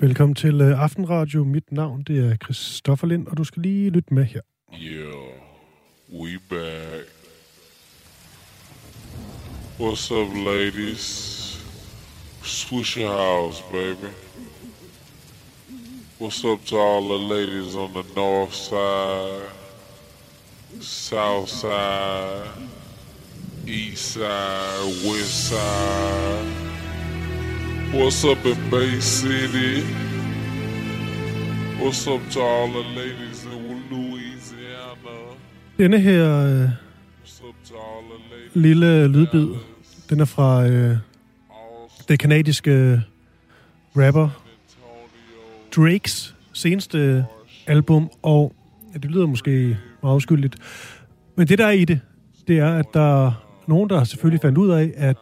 Velkommen 0.00 0.34
til 0.34 0.60
uh, 0.60 0.82
Aftenradio. 0.82 1.44
Mit 1.44 1.72
navn 1.72 2.02
det 2.02 2.30
er 2.30 2.36
Christoffer 2.36 3.06
Lind, 3.06 3.26
og 3.26 3.36
du 3.36 3.44
skal 3.44 3.62
lige 3.62 3.90
lytte 3.90 4.14
med 4.14 4.24
her. 4.24 4.40
Yeah, 4.72 5.14
we 6.12 6.38
back. 6.50 7.06
What's 9.78 10.10
up, 10.12 10.28
ladies? 10.46 11.44
Your 12.70 13.12
house, 13.12 13.62
baby. 13.72 14.12
What's 16.20 16.44
up 16.44 16.64
to 16.66 16.76
all 16.76 17.02
the 17.08 17.34
ladies 17.34 17.74
on 17.74 17.90
the 17.92 18.04
north 18.16 18.54
side, 18.54 19.50
south 20.80 21.48
side, 21.48 22.50
east 23.66 24.12
side, 24.12 25.04
west 25.04 25.48
side? 25.48 26.67
What's 27.94 28.22
up 28.24 28.44
in 28.44 28.70
Bay 28.70 29.00
City? 29.00 29.82
What's 31.80 32.06
up 32.06 32.20
to 32.30 32.40
all 32.40 32.68
the 32.68 32.82
ladies 32.96 33.44
in 33.44 33.82
Louisiana? 33.90 35.16
Denne 35.78 35.98
her 36.00 36.70
ladies 37.24 38.14
lille 38.54 39.08
lydbid, 39.08 39.48
den 40.10 40.20
er 40.20 40.24
fra 40.24 40.64
Austin, 40.64 40.98
det 42.08 42.18
kanadiske 42.18 43.02
rapper 43.96 44.28
Drakes 45.76 46.34
seneste 46.52 47.24
album, 47.66 48.10
og 48.22 48.52
ja, 48.92 48.98
det 48.98 49.10
lyder 49.10 49.26
måske 49.26 49.78
meget 50.02 50.16
uskyldigt, 50.16 50.56
men 51.36 51.48
det 51.48 51.58
der 51.58 51.66
er 51.66 51.70
i 51.70 51.84
det, 51.84 52.00
det 52.48 52.58
er, 52.58 52.74
at 52.74 52.86
der 52.94 53.26
er 53.26 53.32
nogen, 53.66 53.90
der 53.90 54.04
selvfølgelig 54.04 54.40
fandt 54.40 54.58
ud 54.58 54.70
af, 54.70 54.92
at 54.96 55.16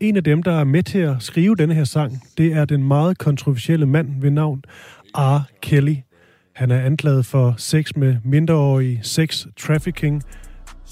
en 0.00 0.16
af 0.16 0.24
dem, 0.24 0.42
der 0.42 0.52
er 0.52 0.64
med 0.64 0.82
til 0.82 0.98
at 0.98 1.16
skrive 1.20 1.56
denne 1.56 1.74
her 1.74 1.84
sang, 1.84 2.22
det 2.38 2.52
er 2.52 2.64
den 2.64 2.84
meget 2.84 3.18
kontroversielle 3.18 3.86
mand 3.86 4.20
ved 4.20 4.30
navn 4.30 4.62
R. 5.14 5.40
Kelly. 5.62 5.96
Han 6.54 6.70
er 6.70 6.80
anklaget 6.80 7.26
for 7.26 7.54
sex 7.58 7.96
med 7.96 8.16
mindreårige, 8.24 9.00
sex 9.02 9.46
trafficking, 9.56 10.22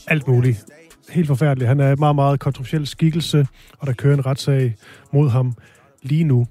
alt 0.06 0.28
muligt. 0.28 0.64
Helt 1.10 1.26
forfærdeligt. 1.26 1.68
Han 1.68 1.80
er 1.80 1.92
en 1.92 1.96
meget, 1.98 2.14
meget 2.14 2.40
kontroversiel 2.40 2.86
skikkelse, 2.86 3.46
og 3.78 3.86
der 3.86 3.92
kører 3.92 4.14
en 4.14 4.26
retssag 4.26 4.74
mod 5.12 5.28
ham 5.28 5.54
lige 6.02 6.24
nu. 6.24 6.46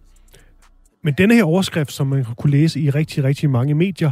Men 1.03 1.13
denne 1.13 1.35
her 1.35 1.43
overskrift, 1.43 1.91
som 1.91 2.07
man 2.07 2.25
kunne 2.37 2.51
læse 2.51 2.79
i 2.79 2.89
rigtig, 2.89 3.23
rigtig 3.23 3.49
mange 3.49 3.73
medier, 3.73 4.11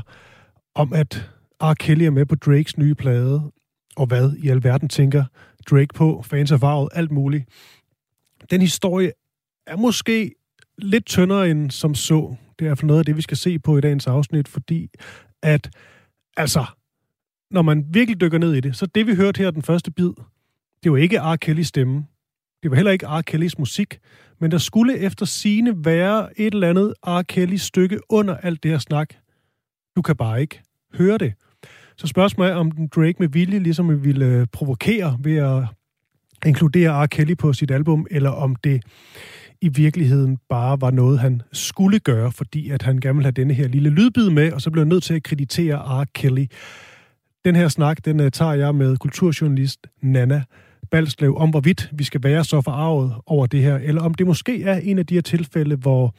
om 0.75 0.93
at 0.93 1.29
R. 1.61 1.73
Kelly 1.73 2.03
er 2.03 2.11
med 2.11 2.25
på 2.25 2.35
Drakes 2.35 2.77
nye 2.77 2.95
plade, 2.95 3.51
og 3.95 4.05
hvad 4.05 4.31
i 4.37 4.49
alverden 4.49 4.89
tænker 4.89 5.23
Drake 5.69 5.93
på, 5.93 6.23
fans 6.25 6.51
af 6.51 6.61
varet, 6.61 6.89
alt 6.93 7.11
muligt. 7.11 7.45
Den 8.49 8.61
historie 8.61 9.11
er 9.67 9.77
måske 9.77 10.31
lidt 10.77 11.05
tyndere 11.05 11.49
end 11.49 11.71
som 11.71 11.95
så. 11.95 12.35
Det 12.59 12.65
er 12.65 12.65
i 12.65 12.67
hvert 12.67 12.77
fald 12.77 12.87
noget 12.87 12.99
af 12.99 13.05
det, 13.05 13.17
vi 13.17 13.21
skal 13.21 13.37
se 13.37 13.59
på 13.59 13.77
i 13.77 13.81
dagens 13.81 14.07
afsnit, 14.07 14.47
fordi 14.47 14.89
at, 15.43 15.69
altså, 16.37 16.65
når 17.51 17.61
man 17.61 17.85
virkelig 17.89 18.21
dykker 18.21 18.37
ned 18.37 18.53
i 18.53 18.59
det, 18.59 18.75
så 18.75 18.85
det 18.85 19.07
vi 19.07 19.15
hørte 19.15 19.43
her 19.43 19.51
den 19.51 19.61
første 19.61 19.91
bid, 19.91 20.11
det 20.83 20.91
var 20.91 20.97
ikke 20.97 21.19
R. 21.19 21.35
Kellys 21.35 21.67
stemme. 21.67 22.05
Det 22.63 22.71
var 22.71 22.75
heller 22.75 22.91
ikke 22.91 23.07
R. 23.07 23.21
Kellys 23.21 23.57
musik, 23.57 23.99
men 24.39 24.51
der 24.51 24.57
skulle 24.57 24.97
efter 24.97 25.25
sine 25.25 25.85
være 25.85 26.39
et 26.39 26.53
eller 26.53 26.69
andet 26.69 26.93
R. 27.07 27.21
Kellys 27.21 27.61
stykke 27.61 27.99
under 28.09 28.37
alt 28.37 28.63
det 28.63 28.71
her 28.71 28.77
snak. 28.77 29.13
Du 29.95 30.01
kan 30.01 30.15
bare 30.15 30.41
ikke 30.41 30.61
høre 30.93 31.17
det. 31.17 31.33
Så 31.97 32.07
spørgsmålet 32.07 32.51
er, 32.51 32.55
om 32.55 32.71
den 32.71 32.87
Drake 32.87 33.15
med 33.19 33.27
vilje 33.27 33.59
ligesom 33.59 34.03
ville 34.03 34.25
øh, 34.25 34.47
provokere 34.51 35.17
ved 35.23 35.37
at 35.37 35.63
inkludere 36.45 37.03
R. 37.03 37.05
Kelly 37.05 37.37
på 37.37 37.53
sit 37.53 37.71
album, 37.71 38.07
eller 38.11 38.29
om 38.29 38.55
det 38.55 38.83
i 39.61 39.69
virkeligheden 39.69 40.37
bare 40.49 40.81
var 40.81 40.91
noget, 40.91 41.19
han 41.19 41.41
skulle 41.53 41.99
gøre, 41.99 42.31
fordi 42.31 42.69
at 42.69 42.81
han 42.81 42.99
gerne 42.99 43.15
ville 43.15 43.25
have 43.25 43.31
denne 43.31 43.53
her 43.53 43.67
lille 43.67 43.89
lydbid 43.89 44.29
med, 44.29 44.51
og 44.51 44.61
så 44.61 44.71
blev 44.71 44.81
han 44.81 44.87
nødt 44.87 45.03
til 45.03 45.13
at 45.13 45.23
kreditere 45.23 46.01
R. 46.01 46.05
Kelly. 46.15 46.45
Den 47.45 47.55
her 47.55 47.67
snak, 47.67 48.05
den 48.05 48.19
øh, 48.19 48.31
tager 48.31 48.53
jeg 48.53 48.75
med 48.75 48.97
kulturjournalist 48.97 49.87
Nana 50.01 50.43
Balslev 50.91 51.37
om, 51.37 51.49
hvorvidt 51.49 51.89
vi 51.93 52.03
skal 52.03 52.23
være 52.23 52.43
så 52.43 52.61
forarvet 52.61 53.15
over 53.25 53.45
det 53.45 53.61
her, 53.61 53.75
eller 53.75 54.01
om 54.01 54.13
det 54.13 54.27
måske 54.27 54.63
er 54.63 54.77
en 54.77 54.99
af 54.99 55.05
de 55.05 55.13
her 55.13 55.21
tilfælde, 55.21 55.75
hvor 55.75 56.15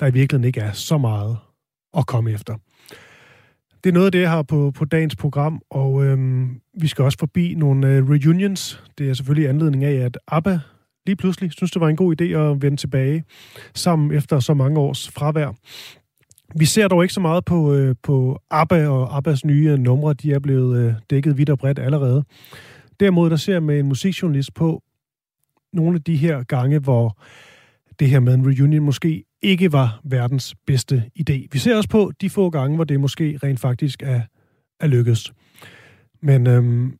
der 0.00 0.06
i 0.06 0.12
virkeligheden 0.12 0.44
ikke 0.44 0.60
er 0.60 0.72
så 0.72 0.98
meget 0.98 1.36
at 1.96 2.06
komme 2.06 2.30
efter. 2.30 2.54
Det 3.84 3.90
er 3.90 3.94
noget 3.94 4.06
af 4.06 4.12
det, 4.12 4.20
jeg 4.20 4.30
har 4.30 4.42
på, 4.42 4.70
på 4.70 4.84
dagens 4.84 5.16
program, 5.16 5.62
og 5.70 6.04
øhm, 6.04 6.60
vi 6.80 6.86
skal 6.86 7.04
også 7.04 7.18
forbi 7.18 7.54
nogle 7.54 7.88
øh, 7.88 8.10
reunions. 8.10 8.84
Det 8.98 9.08
er 9.10 9.14
selvfølgelig 9.14 9.48
anledning 9.48 9.84
af, 9.84 9.94
at 9.94 10.18
ABBA 10.28 10.58
lige 11.06 11.16
pludselig 11.16 11.52
synes, 11.52 11.70
det 11.70 11.80
var 11.80 11.88
en 11.88 11.96
god 11.96 12.20
idé 12.20 12.24
at 12.24 12.62
vende 12.62 12.76
tilbage 12.76 13.24
sammen 13.74 14.12
efter 14.12 14.40
så 14.40 14.54
mange 14.54 14.80
års 14.80 15.10
fravær. 15.10 15.52
Vi 16.54 16.64
ser 16.64 16.88
dog 16.88 17.02
ikke 17.04 17.14
så 17.14 17.20
meget 17.20 17.44
på, 17.44 17.74
øh, 17.74 17.94
på 18.02 18.38
ABBA 18.50 18.88
og 18.88 19.16
ABBAs 19.16 19.44
nye 19.44 19.76
numre. 19.76 20.14
De 20.14 20.32
er 20.32 20.38
blevet 20.38 20.78
øh, 20.78 20.94
dækket 21.10 21.38
vidt 21.38 21.50
og 21.50 21.58
bredt 21.58 21.78
allerede. 21.78 22.24
Derimod 23.00 23.30
der 23.30 23.36
ser 23.36 23.52
jeg 23.52 23.62
med 23.62 23.78
en 23.78 23.86
musikjournalist 23.86 24.54
på 24.54 24.82
nogle 25.72 25.94
af 25.94 26.02
de 26.02 26.16
her 26.16 26.42
gange, 26.42 26.78
hvor 26.78 27.18
det 27.98 28.10
her 28.10 28.20
med 28.20 28.34
en 28.34 28.46
reunion 28.46 28.84
måske 28.84 29.24
ikke 29.42 29.72
var 29.72 30.00
verdens 30.04 30.54
bedste 30.66 31.10
idé. 31.20 31.46
Vi 31.52 31.58
ser 31.58 31.76
også 31.76 31.88
på 31.88 32.12
de 32.20 32.30
få 32.30 32.50
gange, 32.50 32.74
hvor 32.74 32.84
det 32.84 33.00
måske 33.00 33.38
rent 33.42 33.60
faktisk 33.60 34.02
er, 34.02 34.20
er 34.80 34.86
lykkedes. 34.86 35.32
Men 36.22 36.46
øhm, 36.46 36.96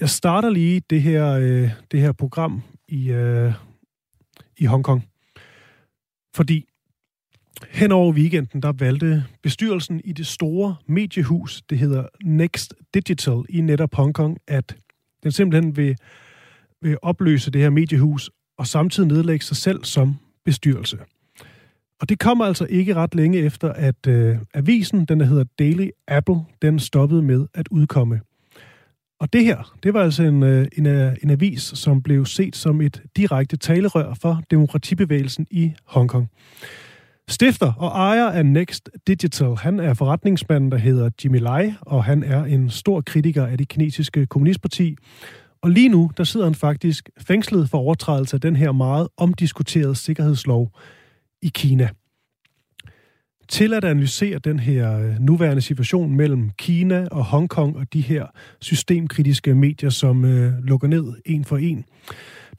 jeg 0.00 0.08
starter 0.08 0.50
lige 0.50 0.82
det 0.90 1.02
her, 1.02 1.32
øh, 1.32 1.70
det 1.90 2.00
her 2.00 2.12
program 2.12 2.62
i, 2.88 3.10
øh, 3.10 3.52
i 4.56 4.64
Hongkong. 4.64 5.04
Fordi 6.34 6.64
hen 7.70 7.92
over 7.92 8.12
weekenden, 8.12 8.62
der 8.62 8.72
valgte 8.72 9.24
bestyrelsen 9.42 10.00
i 10.04 10.12
det 10.12 10.26
store 10.26 10.76
mediehus, 10.86 11.62
det 11.70 11.78
hedder 11.78 12.06
Next 12.24 12.74
Digital 12.94 13.42
i 13.48 13.60
netop 13.60 13.94
Hongkong, 13.94 14.38
at 14.46 14.76
den 15.22 15.32
simpelthen 15.32 15.76
vil, 15.76 15.96
vil 16.82 16.98
opløse 17.02 17.50
det 17.50 17.60
her 17.60 17.70
mediehus 17.70 18.30
og 18.58 18.66
samtidig 18.66 19.08
nedlægge 19.08 19.44
sig 19.44 19.56
selv 19.56 19.84
som 19.84 20.16
bestyrelse. 20.44 20.98
Og 22.00 22.08
det 22.08 22.18
kommer 22.18 22.44
altså 22.44 22.66
ikke 22.70 22.94
ret 22.94 23.14
længe 23.14 23.38
efter, 23.38 23.72
at 23.72 24.06
øh, 24.06 24.36
avisen, 24.54 25.04
den 25.04 25.20
der 25.20 25.26
hedder 25.26 25.44
Daily 25.58 25.88
Apple, 26.08 26.40
den 26.62 26.78
stoppede 26.78 27.22
med 27.22 27.46
at 27.54 27.68
udkomme. 27.70 28.20
Og 29.20 29.32
det 29.32 29.44
her, 29.44 29.76
det 29.82 29.94
var 29.94 30.02
altså 30.02 30.22
en, 30.22 30.42
øh, 30.42 30.66
en, 30.78 30.86
øh, 30.86 31.16
en 31.22 31.30
avis, 31.30 31.62
som 31.62 32.02
blev 32.02 32.26
set 32.26 32.56
som 32.56 32.80
et 32.80 33.02
direkte 33.16 33.56
talerør 33.56 34.14
for 34.14 34.42
demokratibevægelsen 34.50 35.46
i 35.50 35.72
Hongkong. 35.84 36.30
Stifter 37.28 37.72
og 37.72 37.88
ejer 37.88 38.26
af 38.26 38.46
Next 38.46 38.90
Digital, 39.06 39.56
han 39.56 39.80
er 39.80 39.94
forretningsmanden, 39.94 40.72
der 40.72 40.78
hedder 40.78 41.10
Jimmy 41.24 41.38
Lai, 41.38 41.72
og 41.80 42.04
han 42.04 42.22
er 42.22 42.44
en 42.44 42.70
stor 42.70 43.00
kritiker 43.00 43.46
af 43.46 43.58
det 43.58 43.68
kinesiske 43.68 44.26
kommunistparti. 44.26 44.96
Og 45.62 45.70
lige 45.70 45.88
nu, 45.88 46.10
der 46.16 46.24
sidder 46.24 46.46
han 46.46 46.54
faktisk 46.54 47.10
fængslet 47.20 47.70
for 47.70 47.78
overtrædelse 47.78 48.36
af 48.36 48.40
den 48.40 48.56
her 48.56 48.72
meget 48.72 49.08
omdiskuterede 49.16 49.94
sikkerhedslov 49.94 50.72
i 51.42 51.50
Kina. 51.54 51.88
Til 53.48 53.74
at 53.74 53.84
analysere 53.84 54.38
den 54.38 54.58
her 54.58 54.98
øh, 54.98 55.18
nuværende 55.20 55.62
situation 55.62 56.16
mellem 56.16 56.50
Kina 56.50 57.08
og 57.10 57.24
Hongkong 57.24 57.76
og 57.76 57.92
de 57.92 58.00
her 58.00 58.26
systemkritiske 58.60 59.54
medier, 59.54 59.90
som 59.90 60.24
øh, 60.24 60.52
lukker 60.58 60.88
ned 60.88 61.14
en 61.26 61.44
for 61.44 61.56
en, 61.56 61.84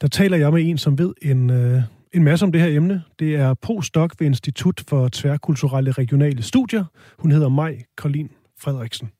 der 0.00 0.08
taler 0.08 0.36
jeg 0.36 0.52
med 0.52 0.68
en, 0.68 0.78
som 0.78 0.98
ved 0.98 1.14
en, 1.22 1.50
øh, 1.50 1.82
en 2.12 2.24
masse 2.24 2.44
om 2.44 2.52
det 2.52 2.60
her 2.60 2.76
emne. 2.76 3.02
Det 3.18 3.34
er 3.34 3.54
postdoc 3.54 4.12
ved 4.18 4.26
Institut 4.26 4.84
for 4.88 5.08
Tværkulturelle 5.08 5.90
Regionale 5.90 6.42
Studier. 6.42 6.84
Hun 7.18 7.30
hedder 7.30 7.48
Maj 7.48 7.82
Karlin 7.98 8.30
Frederiksen. 8.60 9.10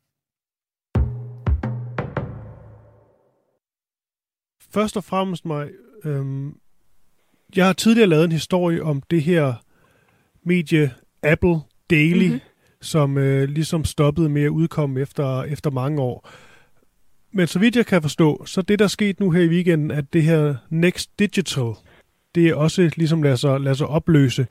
Først 4.74 4.96
og 4.96 5.04
fremmest 5.04 5.44
Maj, 5.44 5.70
øhm, 6.04 6.54
jeg 7.56 7.66
har 7.66 7.72
tidligere 7.72 8.08
lavet 8.08 8.24
en 8.24 8.32
historie 8.32 8.82
om 8.82 9.02
det 9.10 9.22
her 9.22 9.54
medie 10.42 10.90
Apple 11.22 11.56
Daily, 11.90 12.26
mm-hmm. 12.26 12.40
som 12.80 13.18
øh, 13.18 13.48
ligesom 13.48 13.84
stoppede 13.84 14.28
med 14.28 14.42
at 14.42 14.48
udkomme 14.48 15.00
efter, 15.00 15.42
efter 15.42 15.70
mange 15.70 16.02
år. 16.02 16.28
Men 17.32 17.46
så 17.46 17.58
vidt 17.58 17.76
jeg 17.76 17.86
kan 17.86 18.02
forstå, 18.02 18.44
så 18.46 18.62
det 18.62 18.78
der 18.78 18.86
skete 18.86 19.22
nu 19.22 19.30
her 19.30 19.42
i 19.42 19.48
weekenden, 19.48 19.90
at 19.90 20.12
det 20.12 20.22
her 20.22 20.54
Next 20.70 21.18
Digital, 21.18 21.72
det 22.34 22.48
er 22.48 22.54
også 22.54 22.90
ligesom 22.96 23.22
lader 23.22 23.36
sig, 23.36 23.60
lader 23.60 23.76
sig 23.76 23.86
opløse. 23.86 24.46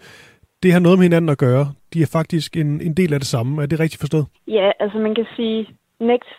Det 0.63 0.73
har 0.73 0.79
noget 0.79 0.99
med 0.99 1.05
hinanden 1.05 1.29
at 1.29 1.37
gøre. 1.37 1.73
De 1.93 2.01
er 2.01 2.09
faktisk 2.11 2.57
en, 2.57 2.81
en 2.81 2.93
del 2.93 3.13
af 3.13 3.19
det 3.19 3.27
samme. 3.27 3.61
Er 3.61 3.65
det 3.65 3.79
rigtigt 3.79 3.99
forstået? 3.99 4.25
Ja, 4.47 4.71
altså 4.79 4.97
man 4.97 5.15
kan 5.15 5.25
sige, 5.35 5.67
Next 5.99 6.29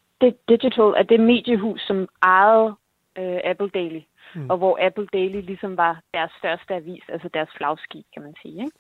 Digital 0.49 0.91
er 1.01 1.03
det 1.09 1.21
mediehus, 1.21 1.81
som 1.81 2.09
ejede 2.23 2.75
øh, 3.19 3.39
Apple 3.45 3.71
Daily. 3.75 4.01
Mm. 4.35 4.51
Og 4.51 4.57
hvor 4.57 4.79
Apple 4.87 5.09
Daily 5.13 5.41
ligesom 5.41 5.77
var 5.77 6.01
deres 6.15 6.33
største 6.39 6.75
avis, 6.75 7.05
altså 7.09 7.29
deres 7.35 7.51
flagskib, 7.57 8.05
kan 8.15 8.23
man 8.23 8.35
sige. 8.43 8.59
Ikke? 8.65 8.79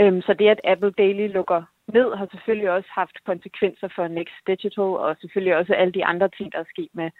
Øhm, 0.00 0.20
så 0.22 0.34
det, 0.38 0.48
at 0.48 0.60
Apple 0.64 0.92
Daily 0.98 1.32
lukker 1.32 1.62
ned, 1.96 2.16
har 2.18 2.28
selvfølgelig 2.30 2.70
også 2.70 2.90
haft 2.92 3.16
konsekvenser 3.26 3.88
for 3.96 4.08
Next 4.08 4.38
Digital, 4.46 4.90
og 5.04 5.16
selvfølgelig 5.20 5.56
også 5.56 5.72
alle 5.74 5.92
de 5.92 6.04
andre 6.04 6.28
ting, 6.36 6.52
der 6.52 6.58
er 6.58 6.72
sket 6.74 6.92
med 6.92 7.10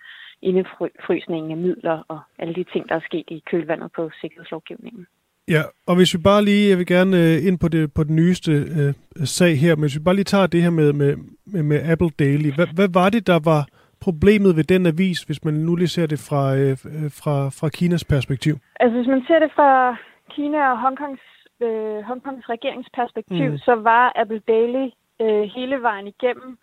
indefrysningen 0.43 1.51
af 1.51 1.57
midler, 1.57 2.05
og 2.09 2.21
alle 2.39 2.55
de 2.55 2.65
ting, 2.73 2.89
der 2.89 2.95
er 2.95 3.09
sket 3.11 3.25
i 3.29 3.43
kølvandet 3.51 3.91
på 3.97 4.11
sikkerhedslovgivningen. 4.21 5.07
Ja, 5.49 5.63
og 5.87 5.97
hvis 5.97 6.15
vi 6.15 6.19
bare 6.19 6.45
lige, 6.45 6.69
jeg 6.71 6.79
vil 6.79 6.87
gerne 6.87 7.17
øh, 7.17 7.47
ind 7.47 7.59
på 7.59 7.69
det 7.69 7.95
på 7.95 8.05
den 8.05 8.17
nyeste 8.17 8.53
øh, 8.53 8.95
sag 9.25 9.59
her, 9.59 9.77
men 9.77 9.83
hvis 9.83 9.97
vi 9.97 10.03
bare 10.03 10.15
lige 10.15 10.25
tager 10.25 10.47
det 10.47 10.63
her 10.63 10.71
med, 10.71 10.93
med, 10.93 11.17
med, 11.47 11.63
med 11.63 11.91
Apple 11.91 12.11
Daily. 12.19 12.51
Hvad, 12.55 12.67
hvad 12.75 12.89
var 12.95 13.11
det, 13.11 13.27
der 13.27 13.39
var 13.45 13.69
problemet 14.01 14.57
ved 14.57 14.65
den 14.65 14.87
avis, 14.87 15.23
hvis 15.23 15.45
man 15.45 15.55
nu 15.55 15.77
lige 15.77 15.89
ser 15.89 16.07
det 16.07 16.21
fra, 16.29 16.57
øh, 16.57 16.77
fra, 17.21 17.37
fra 17.59 17.69
Kinas 17.69 18.05
perspektiv? 18.05 18.55
Altså 18.81 18.97
hvis 18.97 19.09
man 19.15 19.23
ser 19.27 19.39
det 19.39 19.51
fra 19.57 19.97
Kina 20.31 20.71
og 20.73 20.81
Hongkongs, 20.81 21.23
øh, 21.63 22.01
Hongkongs 22.09 22.49
regeringsperspektiv, 22.49 23.51
mm. 23.51 23.59
så 23.59 23.75
var 23.75 24.13
Apple 24.17 24.43
Daily 24.49 24.87
øh, 25.23 25.43
hele 25.57 25.83
vejen 25.83 26.07
igennem 26.07 26.59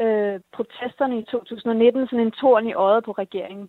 øh, 0.00 0.40
protesterne 0.56 1.18
i 1.18 1.24
2019 1.24 2.06
sådan 2.06 2.26
en 2.26 2.30
torn 2.40 2.66
i 2.66 2.74
øjet 2.74 3.04
på 3.04 3.12
regeringen. 3.12 3.68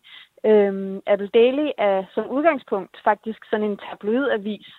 Øh, 0.50 1.02
Apple 1.08 1.32
Daily 1.34 1.68
er 1.78 2.04
som 2.14 2.30
udgangspunkt 2.30 2.98
faktisk 3.04 3.40
sådan 3.50 3.66
en 3.70 3.78
tabloidavis, 3.78 4.70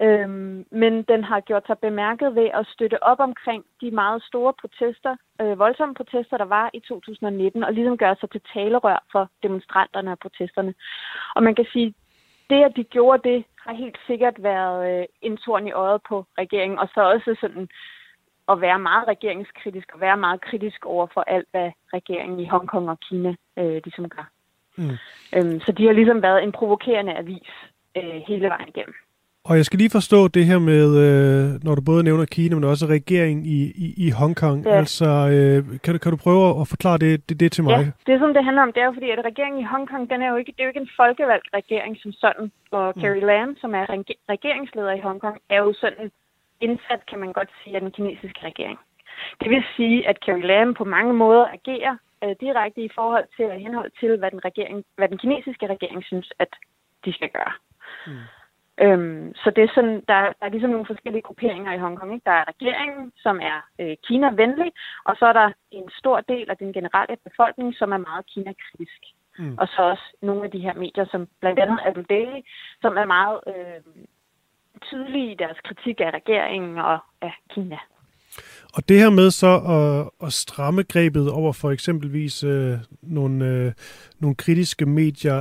Øhm, 0.00 0.66
men 0.70 1.02
den 1.02 1.24
har 1.24 1.40
gjort 1.40 1.66
sig 1.66 1.78
bemærket 1.78 2.34
ved 2.34 2.48
at 2.54 2.66
støtte 2.66 3.02
op 3.02 3.20
omkring 3.20 3.64
de 3.80 3.90
meget 3.90 4.22
store 4.22 4.52
protester, 4.60 5.16
øh, 5.40 5.58
voldsomme 5.58 5.94
protester, 5.94 6.36
der 6.36 6.44
var 6.44 6.70
i 6.74 6.80
2019, 6.80 7.64
og 7.64 7.72
ligesom 7.72 7.98
gøre 7.98 8.16
sig 8.20 8.30
til 8.30 8.40
talerør 8.52 9.04
for 9.12 9.30
demonstranterne 9.42 10.12
og 10.12 10.18
protesterne. 10.18 10.74
Og 11.34 11.42
man 11.42 11.54
kan 11.54 11.66
sige, 11.72 11.94
det 12.50 12.64
at 12.64 12.76
de 12.76 12.84
gjorde 12.84 13.28
det, 13.30 13.44
har 13.66 13.74
helt 13.74 13.98
sikkert 14.06 14.42
været 14.42 15.00
øh, 15.00 15.06
en 15.22 15.36
torn 15.36 15.66
i 15.66 15.72
øjet 15.72 16.00
på 16.08 16.24
regeringen, 16.38 16.78
og 16.78 16.88
så 16.94 17.00
også 17.00 17.36
sådan 17.40 17.68
at 18.48 18.60
være 18.60 18.78
meget 18.78 19.08
regeringskritisk 19.08 19.88
og 19.94 20.00
være 20.00 20.16
meget 20.16 20.40
kritisk 20.40 20.86
over 20.86 21.06
for 21.14 21.20
alt, 21.20 21.48
hvad 21.50 21.70
regeringen 21.94 22.40
i 22.40 22.48
Hongkong 22.48 22.90
og 22.90 23.00
Kina 23.00 23.34
øh, 23.58 23.80
ligesom 23.84 24.08
gør. 24.08 24.30
Mm. 24.76 24.96
Øhm, 25.36 25.60
så 25.60 25.72
de 25.72 25.86
har 25.86 25.92
ligesom 25.92 26.22
været 26.22 26.42
en 26.42 26.52
provokerende 26.52 27.16
avis 27.16 27.52
øh, 27.96 28.22
hele 28.28 28.48
vejen 28.48 28.68
igennem. 28.68 28.94
Og 29.48 29.56
jeg 29.58 29.64
skal 29.64 29.78
lige 29.78 29.96
forstå 29.98 30.20
det 30.36 30.44
her 30.50 30.58
med, 30.72 30.88
øh, 31.04 31.64
når 31.66 31.74
du 31.74 31.82
både 31.90 32.02
nævner 32.08 32.24
Kina, 32.36 32.54
men 32.54 32.64
også 32.72 32.84
regeringen 32.96 33.42
i, 33.56 33.58
i, 33.84 33.86
i 34.06 34.06
Hongkong. 34.18 34.58
Ja. 34.64 34.76
Altså, 34.80 35.08
øh, 35.34 35.58
kan, 35.82 35.90
du, 35.94 35.98
kan 36.04 36.12
du 36.14 36.18
prøve 36.26 36.42
at 36.60 36.66
forklare 36.74 36.98
det, 37.04 37.12
det, 37.28 37.40
det 37.40 37.48
til 37.52 37.64
mig? 37.64 37.72
Ja, 37.72 38.12
det 38.12 38.20
som 38.20 38.34
det 38.36 38.44
handler 38.44 38.62
om, 38.62 38.72
det 38.72 38.80
er 38.80 38.88
jo 38.90 38.96
fordi, 38.98 39.10
at 39.10 39.24
regeringen 39.30 39.60
i 39.64 39.70
Hongkong, 39.72 40.04
den 40.12 40.22
er 40.22 40.28
jo 40.32 40.36
ikke, 40.40 40.52
det 40.52 40.60
er 40.60 40.66
jo 40.66 40.72
ikke 40.72 40.84
en 40.86 40.96
folkevalgt 41.00 41.48
regering 41.58 41.94
som 42.02 42.12
sådan. 42.12 42.46
Og 42.70 42.86
mm. 42.96 43.02
Carrie 43.02 43.26
Lam, 43.30 43.50
som 43.62 43.70
er 43.80 43.84
regeringsleder 44.34 44.92
i 44.98 45.04
Hongkong, 45.06 45.36
er 45.54 45.58
jo 45.64 45.72
sådan 45.82 46.10
indsat, 46.60 47.02
kan 47.10 47.18
man 47.18 47.32
godt 47.32 47.50
sige, 47.58 47.74
af 47.76 47.80
den 47.80 47.92
kinesiske 47.96 48.40
regering. 48.50 48.78
Det 49.40 49.48
vil 49.50 49.64
sige, 49.76 50.08
at 50.10 50.16
Carrie 50.26 50.46
Lam 50.50 50.74
på 50.74 50.84
mange 50.84 51.14
måder 51.22 51.44
agerer 51.58 51.94
øh, 52.24 52.34
direkte 52.40 52.80
i 52.88 52.90
forhold 52.94 53.26
til 53.36 53.46
at 53.52 53.60
henhold 53.60 53.90
til, 54.00 54.16
hvad 54.18 54.30
den, 54.30 54.44
regering, 54.48 54.84
hvad 54.96 55.08
den 55.08 55.18
kinesiske 55.18 55.66
regering 55.66 56.04
synes, 56.04 56.28
at 56.38 56.48
de 57.04 57.12
skal 57.12 57.30
gøre. 57.38 57.52
Mm. 58.06 58.12
Øhm, 58.80 59.34
så 59.34 59.50
det 59.56 59.64
er 59.64 59.72
sådan, 59.74 59.94
der, 60.08 60.20
der 60.38 60.44
er 60.46 60.48
ligesom 60.48 60.70
nogle 60.70 60.86
forskellige 60.86 61.22
grupperinger 61.22 61.72
i 61.72 61.78
Hongkong. 61.78 62.14
Ikke? 62.14 62.24
Der 62.24 62.32
er 62.32 62.48
regeringen, 62.48 63.12
som 63.16 63.40
er 63.40 63.58
øh, 63.80 63.96
Kina-venlig, 64.06 64.72
og 65.04 65.16
så 65.18 65.26
er 65.26 65.32
der 65.32 65.50
en 65.70 65.88
stor 65.98 66.20
del 66.20 66.50
af 66.50 66.56
den 66.56 66.72
generelle 66.72 67.16
befolkning, 67.24 67.74
som 67.74 67.92
er 67.92 67.96
meget 67.96 68.26
Kina-kritisk. 68.26 69.02
Mm. 69.38 69.58
Og 69.58 69.68
så 69.68 69.82
også 69.82 70.06
nogle 70.22 70.44
af 70.44 70.50
de 70.50 70.58
her 70.58 70.74
medier, 70.74 71.06
som 71.10 71.28
blandt 71.40 71.58
andet 71.58 71.78
Apple 71.86 72.04
Daily, 72.04 72.40
som 72.82 72.96
er 72.96 73.04
meget 73.04 73.40
øh, 73.46 74.04
tydelige 74.82 75.32
i 75.32 75.34
deres 75.34 75.58
kritik 75.64 76.00
af 76.00 76.10
regeringen 76.10 76.78
og 76.78 76.98
af 77.20 77.32
Kina. 77.50 77.78
Og 78.76 78.82
det 78.88 78.98
her 79.02 79.10
med 79.10 79.30
så 79.30 79.52
at, 79.76 80.26
at 80.26 80.32
stramme 80.32 80.82
grebet 80.92 81.26
over 81.40 81.52
for 81.62 81.70
eksempelvis 81.70 82.44
øh, 82.44 82.74
nogle, 83.02 83.36
øh, 83.50 83.72
nogle 84.20 84.36
kritiske 84.36 84.86
medier, 84.86 85.38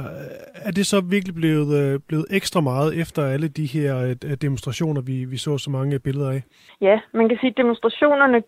er 0.68 0.72
det 0.78 0.86
så 0.86 0.98
virkelig 1.16 1.36
blevet, 1.36 1.70
øh, 1.82 2.00
blevet 2.08 2.26
ekstra 2.30 2.62
meget 2.62 3.02
efter 3.02 3.22
alle 3.34 3.48
de 3.48 3.66
her 3.66 3.94
øh, 4.08 4.38
demonstrationer, 4.46 5.02
vi, 5.02 5.26
vi 5.26 5.38
så 5.38 5.58
så 5.58 5.70
mange 5.70 6.00
billeder 6.00 6.32
af? 6.32 6.42
Ja, 6.82 7.00
man 7.14 7.30
kan 7.30 7.38
sige, 7.42 7.52
at 7.54 7.58
demonstrationerne 7.58 8.44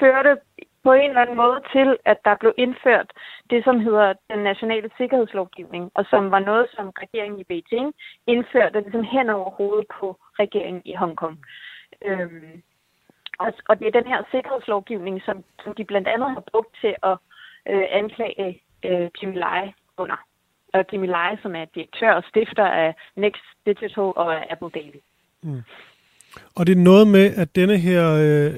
førte 0.00 0.32
på 0.84 0.92
en 0.92 1.08
eller 1.10 1.22
anden 1.24 1.36
måde 1.44 1.60
til, 1.74 1.88
at 2.04 2.18
der 2.24 2.34
blev 2.40 2.52
indført 2.64 3.08
det, 3.50 3.64
som 3.64 3.76
hedder 3.80 4.08
den 4.30 4.40
nationale 4.50 4.88
sikkerhedslovgivning, 4.98 5.84
og 5.94 6.04
som 6.10 6.30
var 6.30 6.42
noget, 6.50 6.66
som 6.76 6.86
regeringen 7.02 7.40
i 7.40 7.48
Beijing 7.50 7.88
indførte 8.26 8.80
ligesom 8.80 9.04
hen 9.14 9.30
over 9.30 9.50
hovedet 9.50 9.86
på 10.00 10.06
regeringen 10.42 10.82
i 10.84 10.94
Hongkong. 10.94 11.36
Øhm, 12.08 12.62
og, 13.38 13.52
og 13.68 13.78
det 13.78 13.86
er 13.86 13.98
den 14.00 14.08
her 14.12 14.20
sikkerhedslovgivning, 14.30 15.22
som, 15.26 15.36
som 15.64 15.74
de 15.78 15.84
blandt 15.84 16.08
andet 16.08 16.30
har 16.30 16.44
brugt 16.52 16.72
til 16.80 16.94
at 17.10 17.16
øh, 17.70 17.86
anklage 18.00 18.62
øh, 18.88 19.08
Jimmy 19.16 19.38
Lai 19.44 19.62
under. 19.96 20.18
Og 20.74 20.84
Jimmy 20.92 21.06
Lai, 21.06 21.36
som 21.42 21.54
er 21.56 21.64
direktør 21.74 22.12
og 22.12 22.24
stifter 22.30 22.66
af 22.66 22.94
Next 23.16 23.46
Digital 23.66 24.08
og 24.22 24.52
Apple 24.52 24.70
Daily. 24.74 25.00
Mm. 25.42 25.62
Og 26.56 26.66
det 26.66 26.72
er 26.72 26.82
noget 26.82 27.06
med, 27.06 27.34
at 27.36 27.56
denne 27.56 27.78
her, 27.78 28.02
øh, 28.12 28.54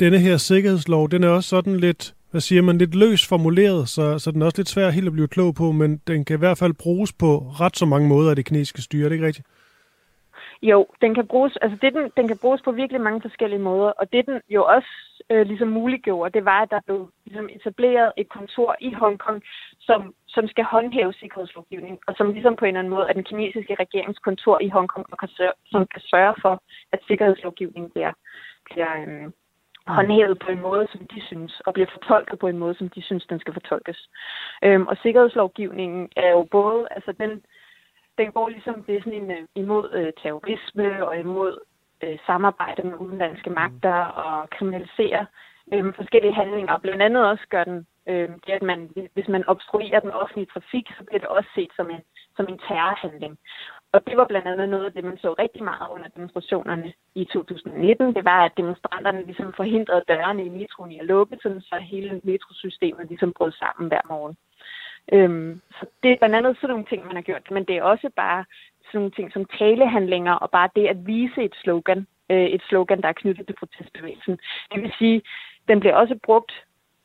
denne 0.00 0.18
her 0.18 0.36
sikkerhedslov, 0.36 1.10
den 1.10 1.24
er 1.24 1.28
også 1.28 1.48
sådan 1.48 1.76
lidt, 1.76 2.14
hvad 2.30 2.40
siger 2.40 2.62
man, 2.62 2.78
lidt 2.78 2.94
løs 2.94 3.28
formuleret, 3.28 3.88
så, 3.88 4.18
så 4.18 4.30
den 4.30 4.42
er 4.42 4.46
også 4.46 4.58
lidt 4.58 4.68
svær 4.68 4.90
helt 4.90 5.06
at 5.06 5.12
blive 5.12 5.28
klog 5.28 5.54
på, 5.54 5.72
men 5.72 6.00
den 6.06 6.24
kan 6.24 6.36
i 6.36 6.38
hvert 6.38 6.58
fald 6.58 6.74
bruges 6.74 7.12
på 7.12 7.38
ret 7.60 7.76
så 7.76 7.86
mange 7.86 8.08
måder 8.08 8.30
af 8.30 8.36
det 8.36 8.44
kinesiske 8.44 8.82
styre, 8.82 9.04
er 9.04 9.08
det 9.08 9.16
ikke 9.16 9.26
rigtigt? 9.26 9.46
Jo, 10.62 10.86
den 11.00 11.14
kan 11.14 11.26
bruges, 11.26 11.56
altså 11.56 11.78
det, 11.82 11.94
den, 11.94 12.12
den 12.16 12.28
kan 12.28 12.38
bruges 12.38 12.62
på 12.62 12.72
virkelig 12.72 13.00
mange 13.00 13.20
forskellige 13.20 13.60
måder, 13.60 13.90
og 13.90 14.12
det 14.12 14.26
den 14.26 14.40
jo 14.48 14.64
også 14.64 14.88
øh, 15.30 15.46
ligesom 15.46 15.68
muliggjorde, 15.68 16.34
det 16.36 16.44
var, 16.44 16.62
at 16.62 16.70
der 16.70 16.80
blev 16.86 17.10
ligesom 17.26 17.48
etableret 17.52 18.12
et 18.16 18.28
kontor 18.28 18.76
i 18.80 18.92
Hongkong, 18.92 19.42
som, 19.80 20.14
som 20.28 20.48
skal 20.48 20.64
håndhæve 20.64 21.12
sikkerhedslovgivningen, 21.12 21.98
og 22.06 22.14
som 22.16 22.32
ligesom 22.32 22.56
på 22.56 22.64
en 22.64 22.68
eller 22.68 22.78
anden 22.78 22.94
måde 22.94 23.06
er 23.08 23.12
den 23.12 23.24
kinesiske 23.24 23.74
regeringskontor 23.80 24.58
i 24.60 24.68
Hongkong, 24.68 25.06
og 25.12 25.18
kan 25.18 25.28
sørge, 25.28 25.52
som 25.66 25.86
kan 25.86 26.00
sørge 26.00 26.34
for, 26.42 26.62
at 26.92 27.00
sikkerhedslovgivningen 27.06 27.90
bliver, 27.90 28.12
bliver 28.64 28.92
øh, 29.08 29.30
håndhævet 29.86 30.38
på 30.38 30.50
en 30.50 30.60
måde, 30.60 30.86
som 30.92 31.06
de 31.06 31.20
synes, 31.26 31.60
og 31.66 31.74
bliver 31.74 31.90
fortolket 31.92 32.38
på 32.38 32.46
en 32.46 32.58
måde, 32.58 32.74
som 32.74 32.88
de 32.88 33.02
synes, 33.02 33.26
den 33.26 33.40
skal 33.40 33.52
fortolkes. 33.52 34.08
Øhm, 34.64 34.86
og 34.86 34.96
sikkerhedslovgivningen 35.02 36.08
er 36.16 36.30
jo 36.30 36.42
både, 36.50 36.88
altså 36.90 37.12
den, 37.12 37.42
den 38.18 38.32
går 38.32 38.48
ligesom 38.48 38.82
det 38.82 38.96
er 38.96 39.00
sådan 39.00 39.22
en, 39.22 39.30
øh, 39.30 39.44
imod 39.54 39.84
øh, 39.92 40.12
terrorisme 40.22 41.06
og 41.06 41.18
imod 41.18 41.58
øh, 42.02 42.18
samarbejde 42.26 42.82
med 42.82 42.98
udenlandske 42.98 43.50
magter 43.50 43.98
og 44.24 44.50
kriminalisere 44.50 45.26
øh, 45.72 45.94
forskellige 45.94 46.34
handlinger. 46.34 46.78
Blandt 46.78 47.02
andet 47.02 47.26
også 47.26 47.46
gør 47.48 47.64
den, 47.64 47.86
øh, 48.08 48.28
det, 48.46 48.52
at 48.58 48.62
man, 48.62 48.90
hvis 49.14 49.28
man 49.28 49.44
obstruerer 49.46 50.00
den 50.00 50.10
offentlige 50.10 50.50
trafik, 50.54 50.86
så 50.98 51.04
bliver 51.04 51.20
det 51.20 51.28
også 51.28 51.50
set 51.54 51.70
som 51.76 51.90
en, 51.90 52.02
som 52.36 52.46
en 52.48 52.58
terrorhandling. 52.58 53.38
Og 53.92 54.06
det 54.06 54.16
var 54.16 54.26
blandt 54.28 54.48
andet 54.48 54.68
noget 54.68 54.84
af 54.84 54.92
det, 54.92 55.04
man 55.04 55.18
så 55.18 55.34
rigtig 55.38 55.62
meget 55.64 55.88
under 55.90 56.08
demonstrationerne 56.08 56.92
i 57.14 57.24
2019. 57.24 58.14
Det 58.14 58.24
var, 58.24 58.44
at 58.44 58.56
demonstranterne 58.56 59.24
ligesom 59.24 59.52
forhindrede 59.52 60.04
dørene 60.08 60.44
i 60.44 60.48
metroen 60.48 60.92
i 60.92 60.98
at 60.98 61.06
lukke, 61.06 61.38
så 61.42 61.76
hele 61.80 62.20
metrosystemet 62.24 63.08
ligesom 63.08 63.32
brød 63.32 63.52
sammen 63.52 63.88
hver 63.88 64.00
morgen. 64.08 64.36
Øhm, 65.12 65.60
så 65.70 65.86
det 66.02 66.10
er 66.10 66.16
blandt 66.16 66.36
andet 66.36 66.56
sådan 66.56 66.68
nogle 66.68 66.84
ting, 66.90 67.06
man 67.06 67.14
har 67.14 67.22
gjort, 67.22 67.50
men 67.50 67.64
det 67.64 67.76
er 67.76 67.82
også 67.82 68.08
bare 68.16 68.44
sådan 68.86 68.98
nogle 69.00 69.10
ting 69.10 69.32
som 69.32 69.44
talehandlinger 69.58 70.32
og 70.32 70.50
bare 70.50 70.68
det 70.76 70.86
at 70.86 71.06
vise 71.06 71.42
et 71.42 71.54
slogan, 71.62 72.06
øh, 72.30 72.46
et 72.46 72.62
slogan, 72.68 73.00
der 73.02 73.08
er 73.08 73.20
knyttet 73.22 73.46
til 73.46 73.56
protestbevægelsen. 73.58 74.38
Det 74.72 74.82
vil 74.82 74.92
sige, 74.98 75.22
den 75.68 75.80
bliver 75.80 75.94
også 75.94 76.18
brugt 76.22 76.52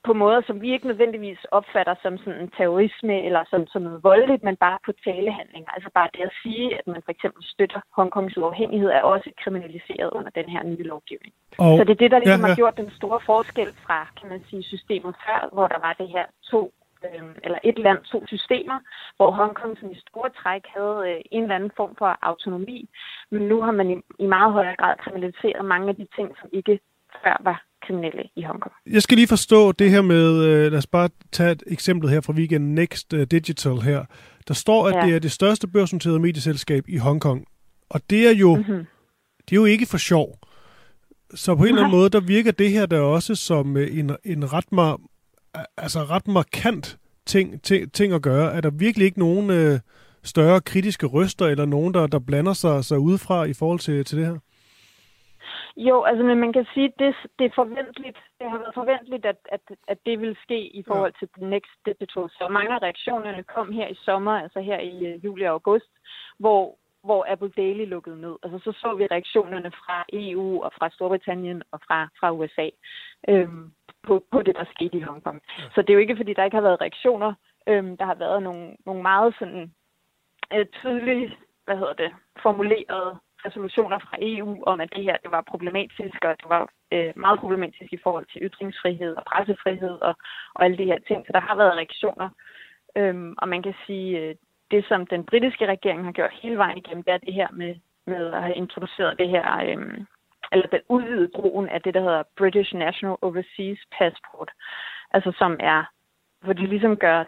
på 0.03 0.13
måder, 0.13 0.41
som 0.47 0.61
vi 0.61 0.73
ikke 0.73 0.87
nødvendigvis 0.87 1.37
opfatter 1.51 1.95
som 2.01 2.17
sådan 2.17 2.41
en 2.41 2.51
terrorisme 2.57 3.25
eller 3.27 3.43
som, 3.49 3.67
som 3.67 3.81
noget 3.81 4.03
voldeligt, 4.03 4.43
men 4.43 4.55
bare 4.55 4.77
på 4.85 4.91
talehandlinger. 5.03 5.71
Altså 5.71 5.89
bare 5.93 6.09
det 6.13 6.21
at 6.21 6.33
sige, 6.43 6.77
at 6.79 6.87
man 6.87 7.01
for 7.05 7.11
eksempel 7.11 7.43
støtter 7.43 7.81
Hongkongs 7.95 8.37
uafhængighed, 8.37 8.89
er 8.89 9.01
også 9.01 9.29
kriminaliseret 9.43 10.09
under 10.17 10.31
den 10.39 10.49
her 10.49 10.63
nye 10.63 10.83
lovgivning. 10.83 11.33
Og, 11.57 11.77
så 11.77 11.83
det 11.83 11.93
er 11.93 12.01
det, 12.03 12.11
der 12.11 12.19
ligesom 12.19 12.41
ja, 12.41 12.47
ja. 12.47 12.51
har 12.51 12.55
gjort 12.55 12.77
den 12.77 12.91
store 12.91 13.19
forskel 13.25 13.69
fra, 13.85 14.07
kan 14.19 14.29
man 14.29 14.41
sige, 14.49 14.63
systemet 14.63 15.15
før, 15.25 15.49
hvor 15.53 15.67
der 15.67 15.79
var 15.79 15.93
det 15.93 16.07
her 16.07 16.25
to 16.51 16.73
øh, 17.07 17.23
eller 17.45 17.59
et 17.63 17.79
land, 17.85 17.99
to 18.11 18.19
systemer, 18.27 18.77
hvor 19.17 19.31
Hongkong 19.31 19.73
som 19.79 19.91
i 19.91 19.97
store 20.07 20.29
træk 20.41 20.63
havde 20.75 20.97
øh, 21.09 21.21
en 21.31 21.43
eller 21.43 21.55
anden 21.55 21.71
form 21.79 21.93
for 21.97 22.09
autonomi. 22.21 22.89
Men 23.31 23.41
nu 23.41 23.61
har 23.61 23.71
man 23.71 23.87
i, 23.93 23.95
i 24.23 24.25
meget 24.35 24.51
højere 24.53 24.75
grad 24.81 24.95
kriminaliseret 25.03 25.65
mange 25.65 25.89
af 25.89 25.95
de 25.95 26.07
ting, 26.17 26.29
som 26.39 26.49
ikke 26.53 26.79
før 27.23 27.37
var 27.43 27.57
kriminelle 27.85 28.23
i 28.35 28.41
Hongkong. 28.41 28.73
Jeg 28.89 29.01
skal 29.01 29.15
lige 29.15 29.27
forstå 29.27 29.71
det 29.71 29.89
her 29.89 30.01
med, 30.01 30.45
øh, 30.47 30.71
lad 30.71 30.77
os 30.77 30.87
bare 30.87 31.09
tage 31.31 31.51
et 31.51 31.63
eksempel 31.67 32.09
her 32.09 32.21
fra 32.21 32.33
weekend 32.33 32.73
Next 32.73 33.13
øh, 33.13 33.27
Digital 33.31 33.77
her. 33.89 34.05
Der 34.47 34.53
står, 34.53 34.87
at 34.87 34.95
ja. 34.95 35.05
det 35.05 35.15
er 35.15 35.19
det 35.19 35.31
største 35.31 35.67
børsnoterede 35.67 36.19
medieselskab 36.19 36.83
i 36.87 36.97
Hongkong. 36.97 37.45
Og 37.89 38.01
det 38.09 38.27
er 38.27 38.35
jo, 38.35 38.55
mm-hmm. 38.55 38.85
det 39.45 39.55
er 39.55 39.59
jo 39.61 39.65
ikke 39.65 39.85
for 39.85 39.97
sjov. 39.97 40.27
Så 41.35 41.55
på 41.55 41.57
en 41.57 41.59
Nej. 41.61 41.67
eller 41.67 41.83
anden 41.83 41.97
måde, 41.99 42.09
der 42.09 42.19
virker 42.19 42.51
det 42.51 42.69
her 42.69 42.85
der 42.85 42.99
også 42.99 43.35
som 43.35 43.77
en, 43.77 44.11
en 44.23 44.53
ret 44.53 44.71
altså 45.77 45.99
ret 45.99 46.27
markant 46.27 46.97
ting, 47.25 47.63
ting, 47.63 47.93
ting 47.93 48.13
at 48.13 48.21
gøre. 48.21 48.53
Er 48.53 48.61
der 48.61 48.71
virkelig 48.79 49.05
ikke 49.05 49.19
nogen 49.19 49.49
øh, 49.49 49.79
større 50.23 50.61
kritiske 50.61 51.07
røster, 51.07 51.45
eller 51.45 51.65
nogen, 51.65 51.93
der, 51.93 52.07
der 52.07 52.19
blander 52.19 52.53
sig, 52.53 52.85
sig 52.85 52.99
udefra 52.99 53.43
i 53.43 53.53
forhold 53.53 53.79
til, 53.79 54.05
til 54.05 54.17
det 54.17 54.27
her? 54.27 54.39
Jo, 55.77 56.03
altså 56.03 56.23
men 56.23 56.39
man 56.39 56.53
kan 56.53 56.65
sige, 56.73 56.85
at 56.85 56.93
det, 56.99 57.15
det 57.39 57.45
er 57.45 57.55
forventeligt. 57.55 58.17
Det 58.39 58.49
har 58.49 58.57
været 58.57 58.73
forventeligt, 58.73 59.25
at, 59.25 59.37
at, 59.51 59.61
at 59.87 59.97
det 60.05 60.19
vil 60.19 60.37
ske 60.43 60.59
i 60.79 60.83
forhold 60.87 61.13
til 61.19 61.27
Next 61.37 61.77
Digital. 61.85 62.29
Så 62.29 62.47
mange 62.51 62.73
af 62.75 62.81
reaktionerne 62.81 63.43
kom 63.43 63.71
her 63.71 63.87
i 63.87 63.95
sommer, 64.05 64.31
altså 64.31 64.59
her 64.59 64.79
i 64.79 65.15
uh, 65.15 65.25
juli 65.25 65.43
og 65.43 65.53
august, 65.53 65.91
hvor 66.39 66.77
hvor 67.03 67.25
Apple 67.31 67.51
Daily 67.57 67.85
lukkede 67.85 68.21
ned. 68.21 68.35
Altså 68.43 68.59
så 68.63 68.71
så 68.81 68.95
vi 68.95 69.07
reaktionerne 69.11 69.71
fra 69.71 70.05
EU 70.13 70.63
og 70.63 70.71
fra 70.77 70.89
Storbritannien 70.89 71.61
og 71.71 71.79
fra, 71.87 72.09
fra 72.19 72.31
USA 72.31 72.69
øhm, 73.29 73.71
på, 74.03 74.25
på 74.31 74.41
det, 74.41 74.55
der 74.55 74.65
skete 74.75 74.97
i 74.97 75.01
Hongkong. 75.01 75.41
Ja. 75.57 75.63
Så 75.75 75.81
det 75.81 75.89
er 75.89 75.93
jo 75.93 75.99
ikke, 75.99 76.17
fordi 76.17 76.33
der 76.33 76.43
ikke 76.43 76.57
har 76.57 76.67
været 76.69 76.81
reaktioner. 76.81 77.33
Øhm, 77.67 77.97
der 77.97 78.05
har 78.05 78.15
været 78.15 78.43
nogle, 78.43 78.75
nogle 78.85 79.01
meget 79.01 79.35
sådan 79.39 79.73
øh, 80.53 80.65
tydelige, 80.65 81.35
hvad 81.65 81.77
hedder 81.77 81.93
det, 81.93 82.11
formulerede 82.41 83.19
resolutioner 83.45 83.99
fra 83.99 84.17
EU 84.21 84.63
om, 84.63 84.81
at 84.81 84.93
det 84.95 85.03
her 85.03 85.17
det 85.23 85.31
var 85.31 85.41
problematisk, 85.41 86.25
og 86.25 86.35
det 86.41 86.49
var 86.49 86.69
øh, 86.91 87.13
meget 87.15 87.39
problematisk 87.39 87.93
i 87.93 88.03
forhold 88.03 88.25
til 88.25 88.41
ytringsfrihed 88.41 89.15
og 89.15 89.23
pressefrihed 89.23 89.95
og, 90.01 90.15
og 90.53 90.65
alle 90.65 90.77
de 90.77 90.85
her 90.85 90.99
ting. 91.07 91.25
Så 91.25 91.31
der 91.33 91.39
har 91.39 91.55
været 91.55 91.77
reaktioner. 91.77 92.29
Øhm, 92.95 93.35
og 93.37 93.49
man 93.49 93.63
kan 93.63 93.73
sige, 93.85 94.19
øh, 94.19 94.35
det 94.71 94.85
som 94.85 95.07
den 95.07 95.23
britiske 95.25 95.65
regering 95.65 96.03
har 96.05 96.11
gjort 96.11 96.39
hele 96.41 96.57
vejen 96.57 96.77
igennem, 96.77 97.03
det 97.03 97.13
er 97.13 97.17
det 97.17 97.33
her 97.33 97.47
med, 97.51 97.75
med 98.05 98.33
at 98.33 98.43
have 98.43 98.55
introduceret 98.55 99.19
det 99.19 99.29
her, 99.29 99.45
øhm, 99.69 100.05
eller 100.53 100.67
den 100.67 100.79
udvidede 100.89 101.29
brugen 101.35 101.69
af 101.69 101.81
det, 101.81 101.93
der 101.93 102.01
hedder 102.01 102.23
British 102.37 102.75
National 102.75 103.17
Overseas 103.21 103.81
Passport. 103.97 104.49
Altså 105.15 105.31
som 105.37 105.51
er, 105.59 105.81
hvor 106.43 106.53
de 106.53 106.67
ligesom 106.67 106.95
gør, 106.97 107.19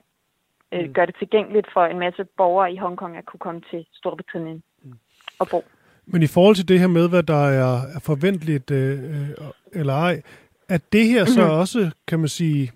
øh, 0.73 0.85
mm. 0.85 0.93
gør 0.93 1.05
det 1.05 1.15
tilgængeligt 1.19 1.67
for 1.73 1.85
en 1.85 1.99
masse 1.99 2.23
borgere 2.37 2.73
i 2.73 2.77
Hongkong 2.77 3.17
at 3.17 3.25
kunne 3.25 3.43
komme 3.47 3.61
til 3.71 3.85
Storbritannien 3.93 4.63
mm. 4.83 4.93
og 5.39 5.47
bo. 5.51 5.63
Men 6.05 6.23
i 6.23 6.27
forhold 6.27 6.55
til 6.55 6.67
det 6.67 6.79
her 6.79 6.87
med, 6.87 7.09
hvad 7.09 7.23
der 7.23 7.45
er, 7.63 7.99
forventeligt 8.03 8.71
øh, 8.71 9.03
øh 9.19 9.29
eller 9.73 9.93
ej, 9.93 10.21
er 10.69 10.77
det 10.91 11.07
her 11.07 11.25
så 11.25 11.41
mm-hmm. 11.41 11.59
også, 11.59 11.91
kan 12.07 12.19
man 12.19 12.27
sige, 12.27 12.71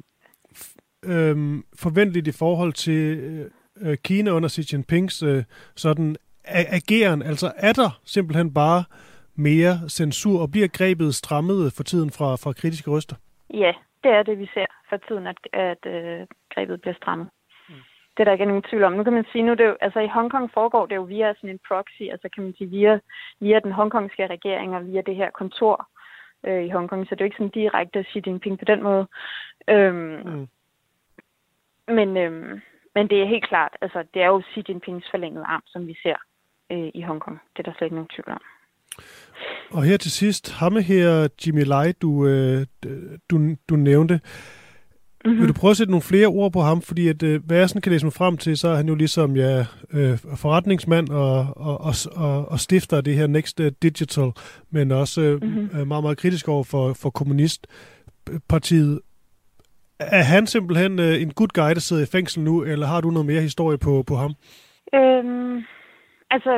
øh, 1.05 1.63
forventeligt 1.75 2.27
i 2.27 2.31
forhold 2.31 2.73
til 2.73 3.17
øh, 3.81 3.97
Kina 3.97 4.31
under 4.31 4.49
Xi 4.49 4.75
Jinpings 4.75 5.23
øh, 5.23 5.43
sådan 5.75 6.15
ageren? 6.45 7.21
Altså 7.21 7.51
er 7.55 7.73
der 7.73 7.99
simpelthen 8.05 8.53
bare 8.53 8.83
mere 9.39 9.89
censur, 9.89 10.41
og 10.41 10.51
bliver 10.51 10.67
grebet 10.67 11.15
strammet 11.15 11.73
for 11.77 11.83
tiden 11.83 12.11
fra, 12.11 12.35
fra 12.35 12.53
kritiske 12.53 12.91
røster? 12.91 13.15
Ja, 13.53 13.73
det 14.03 14.11
er 14.11 14.23
det, 14.23 14.39
vi 14.39 14.49
ser 14.53 14.65
for 14.89 14.97
tiden, 14.97 15.27
at, 15.27 15.37
at 15.53 15.85
øh, 15.85 16.27
grebet 16.53 16.81
bliver 16.81 16.95
strammet. 16.95 17.27
Det 18.19 18.23
er 18.23 18.29
der 18.29 18.31
ikke 18.31 18.45
nogen 18.45 18.63
tvivl 18.69 18.83
om. 18.83 18.93
Nu 18.93 19.03
kan 19.03 19.13
man 19.13 19.25
sige, 19.31 19.43
nu 19.43 19.53
det 19.53 19.65
jo, 19.65 19.75
altså 19.81 19.99
i 19.99 20.07
Hongkong 20.07 20.51
foregår 20.53 20.85
det 20.85 20.95
jo 20.95 21.01
via 21.01 21.33
sådan 21.33 21.49
en 21.49 21.59
proxy, 21.67 22.01
altså 22.01 22.29
kan 22.33 22.43
man 22.43 22.53
sige 22.57 22.69
via, 22.69 22.99
via 23.39 23.59
den 23.59 23.71
hongkongske 23.71 24.27
regering 24.27 24.75
og 24.75 24.87
via 24.87 25.01
det 25.01 25.15
her 25.15 25.29
kontor 25.29 25.87
øh, 26.43 26.63
i 26.65 26.69
Hongkong, 26.69 27.07
så 27.07 27.15
det 27.15 27.21
er 27.21 27.25
jo 27.25 27.29
ikke 27.29 27.37
sådan 27.37 27.49
direkte 27.61 28.03
Xi 28.03 28.21
Jinping 28.25 28.59
på 28.59 28.65
den 28.65 28.83
måde. 28.83 29.07
Øhm, 29.67 30.21
mm. 30.25 30.47
Men, 31.87 32.17
øhm, 32.17 32.61
men 32.95 33.09
det 33.09 33.21
er 33.21 33.25
helt 33.25 33.47
klart, 33.47 33.77
altså 33.81 34.03
det 34.13 34.21
er 34.21 34.27
jo 34.27 34.41
Xi 34.53 34.63
Jinpings 34.69 35.07
forlængede 35.11 35.45
arm, 35.45 35.63
som 35.65 35.87
vi 35.87 35.97
ser 36.03 36.15
øh, 36.71 36.91
i 36.93 37.01
Hongkong. 37.01 37.39
Det 37.57 37.59
er 37.59 37.71
der 37.71 37.77
slet 37.77 37.85
ikke 37.85 37.95
nogen 37.95 38.13
tvivl 38.15 38.31
om. 38.31 38.41
Og 39.71 39.83
her 39.83 39.97
til 39.97 40.11
sidst, 40.11 40.51
ham 40.51 40.75
her 40.75 41.27
Jimmy 41.45 41.63
Lai, 41.63 41.91
du, 41.91 42.27
øh, 42.27 42.65
du, 43.29 43.55
du 43.69 43.75
nævnte, 43.75 44.19
Mm-hmm. 45.25 45.39
Vil 45.39 45.47
du 45.47 45.53
prøve 45.53 45.71
at 45.71 45.77
sætte 45.77 45.91
nogle 45.91 46.01
flere 46.01 46.27
ord 46.27 46.53
på 46.53 46.61
ham? 46.61 46.81
Fordi 46.81 47.07
at, 47.07 47.23
øh, 47.23 47.45
hvad 47.45 47.57
jeg 47.57 47.69
sådan 47.69 47.81
kan 47.81 47.91
læse 47.91 48.05
mig 48.05 48.13
frem 48.13 48.37
til, 48.37 48.57
så 48.57 48.67
er 48.67 48.75
han 48.75 48.87
jo 48.87 48.95
ligesom 48.95 49.35
ja, 49.35 49.65
øh, 49.93 50.17
forretningsmand 50.17 51.09
og, 51.09 51.47
og, 51.57 51.81
og, 51.81 51.93
og, 52.15 52.51
og 52.51 52.59
stifter 52.59 52.97
af 52.97 53.03
det 53.03 53.15
her 53.15 53.27
Next 53.27 53.61
Digital, 53.81 54.31
men 54.71 54.91
også 54.91 55.21
øh, 55.21 55.43
mm-hmm. 55.43 55.87
meget, 55.87 56.03
meget 56.03 56.17
kritisk 56.17 56.47
over 56.47 56.63
for, 56.63 56.93
for 56.93 57.09
kommunistpartiet. 57.09 58.99
Er 59.99 60.23
han 60.23 60.47
simpelthen 60.47 60.99
øh, 60.99 61.21
en 61.21 61.33
good 61.33 61.53
guy, 61.53 61.69
der 61.73 61.79
sidder 61.79 62.03
i 62.03 62.11
fængsel 62.11 62.43
nu, 62.43 62.63
eller 62.63 62.87
har 62.87 63.01
du 63.01 63.09
noget 63.09 63.25
mere 63.25 63.41
historie 63.41 63.77
på, 63.77 64.03
på 64.07 64.15
ham? 64.15 64.33
Øhm, 64.93 65.63
altså, 66.31 66.51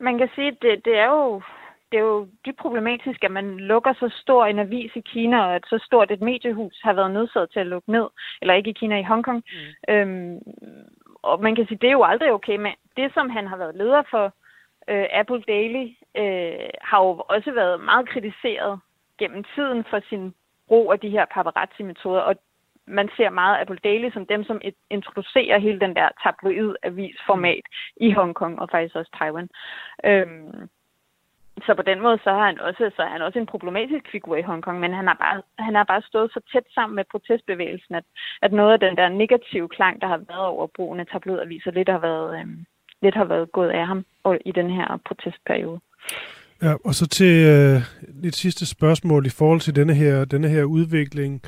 man 0.00 0.18
kan 0.18 0.28
sige, 0.34 0.50
det, 0.62 0.84
det 0.84 0.98
er 0.98 1.06
jo 1.06 1.42
det 1.92 1.98
er 1.98 2.02
jo 2.02 2.28
dybt 2.46 2.58
problematisk, 2.58 3.24
at 3.24 3.30
man 3.30 3.56
lukker 3.56 3.92
så 3.92 4.08
stor 4.22 4.46
en 4.46 4.58
avis 4.58 4.96
i 4.96 5.00
Kina, 5.00 5.40
og 5.40 5.54
at 5.54 5.64
så 5.66 5.78
stort 5.86 6.10
et 6.10 6.20
mediehus 6.20 6.80
har 6.82 6.92
været 6.92 7.10
nødsaget 7.10 7.50
til 7.50 7.60
at 7.60 7.66
lukke 7.66 7.92
ned, 7.92 8.06
eller 8.42 8.54
ikke 8.54 8.70
i 8.70 8.72
Kina, 8.80 8.98
i 8.98 9.02
Hongkong. 9.02 9.44
Mm. 9.88 9.94
Øhm, 9.94 10.38
og 11.22 11.42
man 11.42 11.54
kan 11.54 11.66
sige, 11.66 11.78
det 11.80 11.88
er 11.88 11.92
jo 11.92 12.04
aldrig 12.04 12.32
okay, 12.32 12.56
men 12.56 12.72
det, 12.96 13.14
som 13.14 13.30
han 13.30 13.46
har 13.46 13.56
været 13.56 13.74
leder 13.74 14.02
for, 14.10 14.32
øh, 14.88 15.06
Apple 15.12 15.42
Daily, 15.48 15.86
øh, 16.16 16.68
har 16.80 17.00
jo 17.04 17.24
også 17.28 17.52
været 17.52 17.80
meget 17.80 18.08
kritiseret 18.08 18.80
gennem 19.18 19.44
tiden 19.54 19.84
for 19.90 20.00
sin 20.08 20.34
brug 20.68 20.92
af 20.92 21.00
de 21.00 21.10
her 21.10 21.24
paparazzi-metoder, 21.24 22.20
og 22.20 22.36
man 22.88 23.08
ser 23.16 23.30
meget 23.30 23.60
Apple 23.60 23.78
Daily 23.84 24.10
som 24.10 24.26
dem, 24.26 24.44
som 24.44 24.60
introducerer 24.90 25.58
hele 25.58 25.80
den 25.80 25.94
der 25.96 26.08
tabloid 26.22 26.74
avisformat 26.82 27.64
i 27.96 28.12
Hongkong 28.12 28.58
og 28.60 28.68
faktisk 28.70 28.94
også 28.96 29.10
Taiwan. 29.18 29.48
Øhm, 30.04 30.68
så 31.66 31.74
på 31.74 31.82
den 31.82 32.00
måde, 32.00 32.18
så 32.24 32.30
har 32.30 32.46
han 32.46 32.60
også, 32.60 32.90
så 32.96 33.02
er 33.02 33.12
han 33.14 33.22
også 33.22 33.38
en 33.38 33.46
problematisk 33.46 34.04
figur 34.12 34.36
i 34.36 34.42
Hongkong, 34.42 34.80
men 34.80 34.92
han 34.92 35.06
har 35.06 35.16
bare, 35.24 35.42
han 35.58 35.74
har 35.74 35.84
bare 35.84 36.02
stået 36.02 36.30
så 36.32 36.40
tæt 36.52 36.66
sammen 36.74 36.96
med 36.96 37.04
protestbevægelsen, 37.10 37.94
at, 37.94 38.04
at 38.42 38.52
noget 38.52 38.72
af 38.72 38.80
den 38.80 38.96
der 38.96 39.08
negative 39.08 39.68
klang, 39.68 40.00
der 40.00 40.08
har 40.08 40.20
været 40.28 40.46
over 40.46 40.66
brugen 40.76 41.00
af 41.00 41.06
tabloidaviser, 41.06 41.70
lidt 41.70 41.88
har 41.88 41.98
været, 41.98 42.40
øhm, 42.40 42.64
lidt 43.02 43.14
har 43.14 43.24
været 43.24 43.52
gået 43.52 43.70
af 43.70 43.86
ham 43.86 44.04
i 44.44 44.52
den 44.52 44.70
her 44.70 44.98
protestperiode. 45.06 45.80
Ja, 46.62 46.74
og 46.84 46.94
så 46.94 47.08
til 47.08 47.46
øh, 47.46 47.82
lidt 48.22 48.34
sidste 48.34 48.66
spørgsmål 48.66 49.26
i 49.26 49.36
forhold 49.38 49.60
til 49.60 49.76
denne 49.76 49.94
her, 49.94 50.24
denne 50.24 50.48
her 50.48 50.64
udvikling. 50.64 51.42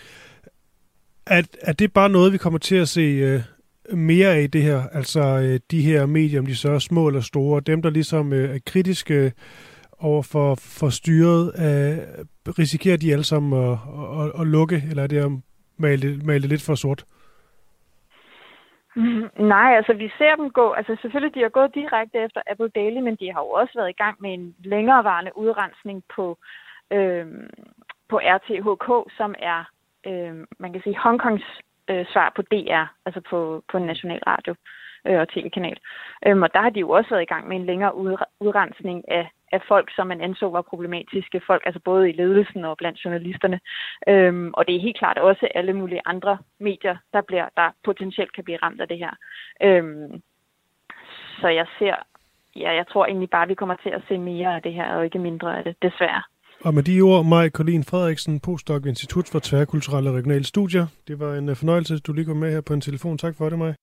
Er, 1.26 1.42
er 1.62 1.72
det 1.72 1.92
bare 1.92 2.08
noget, 2.08 2.32
vi 2.32 2.38
kommer 2.38 2.58
til 2.58 2.76
at 2.76 2.88
se 2.88 3.00
øh, 3.00 3.40
mere 3.98 4.34
af 4.34 4.50
det 4.50 4.62
her? 4.62 4.82
Altså 4.92 5.20
øh, 5.20 5.60
de 5.70 5.82
her 5.82 6.06
medier, 6.06 6.40
om 6.40 6.46
de 6.46 6.56
så 6.56 6.70
er 6.70 6.78
små 6.78 7.08
eller 7.08 7.20
store, 7.20 7.60
dem 7.60 7.82
der 7.82 7.90
ligesom 7.90 8.32
øh, 8.32 8.54
er 8.54 8.58
kritiske 8.66 9.14
øh, 9.14 9.30
over 9.98 10.22
for, 10.22 10.54
for 10.54 10.88
styret? 10.88 11.44
Øh, 11.64 12.24
risikerer 12.58 12.96
de 12.96 13.12
alle 13.12 13.24
sammen 13.24 13.64
at, 13.64 13.78
at, 14.20 14.40
at 14.40 14.46
lukke, 14.46 14.82
eller 14.90 15.02
er 15.02 15.06
det 15.06 15.18
at 15.18 15.30
male, 15.76 16.20
male 16.24 16.48
lidt 16.48 16.62
for 16.66 16.74
sort? 16.74 17.04
Mm, 18.96 19.28
nej, 19.54 19.76
altså 19.76 19.92
vi 19.92 20.08
ser 20.18 20.36
dem 20.36 20.50
gå, 20.50 20.72
altså 20.72 20.96
selvfølgelig 21.02 21.34
de 21.34 21.42
har 21.42 21.48
gået 21.48 21.74
direkte 21.74 22.18
efter 22.18 22.40
Apple 22.50 22.68
Daily, 22.68 23.00
men 23.00 23.16
de 23.16 23.32
har 23.32 23.40
jo 23.40 23.50
også 23.60 23.72
været 23.76 23.90
i 23.90 24.00
gang 24.02 24.16
med 24.20 24.34
en 24.34 24.54
længerevarende 24.64 25.32
udrensning 25.36 26.02
på, 26.14 26.38
øh, 26.92 27.26
på 28.08 28.16
RTHK, 28.18 29.16
som 29.16 29.34
er, 29.38 29.70
øh, 30.06 30.46
man 30.58 30.72
kan 30.72 30.82
sige, 30.82 30.98
Hongkongs 30.98 31.44
øh, 31.90 32.06
svar 32.12 32.32
på 32.36 32.42
DR, 32.42 32.84
altså 33.06 33.20
på, 33.30 33.64
på 33.70 33.76
en 33.76 33.86
national 33.86 34.20
radio 34.26 34.54
øh, 35.06 35.20
og 35.20 35.28
tv-kanal. 35.28 35.78
Øhm, 36.26 36.42
og 36.42 36.54
der 36.54 36.60
har 36.60 36.70
de 36.70 36.80
jo 36.80 36.90
også 36.90 37.10
været 37.10 37.22
i 37.22 37.32
gang 37.32 37.48
med 37.48 37.56
en 37.56 37.66
længere 37.66 37.94
udrensning 38.40 39.10
af 39.10 39.30
af 39.52 39.62
folk, 39.68 39.94
som 39.96 40.06
man 40.06 40.20
anså 40.20 40.50
var 40.50 40.62
problematiske. 40.62 41.40
Folk, 41.46 41.62
altså 41.66 41.80
både 41.84 42.10
i 42.10 42.12
ledelsen 42.12 42.64
og 42.64 42.76
blandt 42.76 43.04
journalisterne. 43.04 43.60
Øhm, 44.08 44.50
og 44.54 44.66
det 44.66 44.76
er 44.76 44.80
helt 44.80 44.98
klart 44.98 45.18
også 45.18 45.48
alle 45.54 45.72
mulige 45.72 46.00
andre 46.04 46.38
medier, 46.58 46.96
der, 47.12 47.20
bliver, 47.20 47.48
der 47.56 47.70
potentielt 47.84 48.32
kan 48.32 48.44
blive 48.44 48.58
ramt 48.62 48.80
af 48.80 48.88
det 48.88 48.98
her. 48.98 49.10
Øhm, 49.62 50.22
så 51.40 51.48
jeg 51.48 51.66
ser, 51.78 51.94
ja, 52.56 52.74
jeg 52.74 52.86
tror 52.86 53.06
egentlig 53.06 53.30
bare, 53.30 53.42
at 53.42 53.48
vi 53.48 53.54
kommer 53.54 53.76
til 53.82 53.90
at 53.90 54.02
se 54.08 54.18
mere 54.18 54.54
af 54.56 54.62
det 54.62 54.72
her, 54.72 54.94
og 54.94 55.04
ikke 55.04 55.18
mindre 55.18 55.58
af 55.58 55.64
det, 55.64 55.76
desværre. 55.82 56.22
Og 56.64 56.74
med 56.74 56.82
de 56.82 57.00
ord, 57.00 57.26
Maj 57.26 57.50
Colin 57.50 57.84
Frederiksen, 57.84 58.40
postdoc 58.40 58.82
ved 58.82 58.88
Institut 58.88 59.28
for 59.28 59.38
Tværkulturelle 59.42 60.10
og 60.10 60.16
Regionale 60.16 60.44
Studier. 60.44 60.86
Det 61.08 61.18
var 61.18 61.34
en 61.34 61.48
øh, 61.48 61.56
fornøjelse, 61.56 61.94
at 61.94 62.06
du 62.06 62.12
lige 62.12 62.24
kom 62.24 62.36
med 62.36 62.52
her 62.52 62.60
på 62.60 62.74
en 62.74 62.80
telefon. 62.80 63.18
Tak 63.18 63.36
for 63.36 63.48
det, 63.48 63.58
Maj. 63.58 63.74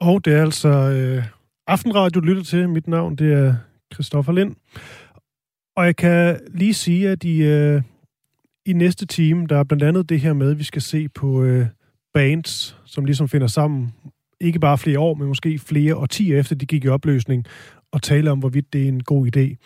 Og 0.00 0.24
det 0.24 0.34
er 0.34 0.42
altså 0.42 0.68
øh, 0.68 1.24
Aftenradio 1.66 2.20
lytter 2.20 2.42
til. 2.42 2.68
Mit 2.68 2.88
navn 2.88 3.16
det 3.16 3.32
er 3.32 3.54
Christoffer 3.94 4.32
Lind. 4.32 4.56
Og 5.76 5.84
jeg 5.86 5.96
kan 5.96 6.40
lige 6.54 6.74
sige, 6.74 7.10
at 7.10 7.24
i, 7.24 7.42
øh, 7.42 7.82
i 8.66 8.72
næste 8.72 9.06
time, 9.06 9.46
der 9.46 9.58
er 9.58 9.64
blandt 9.64 9.84
andet 9.84 10.08
det 10.08 10.20
her 10.20 10.32
med, 10.32 10.50
at 10.50 10.58
vi 10.58 10.64
skal 10.64 10.82
se 10.82 11.08
på 11.08 11.42
øh, 11.42 11.66
bands, 12.14 12.76
som 12.84 13.04
ligesom 13.04 13.28
finder 13.28 13.46
sammen, 13.46 13.94
ikke 14.40 14.58
bare 14.58 14.78
flere 14.78 14.98
år, 14.98 15.14
men 15.14 15.28
måske 15.28 15.58
flere 15.58 15.96
årtier 15.96 16.38
efter 16.38 16.54
de 16.54 16.66
gik 16.66 16.84
i 16.84 16.88
opløsning, 16.88 17.46
og 17.94 18.02
tale 18.02 18.30
om, 18.30 18.38
hvorvidt 18.38 18.72
det 18.72 18.84
er 18.84 18.88
en 18.88 19.02
god 19.02 19.36
idé 19.36 19.56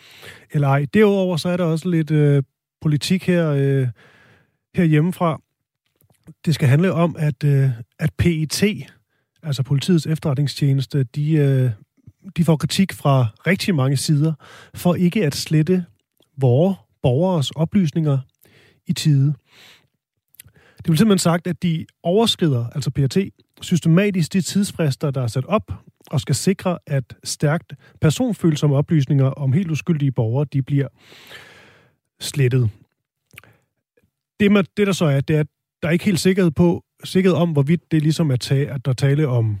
eller 0.51 0.67
ej. 0.67 0.85
Derudover 0.93 1.37
så 1.37 1.49
er 1.49 1.57
der 1.57 1.63
også 1.63 1.89
lidt 1.89 2.11
øh, 2.11 2.43
politik 2.81 3.27
her, 3.27 3.49
øh, 3.49 3.87
her 4.75 4.83
hjemmefra. 4.83 5.41
Det 6.45 6.55
skal 6.55 6.67
handle 6.67 6.93
om, 6.93 7.15
at, 7.19 7.43
øh, 7.43 7.69
at 7.99 8.13
PET, 8.17 8.63
altså 9.43 9.63
politiets 9.63 10.05
efterretningstjeneste, 10.05 11.03
de 11.03 11.31
øh, 11.31 11.71
de 12.37 12.45
får 12.45 12.55
kritik 12.55 12.93
fra 12.93 13.27
rigtig 13.47 13.75
mange 13.75 13.97
sider 13.97 14.33
for 14.73 14.95
ikke 14.95 15.25
at 15.25 15.35
slette 15.35 15.85
vores 16.37 16.77
borgers 17.01 17.51
oplysninger 17.51 18.19
i 18.87 18.93
tide. 18.93 19.33
Det 20.77 20.87
vil 20.87 20.97
simpelthen 20.97 21.19
sagt, 21.19 21.47
at 21.47 21.63
de 21.63 21.85
overskrider, 22.03 22.67
altså 22.67 22.91
PRT, 22.91 23.17
systematisk 23.61 24.33
de 24.33 24.41
tidsfrister, 24.41 25.11
der 25.11 25.21
er 25.21 25.27
sat 25.27 25.45
op, 25.45 25.71
og 26.11 26.21
skal 26.21 26.35
sikre, 26.35 26.79
at 26.87 27.15
stærkt 27.23 27.73
personfølsomme 28.01 28.75
oplysninger 28.75 29.25
om 29.25 29.53
helt 29.53 29.71
uskyldige 29.71 30.11
borgere, 30.11 30.45
de 30.53 30.61
bliver 30.61 30.87
slettet. 32.19 32.69
Det, 34.39 34.51
man, 34.51 34.65
det 34.77 34.87
der 34.87 34.93
så 34.93 35.05
er, 35.05 35.21
det 35.21 35.35
er, 35.35 35.39
at 35.39 35.47
der 35.81 35.87
er 35.87 35.91
ikke 35.91 36.05
helt 36.05 36.19
sikkerhed 36.19 36.51
på, 36.51 36.83
sikkerhed 37.03 37.37
om, 37.37 37.51
hvorvidt 37.51 37.91
det 37.91 38.01
ligesom 38.01 38.31
er 38.31 38.35
tag, 38.35 38.69
at 38.69 38.85
der 38.85 38.93
tale 38.93 39.27
om 39.27 39.59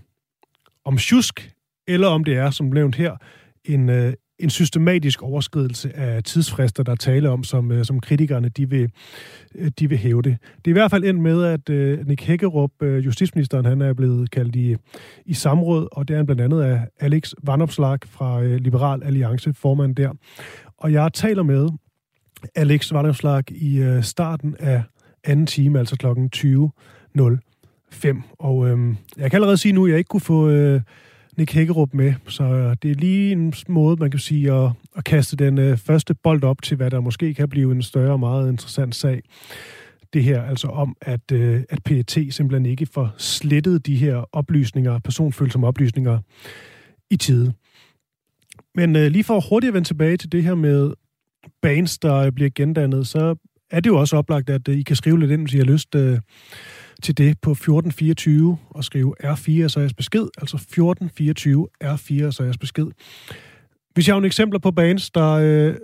om 0.85 0.97
tjusk, 0.97 1.53
eller 1.87 2.07
om 2.07 2.23
det 2.23 2.35
er, 2.35 2.49
som 2.49 2.65
nævnt 2.65 2.95
her, 2.95 3.17
en, 3.65 3.89
øh, 3.89 4.13
en 4.39 4.49
systematisk 4.49 5.21
overskridelse 5.21 5.97
af 5.97 6.23
tidsfrister, 6.23 6.83
der 6.83 6.95
tale 6.95 7.29
om, 7.29 7.43
som, 7.43 7.71
øh, 7.71 7.85
som 7.85 7.99
kritikerne 7.99 8.49
de 8.49 8.69
vil, 8.69 8.91
øh, 9.55 9.71
de 9.79 9.89
vil 9.89 9.97
hæve 9.97 10.21
det. 10.21 10.37
Det 10.55 10.67
er 10.67 10.71
i 10.71 10.79
hvert 10.79 10.91
fald 10.91 11.03
endt 11.03 11.21
med, 11.21 11.43
at 11.43 11.69
øh, 11.69 12.07
Nick 12.07 12.23
Hækkerup, 12.23 12.71
øh, 12.81 13.05
justitsministeren, 13.05 13.65
han 13.65 13.81
er 13.81 13.93
blevet 13.93 14.31
kaldt 14.31 14.55
i, 14.55 14.75
i 15.25 15.33
samråd, 15.33 15.87
og 15.91 16.07
det 16.07 16.13
er 16.13 16.17
han 16.17 16.25
blandt 16.25 16.41
andet 16.41 16.61
af 16.61 16.87
Alex 16.99 17.31
Vanopslag 17.43 17.99
fra 18.05 18.43
øh, 18.43 18.59
Liberal 18.59 19.03
Alliance, 19.03 19.53
formand 19.53 19.95
der. 19.95 20.11
Og 20.77 20.91
jeg 20.91 21.13
taler 21.13 21.43
med 21.43 21.69
Alex 22.55 22.93
Vanopslag 22.93 23.51
i 23.51 23.77
øh, 23.77 24.03
starten 24.03 24.55
af 24.59 24.83
anden 25.23 25.45
time, 25.45 25.79
altså 25.79 25.95
klokken 25.95 26.29
20.05. 26.35 28.35
Og 28.39 28.69
øh, 28.69 28.95
jeg 29.17 29.31
kan 29.31 29.37
allerede 29.37 29.57
sige 29.57 29.73
nu, 29.73 29.85
at 29.85 29.89
jeg 29.89 29.97
ikke 29.97 30.07
kunne 30.07 30.21
få... 30.21 30.49
Øh, 30.49 30.81
Nick 31.39 31.53
Hækkerup 31.53 31.93
med. 31.93 32.13
Så 32.27 32.43
øh, 32.43 32.75
det 32.83 32.91
er 32.91 32.95
lige 32.95 33.31
en 33.31 33.53
måde, 33.67 33.95
man 33.99 34.11
kan 34.11 34.19
sige, 34.19 34.53
at, 34.53 34.71
at 34.95 35.03
kaste 35.03 35.35
den 35.35 35.57
øh, 35.57 35.77
første 35.77 36.13
bold 36.13 36.43
op 36.43 36.61
til, 36.61 36.77
hvad 36.77 36.91
der 36.91 36.99
måske 36.99 37.33
kan 37.33 37.49
blive 37.49 37.71
en 37.71 37.81
større 37.81 38.11
og 38.11 38.19
meget 38.19 38.51
interessant 38.51 38.95
sag. 38.95 39.21
Det 40.13 40.23
her 40.23 40.43
altså 40.43 40.67
om, 40.67 40.95
at, 41.01 41.31
øh, 41.31 41.63
at 41.69 41.83
PET 41.83 42.11
simpelthen 42.29 42.65
ikke 42.65 42.85
får 42.85 43.13
slettet 43.17 43.85
de 43.85 43.95
her 43.95 44.35
oplysninger, 44.35 44.99
personfølsomme 44.99 45.67
oplysninger, 45.67 46.19
i 47.09 47.17
tide. 47.17 47.53
Men 48.75 48.95
øh, 48.95 49.07
lige 49.11 49.23
for 49.23 49.49
hurtigt 49.49 49.69
at 49.69 49.73
vende 49.73 49.87
tilbage 49.87 50.17
til 50.17 50.31
det 50.31 50.43
her 50.43 50.55
med 50.55 50.93
bands, 51.61 51.97
der 51.99 52.31
bliver 52.31 52.49
gendannet, 52.55 53.07
så 53.07 53.35
er 53.71 53.79
det 53.79 53.89
jo 53.89 53.99
også 53.99 54.17
oplagt, 54.17 54.49
at 54.49 54.67
øh, 54.67 54.77
I 54.77 54.81
kan 54.81 54.95
skrive 54.95 55.19
lidt 55.19 55.31
ind, 55.31 55.41
hvis 55.41 55.53
I 55.53 55.57
har 55.57 55.65
lyst. 55.65 55.95
Øh, 55.95 56.19
til 57.03 57.17
det 57.17 57.41
på 57.41 57.51
1424 57.51 58.57
og 58.69 58.83
skrive 58.83 59.15
R4 59.23 59.67
så 59.67 59.79
jeres 59.79 59.93
besked, 59.93 60.27
altså 60.37 60.57
1424 60.57 61.67
R4 61.83 62.31
så 62.31 62.43
jeres 62.43 62.57
besked. 62.57 62.87
Hvis 63.93 64.07
jeg 64.07 64.13
har 64.13 64.17
nogle 64.17 64.27
eksempler 64.27 64.59
på 64.59 64.71
bands, 64.71 65.11
der 65.11 65.31
øh, 65.31 65.75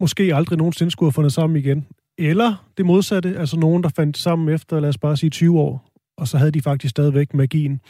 måske 0.00 0.34
aldrig 0.34 0.58
nogensinde 0.58 0.90
skulle 0.90 1.08
have 1.08 1.12
fundet 1.12 1.32
sammen 1.32 1.56
igen, 1.56 1.86
eller 2.18 2.68
det 2.76 2.86
modsatte, 2.86 3.38
altså 3.38 3.56
nogen, 3.56 3.82
der 3.82 3.88
fandt 3.88 4.18
sammen 4.18 4.54
efter, 4.54 4.80
lad 4.80 4.88
os 4.88 4.98
bare 4.98 5.16
sige 5.16 5.30
20 5.30 5.60
år, 5.60 5.88
og 6.16 6.28
så 6.28 6.38
havde 6.38 6.50
de 6.50 6.62
faktisk 6.62 6.90
stadigvæk 6.90 7.34
magien, 7.34 7.80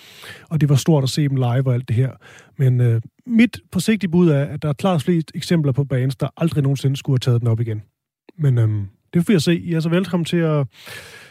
og 0.51 0.61
det 0.61 0.69
var 0.69 0.77
stort 0.77 1.05
at 1.05 1.11
se 1.11 1.29
dem 1.29 1.37
live 1.37 1.67
og 1.67 1.75
alt 1.75 1.89
det 1.89 1.97
her. 1.97 2.11
Men 2.59 2.81
øh, 2.81 3.03
mit 3.27 3.61
forsigtige 3.73 4.11
bud 4.11 4.29
er, 4.29 4.45
at 4.45 4.63
der 4.63 4.69
er 4.69 4.73
klart 4.73 5.03
flest 5.03 5.33
eksempler 5.35 5.73
på 5.73 5.85
bands, 5.85 6.17
der 6.17 6.29
aldrig 6.37 6.63
nogensinde 6.63 6.97
skulle 6.97 7.15
have 7.15 7.19
taget 7.33 7.41
den 7.41 7.49
op 7.49 7.61
igen. 7.61 7.83
Men 8.39 8.59
øh, 8.59 8.69
det 9.15 9.27
får 9.27 9.33
jeg 9.33 9.43
se. 9.43 9.59
I 9.59 9.73
er 9.73 9.81
så 9.81 9.89
velkommen 9.89 10.25
til 10.25 10.37
at 10.37 10.67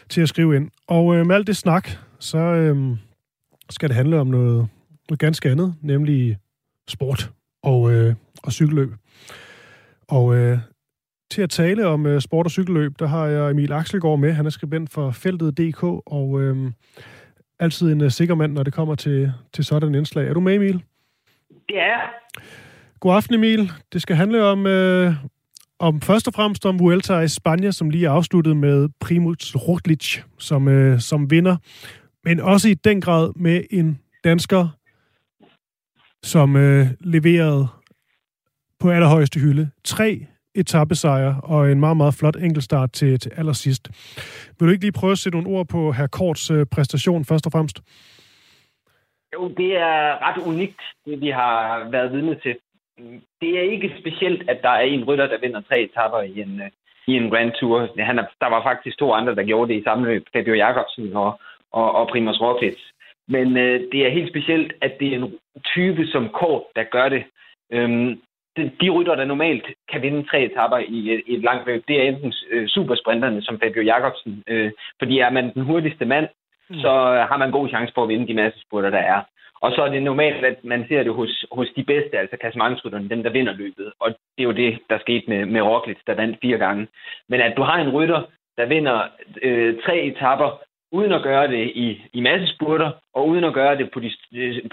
til 0.08 0.20
at 0.20 0.28
skrive 0.28 0.56
ind. 0.56 0.70
Og 0.86 1.16
øh, 1.16 1.26
med 1.26 1.34
alt 1.34 1.46
det 1.46 1.56
snak, 1.56 1.88
så 2.18 2.38
øh, 2.38 2.96
skal 3.70 3.88
det 3.88 3.96
handle 3.96 4.20
om 4.20 4.26
noget, 4.26 4.68
noget 5.08 5.18
ganske 5.18 5.50
andet, 5.50 5.74
nemlig 5.80 6.38
sport 6.88 7.30
og, 7.62 7.92
øh, 7.92 8.14
og 8.42 8.52
cykelløb. 8.52 8.92
Og 10.08 10.36
øh, 10.36 10.58
til 11.30 11.42
at 11.42 11.50
tale 11.50 11.86
om 11.86 12.06
øh, 12.06 12.20
sport 12.20 12.46
og 12.46 12.50
cykelløb, 12.50 12.98
der 12.98 13.06
har 13.06 13.26
jeg 13.26 13.50
Emil 13.50 13.72
Axelgaard 13.72 14.18
med. 14.18 14.32
Han 14.32 14.46
er 14.46 14.50
skribent 14.50 14.90
for 14.90 15.10
Feltet.dk, 15.10 15.82
og 16.06 16.40
øh, 16.40 16.72
altid 17.58 17.92
en 17.92 18.00
øh, 18.00 18.10
sikker 18.10 18.34
mand, 18.34 18.52
når 18.52 18.62
det 18.62 18.72
kommer 18.72 18.94
til, 18.94 19.32
til 19.52 19.64
sådan 19.64 19.88
en 19.88 19.94
indslag. 19.94 20.28
Er 20.28 20.34
du 20.34 20.40
med, 20.40 20.54
Emil? 20.54 20.82
Det 21.68 21.78
er 21.78 21.84
jeg. 21.84 22.08
God 23.00 23.14
aften, 23.16 23.34
Emil. 23.34 23.72
Det 23.92 24.02
skal 24.02 24.16
handle 24.16 24.44
om, 24.44 24.66
øh, 24.66 25.14
om 25.82 26.00
først 26.00 26.28
og 26.28 26.34
fremmest 26.34 26.66
om 26.66 26.78
Vuelta 26.78 27.18
i 27.18 27.28
Spanien, 27.28 27.72
som 27.72 27.90
lige 27.90 28.06
er 28.06 28.10
afsluttet 28.10 28.56
med 28.56 28.88
Primoz 29.00 29.54
Roglic 29.56 30.20
som, 30.38 30.68
øh, 30.68 31.00
som 31.00 31.30
vinder, 31.30 31.56
men 32.24 32.40
også 32.40 32.68
i 32.68 32.74
den 32.74 33.00
grad 33.00 33.32
med 33.36 33.64
en 33.70 33.98
dansker, 34.24 34.68
som 36.22 36.56
øh, 36.56 36.86
leverede 37.00 37.68
på 38.80 38.90
allerhøjeste 38.90 39.40
hylde. 39.40 39.70
Tre 39.84 40.26
etappesejre 40.54 41.40
og 41.42 41.72
en 41.72 41.80
meget, 41.80 41.96
meget 41.96 42.14
flot 42.14 42.36
enkeltstart 42.36 42.92
til, 42.92 43.18
til 43.18 43.32
allersidst. 43.36 43.88
Vil 44.58 44.68
du 44.68 44.72
ikke 44.72 44.84
lige 44.84 44.92
prøve 44.92 45.12
at 45.12 45.18
sætte 45.18 45.38
nogle 45.38 45.58
ord 45.58 45.68
på 45.68 45.92
herr 45.92 46.06
Korts 46.06 46.50
øh, 46.50 46.66
præstation 46.66 47.24
først 47.24 47.46
og 47.46 47.52
fremmest? 47.52 47.80
Jo, 49.34 49.48
det 49.48 49.76
er 49.76 50.28
ret 50.28 50.42
unikt, 50.46 50.80
det 51.06 51.20
vi 51.20 51.28
har 51.28 51.88
været 51.90 52.12
vidne 52.12 52.34
til 52.42 52.56
det 53.40 53.58
er 53.58 53.62
ikke 53.62 53.94
specielt, 53.98 54.50
at 54.50 54.58
der 54.62 54.68
er 54.68 54.80
en 54.80 55.04
rytter, 55.04 55.26
der 55.26 55.38
vinder 55.38 55.60
tre 55.60 55.80
etapper 55.80 56.20
i 56.20 56.40
en, 56.40 56.60
øh, 56.60 56.70
i 57.06 57.12
en 57.16 57.30
Grand 57.30 57.52
Tour. 57.52 57.88
Han 57.98 58.18
er, 58.18 58.24
der 58.40 58.46
var 58.46 58.62
faktisk 58.62 58.98
to 58.98 59.12
andre, 59.12 59.34
der 59.34 59.44
gjorde 59.44 59.72
det 59.72 59.80
i 59.80 59.84
samme 59.84 60.06
løb. 60.06 60.26
Fabio 60.32 60.54
Jacobsen 60.54 61.16
og, 61.16 61.40
og, 61.72 61.94
og 61.94 62.08
Primoz 62.08 62.40
Roglic. 62.40 62.78
Men 63.28 63.56
øh, 63.56 63.80
det 63.92 64.06
er 64.06 64.10
helt 64.10 64.28
specielt, 64.28 64.72
at 64.80 64.92
det 65.00 65.08
er 65.08 65.16
en 65.16 65.38
type 65.64 66.06
som 66.06 66.28
Kort, 66.28 66.62
der 66.76 66.82
gør 66.82 67.08
det. 67.08 67.24
Øhm, 67.72 68.20
de, 68.56 68.70
de 68.80 68.90
rytter, 68.90 69.14
der 69.14 69.24
normalt 69.24 69.66
kan 69.92 70.02
vinde 70.02 70.28
tre 70.28 70.44
etapper 70.44 70.78
i 70.78 71.14
et, 71.14 71.22
i 71.26 71.34
et 71.34 71.42
langt 71.42 71.66
løb, 71.66 71.84
det 71.88 71.96
er 72.00 72.08
enten 72.08 72.32
øh, 72.50 72.68
supersprinterne 72.68 73.42
som 73.42 73.60
Fabio 73.60 73.82
Jacobsen. 73.82 74.42
Øh, 74.46 74.70
fordi 74.98 75.18
er 75.18 75.30
man 75.30 75.54
den 75.54 75.62
hurtigste 75.62 76.04
mand, 76.04 76.28
mm. 76.70 76.78
så 76.78 76.90
har 77.28 77.36
man 77.36 77.50
god 77.50 77.68
chance 77.68 77.92
for 77.94 78.02
at 78.02 78.08
vinde 78.08 78.26
de 78.26 78.34
massespurter, 78.34 78.90
der 78.90 78.98
er. 78.98 79.20
Og 79.62 79.72
så 79.72 79.82
er 79.82 79.90
det 79.90 80.02
normalt, 80.02 80.44
at 80.44 80.64
man 80.64 80.84
ser 80.88 81.02
det 81.02 81.14
hos, 81.14 81.44
hos 81.52 81.68
de 81.76 81.84
bedste, 81.84 82.18
altså 82.18 82.36
klassementsrytterne, 82.36 83.08
dem 83.08 83.22
der 83.22 83.30
vinder 83.30 83.52
løbet. 83.52 83.92
Og 84.00 84.08
det 84.10 84.42
er 84.42 84.50
jo 84.50 84.52
det, 84.52 84.78
der 84.90 84.98
skete 84.98 85.24
med, 85.28 85.46
med 85.46 85.62
Roglic, 85.62 85.98
der 86.06 86.14
vandt 86.14 86.38
fire 86.42 86.58
gange. 86.58 86.88
Men 87.28 87.40
at 87.40 87.56
du 87.56 87.62
har 87.62 87.78
en 87.78 87.90
rytter, 87.90 88.22
der 88.56 88.66
vinder 88.66 89.08
øh, 89.42 89.74
tre 89.84 90.02
etapper, 90.02 90.60
uden 90.92 91.12
at 91.12 91.22
gøre 91.22 91.48
det 91.48 91.64
i, 91.74 92.02
i 92.12 92.20
massespurter, 92.20 92.90
og 93.14 93.28
uden 93.28 93.44
at 93.44 93.54
gøre 93.54 93.76
det 93.76 93.90
på 93.90 94.00
de, 94.00 94.10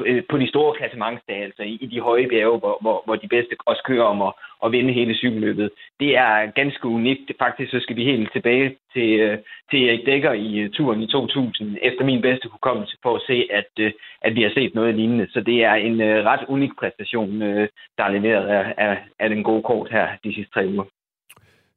øh, 0.06 0.24
på 0.30 0.38
de 0.38 0.50
store 0.50 0.76
klassementsdage, 0.78 1.44
altså 1.44 1.64
i, 1.64 1.78
i 1.82 1.86
de 1.86 2.00
høje 2.02 2.28
bjerge, 2.30 2.60
hvor, 2.60 2.78
hvor, 2.82 3.02
hvor 3.06 3.16
de 3.16 3.28
bedste 3.28 3.56
også 3.66 3.84
kører 3.86 4.04
om 4.04 4.22
at, 4.22 4.34
at 4.66 4.72
vinde 4.72 4.94
hele 4.94 5.16
cykelløbet. 5.16 5.70
Det 6.00 6.18
er 6.18 6.52
ganske 6.52 6.88
unikt. 6.88 7.32
Faktisk 7.40 7.72
så 7.72 7.80
skal 7.80 7.96
vi 7.96 8.04
helt 8.04 8.32
tilbage 8.34 8.76
til, 8.94 9.20
øh, 9.20 9.38
til 9.72 9.90
Erik 9.90 10.06
Dækker 10.06 10.34
i 10.34 10.60
øh, 10.60 10.70
turen 10.70 11.02
i 11.02 11.08
2000, 11.08 11.78
efter 11.82 12.04
min 12.06 12.22
bedste 12.22 12.50
hukommelse, 12.52 12.98
for 13.04 13.16
at 13.16 13.22
se, 13.28 13.48
at, 13.52 13.94
at 14.22 14.36
vi 14.36 14.42
har 14.42 14.52
set 14.54 14.76
noget 14.76 14.96
lignende. 14.96 15.28
Så 15.34 15.42
det 15.42 15.64
er 15.64 15.74
en 15.74 16.02
ret 16.02 16.46
unik 16.48 16.72
præstation, 16.80 17.42
der 17.98 18.04
er 18.04 18.12
leveret 18.12 18.48
af, 18.48 18.74
af, 18.78 18.98
af 19.20 19.30
den 19.30 19.44
gode 19.44 19.64
kort 19.64 19.92
her 19.92 20.08
de 20.24 20.34
sidste 20.34 20.54
tre 20.54 20.68
uger. 20.68 20.84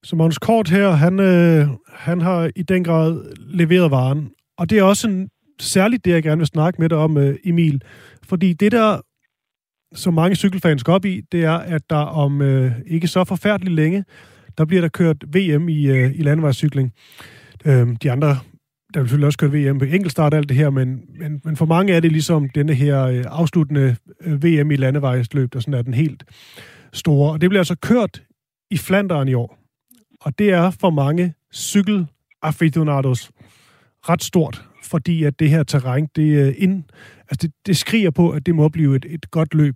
Så 0.05 0.17
Magnus 0.17 0.39
Kort 0.39 0.69
her, 0.69 0.91
han, 0.91 1.21
øh, 1.21 1.69
han 1.89 2.21
har 2.21 2.51
i 2.57 2.63
den 2.63 2.85
grad 2.85 3.35
leveret 3.39 3.91
varen. 3.91 4.31
Og 4.59 4.71
det 4.71 4.79
er 4.79 4.83
også 4.83 5.09
en, 5.09 5.29
særligt 5.61 6.05
det, 6.05 6.11
jeg 6.11 6.23
gerne 6.23 6.39
vil 6.39 6.47
snakke 6.47 6.81
med 6.81 6.89
dig 6.89 6.99
om, 6.99 7.17
øh, 7.17 7.37
Emil. 7.45 7.83
Fordi 8.23 8.53
det 8.53 8.73
der, 8.73 9.01
som 9.95 10.15
mange 10.15 10.37
cykelfans 10.37 10.85
går 10.85 10.93
op 10.93 11.05
i, 11.05 11.21
det 11.33 11.45
er, 11.45 11.59
at 11.59 11.91
der 11.91 11.97
om 11.97 12.43
øh, 12.43 12.73
ikke 12.87 13.09
så 13.09 13.25
forfærdeligt 13.25 13.75
længe, 13.75 14.05
der 14.59 14.65
bliver 14.65 14.81
der 14.81 14.89
kørt 14.89 15.17
VM 15.35 15.69
i, 15.69 15.87
øh, 15.87 16.13
i 16.15 16.23
landevejscykling. 16.23 16.93
Øh, 17.65 17.97
de 18.03 18.11
andre, 18.13 18.29
der 18.95 19.01
vil 19.01 19.09
selvfølgelig 19.09 19.27
også 19.27 19.39
kørt 19.39 19.53
VM 19.53 19.79
på 19.79 19.85
enkeltstart 19.85 20.35
alt 20.35 20.49
det 20.49 20.57
her, 20.57 20.71
men, 20.71 21.01
men, 21.19 21.41
men 21.45 21.57
for 21.57 21.67
mange 21.67 21.93
er 21.93 22.01
det 22.01 22.13
ligesom 22.13 22.49
denne 22.49 22.75
her 22.75 23.03
øh, 23.05 23.25
afsluttende 23.29 23.97
øh, 24.21 24.45
VM 24.45 24.71
i 24.71 24.77
landevejsløb, 24.77 25.53
der 25.53 25.61
sådan 25.61 25.75
er 25.75 25.83
den 25.83 25.95
helt 25.95 26.25
store. 26.93 27.33
Og 27.33 27.41
det 27.41 27.51
bliver 27.51 27.61
altså 27.61 27.77
kørt 27.77 28.23
i 28.71 28.77
Flanderen 28.77 29.29
i 29.29 29.35
år 29.35 29.62
og 30.25 30.39
det 30.39 30.51
er 30.51 30.71
for 30.81 30.91
mange 30.91 31.35
cykel-aficionados 31.55 33.31
ret 34.09 34.23
stort, 34.23 34.63
fordi 34.91 35.25
at 35.25 35.39
det 35.41 35.51
her 35.51 35.63
terræn, 35.63 36.09
det, 36.17 36.47
øh, 36.47 36.55
ind, 36.59 36.85
altså 37.21 37.39
det, 37.43 37.53
det 37.67 37.77
skriger 37.77 38.11
på, 38.11 38.31
at 38.31 38.47
det 38.47 38.55
må 38.55 38.69
blive 38.69 38.97
et, 38.97 39.05
et 39.05 39.31
godt 39.31 39.55
løb. 39.55 39.75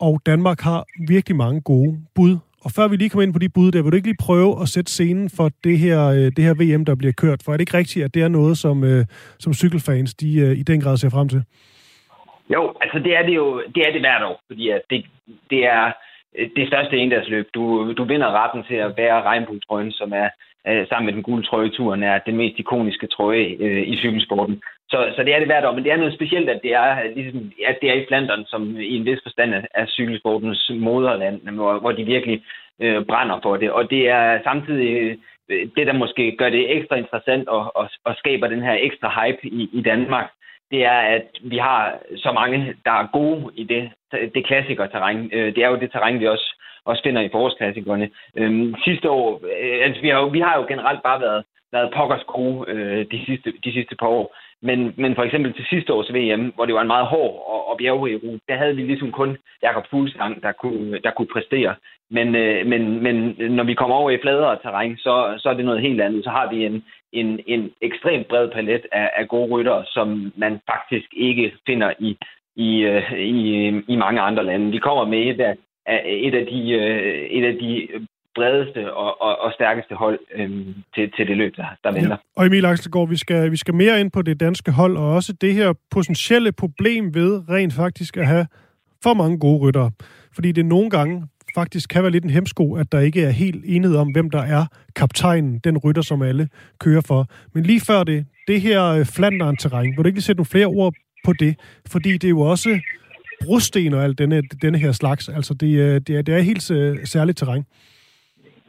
Og 0.00 0.20
Danmark 0.26 0.60
har 0.60 0.84
virkelig 1.08 1.36
mange 1.36 1.60
gode 1.60 1.98
bud. 2.14 2.38
Og 2.64 2.70
før 2.70 2.88
vi 2.88 2.96
lige 2.96 3.10
kommer 3.10 3.22
ind 3.22 3.32
på 3.32 3.38
de 3.38 3.48
bud, 3.48 3.72
der 3.72 3.82
vil 3.82 3.92
du 3.92 3.96
ikke 3.96 4.08
lige 4.08 4.24
prøve 4.26 4.62
at 4.62 4.68
sætte 4.68 4.92
scenen 4.92 5.30
for 5.36 5.50
det 5.64 5.78
her, 5.78 6.06
øh, 6.06 6.32
det 6.36 6.38
her 6.38 6.54
VM, 6.54 6.84
der 6.84 6.94
bliver 6.94 7.12
kørt? 7.12 7.42
For 7.44 7.52
er 7.52 7.56
det 7.56 7.62
ikke 7.62 7.78
rigtigt, 7.78 8.04
at 8.04 8.14
det 8.14 8.22
er 8.22 8.28
noget, 8.28 8.58
som, 8.58 8.84
øh, 8.84 9.04
som 9.38 9.52
cykelfans 9.52 10.14
de, 10.14 10.56
i 10.56 10.62
den 10.62 10.80
grad 10.80 10.96
ser 10.96 11.10
frem 11.10 11.28
til? 11.28 11.42
Jo, 12.54 12.74
altså 12.80 12.98
det 12.98 13.16
er 13.16 13.22
det 13.22 13.34
jo 13.34 13.62
det 13.74 13.82
er 13.86 13.92
det 13.92 14.00
hvert 14.00 14.22
år, 14.22 14.40
fordi 14.46 14.68
at 14.68 14.82
det, 14.90 15.04
det 15.50 15.66
er 15.66 15.92
Øh, 16.38 16.48
det 16.56 16.68
største 16.68 16.96
endagsløb. 16.96 17.48
Du, 17.54 17.92
du 17.92 18.04
vinder 18.04 18.44
retten 18.44 18.64
til 18.68 18.74
at 18.74 18.94
bære 18.96 19.22
regnbuetrøjen, 19.22 19.92
som 19.92 20.12
er 20.12 20.28
øh, 20.68 20.86
sammen 20.88 21.06
med 21.06 21.12
den 21.12 21.22
gule 21.22 21.42
trøje 21.42 21.68
turen, 21.68 22.02
er 22.02 22.18
den 22.18 22.36
mest 22.36 22.58
ikoniske 22.58 23.06
trøje 23.06 23.56
øh, 23.60 23.88
i 23.88 23.96
cykelsporten. 23.96 24.62
Så, 24.88 25.12
så 25.16 25.22
det 25.22 25.34
er 25.34 25.38
det 25.38 25.48
hvert 25.48 25.64
år, 25.64 25.72
men 25.74 25.84
det 25.84 25.92
er 25.92 25.96
noget 25.96 26.14
specielt, 26.14 26.48
at 26.48 26.60
det 26.62 26.74
er, 26.74 27.14
ligesom, 27.14 27.52
at 27.66 27.78
det 27.82 27.90
er 27.90 27.94
i 27.94 28.04
Flandern, 28.08 28.44
som 28.46 28.76
i 28.80 28.96
en 28.96 29.06
vis 29.06 29.18
forstand 29.22 29.54
er 29.74 29.86
cykelsportens 29.86 30.70
moderland, 30.74 31.48
hvor, 31.48 31.78
hvor 31.78 31.92
de 31.92 32.04
virkelig 32.04 32.42
øh, 32.80 33.04
brænder 33.04 33.40
for 33.42 33.56
det. 33.56 33.70
Og 33.70 33.90
det 33.90 34.08
er 34.08 34.42
samtidig 34.42 35.18
øh, 35.48 35.68
det, 35.76 35.86
der 35.86 35.92
måske 35.92 36.36
gør 36.38 36.50
det 36.50 36.76
ekstra 36.76 36.96
interessant 36.96 37.48
og, 37.48 37.76
og, 37.76 37.90
og 38.04 38.14
skaber 38.16 38.46
den 38.46 38.62
her 38.62 38.76
ekstra 38.80 39.08
hype 39.20 39.46
i, 39.46 39.68
i 39.72 39.82
Danmark, 39.82 40.30
det 40.70 40.84
er, 40.84 41.00
at 41.16 41.28
vi 41.42 41.58
har 41.58 41.98
så 42.16 42.32
mange, 42.32 42.74
der 42.84 42.90
er 42.90 43.08
gode 43.12 43.50
i 43.54 43.64
det, 43.64 43.90
det 44.34 44.46
klassikerterræn. 44.46 45.30
terræn. 45.30 45.54
det 45.54 45.64
er 45.64 45.68
jo 45.68 45.76
det 45.76 45.92
terræn, 45.92 46.20
vi 46.20 46.26
også, 46.26 46.48
også 46.84 47.02
finder 47.02 47.22
i 47.22 47.28
forårsklassikerne. 47.32 48.10
Øhm, 48.36 48.74
sidste 48.84 49.10
år, 49.10 49.40
øh, 49.44 49.78
altså 49.86 50.00
vi 50.02 50.08
har, 50.08 50.18
jo, 50.20 50.26
vi 50.26 50.40
har 50.40 50.56
jo 50.58 50.64
generelt 50.68 51.02
bare 51.02 51.20
været, 51.20 51.44
været 51.72 51.92
pokkers 51.96 52.24
gode 52.26 52.70
øh, 52.70 53.06
de, 53.10 53.24
sidste, 53.26 53.52
de 53.64 53.72
sidste 53.72 53.96
par 53.96 54.06
år. 54.06 54.36
Men, 54.62 54.94
men 54.96 55.14
for 55.14 55.22
eksempel 55.22 55.52
til 55.52 55.64
sidste 55.70 55.92
års 55.92 56.12
VM, 56.14 56.52
hvor 56.54 56.64
det 56.66 56.74
var 56.74 56.80
en 56.80 56.94
meget 56.94 57.06
hård 57.06 57.34
og, 57.52 57.68
og 57.68 57.76
bjergrig 57.78 58.22
rute, 58.24 58.40
der 58.48 58.56
havde 58.56 58.76
vi 58.76 58.82
ligesom 58.82 59.12
kun 59.12 59.36
Jakob 59.62 59.84
Fuglsang, 59.90 60.42
der 60.42 60.52
kunne, 60.52 60.98
der 61.04 61.10
kunne 61.10 61.32
præstere. 61.32 61.74
Men, 62.10 62.34
øh, 62.34 62.66
men, 62.66 63.02
men 63.02 63.16
når 63.50 63.64
vi 63.64 63.74
kommer 63.74 63.96
over 63.96 64.10
i 64.10 64.22
fladere 64.22 64.58
terræn, 64.62 64.96
så, 64.96 65.34
så 65.38 65.48
er 65.48 65.54
det 65.54 65.64
noget 65.64 65.80
helt 65.80 66.00
andet. 66.00 66.24
Så 66.24 66.30
har 66.30 66.50
vi 66.50 66.64
en, 66.64 66.84
en, 67.20 67.40
en 67.46 67.70
ekstremt 67.80 68.26
bred 68.28 68.48
palet 68.50 68.84
af, 68.92 69.10
af 69.16 69.28
gode 69.28 69.50
rytter, 69.52 69.82
som 69.86 70.32
man 70.36 70.60
faktisk 70.72 71.08
ikke 71.16 71.52
finder 71.66 71.92
i, 71.98 72.10
i, 72.56 72.70
øh, 72.80 73.12
i, 73.12 73.68
i 73.88 73.96
mange 73.96 74.20
andre 74.20 74.44
lande. 74.44 74.70
Vi 74.70 74.78
kommer 74.78 75.04
med 75.06 75.18
et 75.18 75.40
af, 75.40 75.54
et 76.06 76.34
af 76.34 76.46
de, 76.46 76.70
øh, 76.70 77.22
et 77.38 77.44
af 77.44 77.54
de 77.54 77.88
bredeste 78.34 78.94
og, 78.94 79.22
og, 79.22 79.38
og 79.38 79.52
stærkeste 79.52 79.94
hold 79.94 80.18
øhm, 80.34 80.74
til, 80.94 81.12
til 81.16 81.28
det 81.28 81.36
løb, 81.36 81.56
der, 81.56 81.66
der 81.84 81.92
venter. 81.92 82.08
Ja. 82.08 82.16
Og 82.36 82.46
Emil 82.46 82.64
Axelgaard, 82.64 83.08
vi 83.08 83.16
skal, 83.16 83.50
vi 83.50 83.56
skal 83.56 83.74
mere 83.74 84.00
ind 84.00 84.10
på 84.10 84.22
det 84.22 84.40
danske 84.40 84.72
hold, 84.72 84.96
og 84.96 85.14
også 85.14 85.32
det 85.32 85.54
her 85.54 85.72
potentielle 85.90 86.52
problem 86.52 87.14
ved 87.14 87.42
rent 87.48 87.74
faktisk 87.74 88.16
at 88.16 88.26
have 88.26 88.46
for 89.02 89.14
mange 89.14 89.38
gode 89.38 89.58
ryttere. 89.58 89.90
Fordi 90.34 90.52
det 90.52 90.66
nogle 90.66 90.90
gange 90.90 91.28
faktisk 91.54 91.88
kan 91.88 92.02
være 92.02 92.12
lidt 92.12 92.24
en 92.24 92.30
hemsko, 92.30 92.74
at 92.74 92.92
der 92.92 93.00
ikke 93.00 93.22
er 93.22 93.30
helt 93.30 93.64
enighed 93.66 93.96
om, 93.96 94.12
hvem 94.12 94.30
der 94.30 94.42
er 94.42 94.66
kaptajnen, 94.96 95.58
den 95.58 95.78
rytter, 95.78 96.02
som 96.02 96.22
alle 96.22 96.48
kører 96.80 97.00
for. 97.00 97.26
Men 97.52 97.62
lige 97.64 97.80
før 97.80 98.04
det, 98.04 98.26
det 98.48 98.60
her 98.60 98.84
øh, 98.84 99.06
Flandern-terræn, 99.06 99.86
vil 99.86 99.96
du 99.96 100.06
ikke 100.06 100.16
lige 100.16 100.22
sætte 100.22 100.38
nogle 100.38 100.46
flere 100.46 100.66
ord 100.66 100.94
på 101.24 101.32
det? 101.32 101.56
Fordi 101.86 102.12
det 102.12 102.24
er 102.24 102.28
jo 102.28 102.40
også 102.40 102.80
brosten 103.44 103.94
og 103.94 104.04
alt 104.04 104.18
denne, 104.18 104.42
denne 104.62 104.78
her 104.78 104.92
slags. 104.92 105.28
Altså, 105.28 105.54
det, 105.54 105.78
øh, 105.78 106.00
det, 106.00 106.16
er, 106.16 106.22
det 106.22 106.34
er 106.34 106.38
helt 106.38 106.70
øh, 106.70 106.96
særligt 107.04 107.38
terræn. 107.38 107.64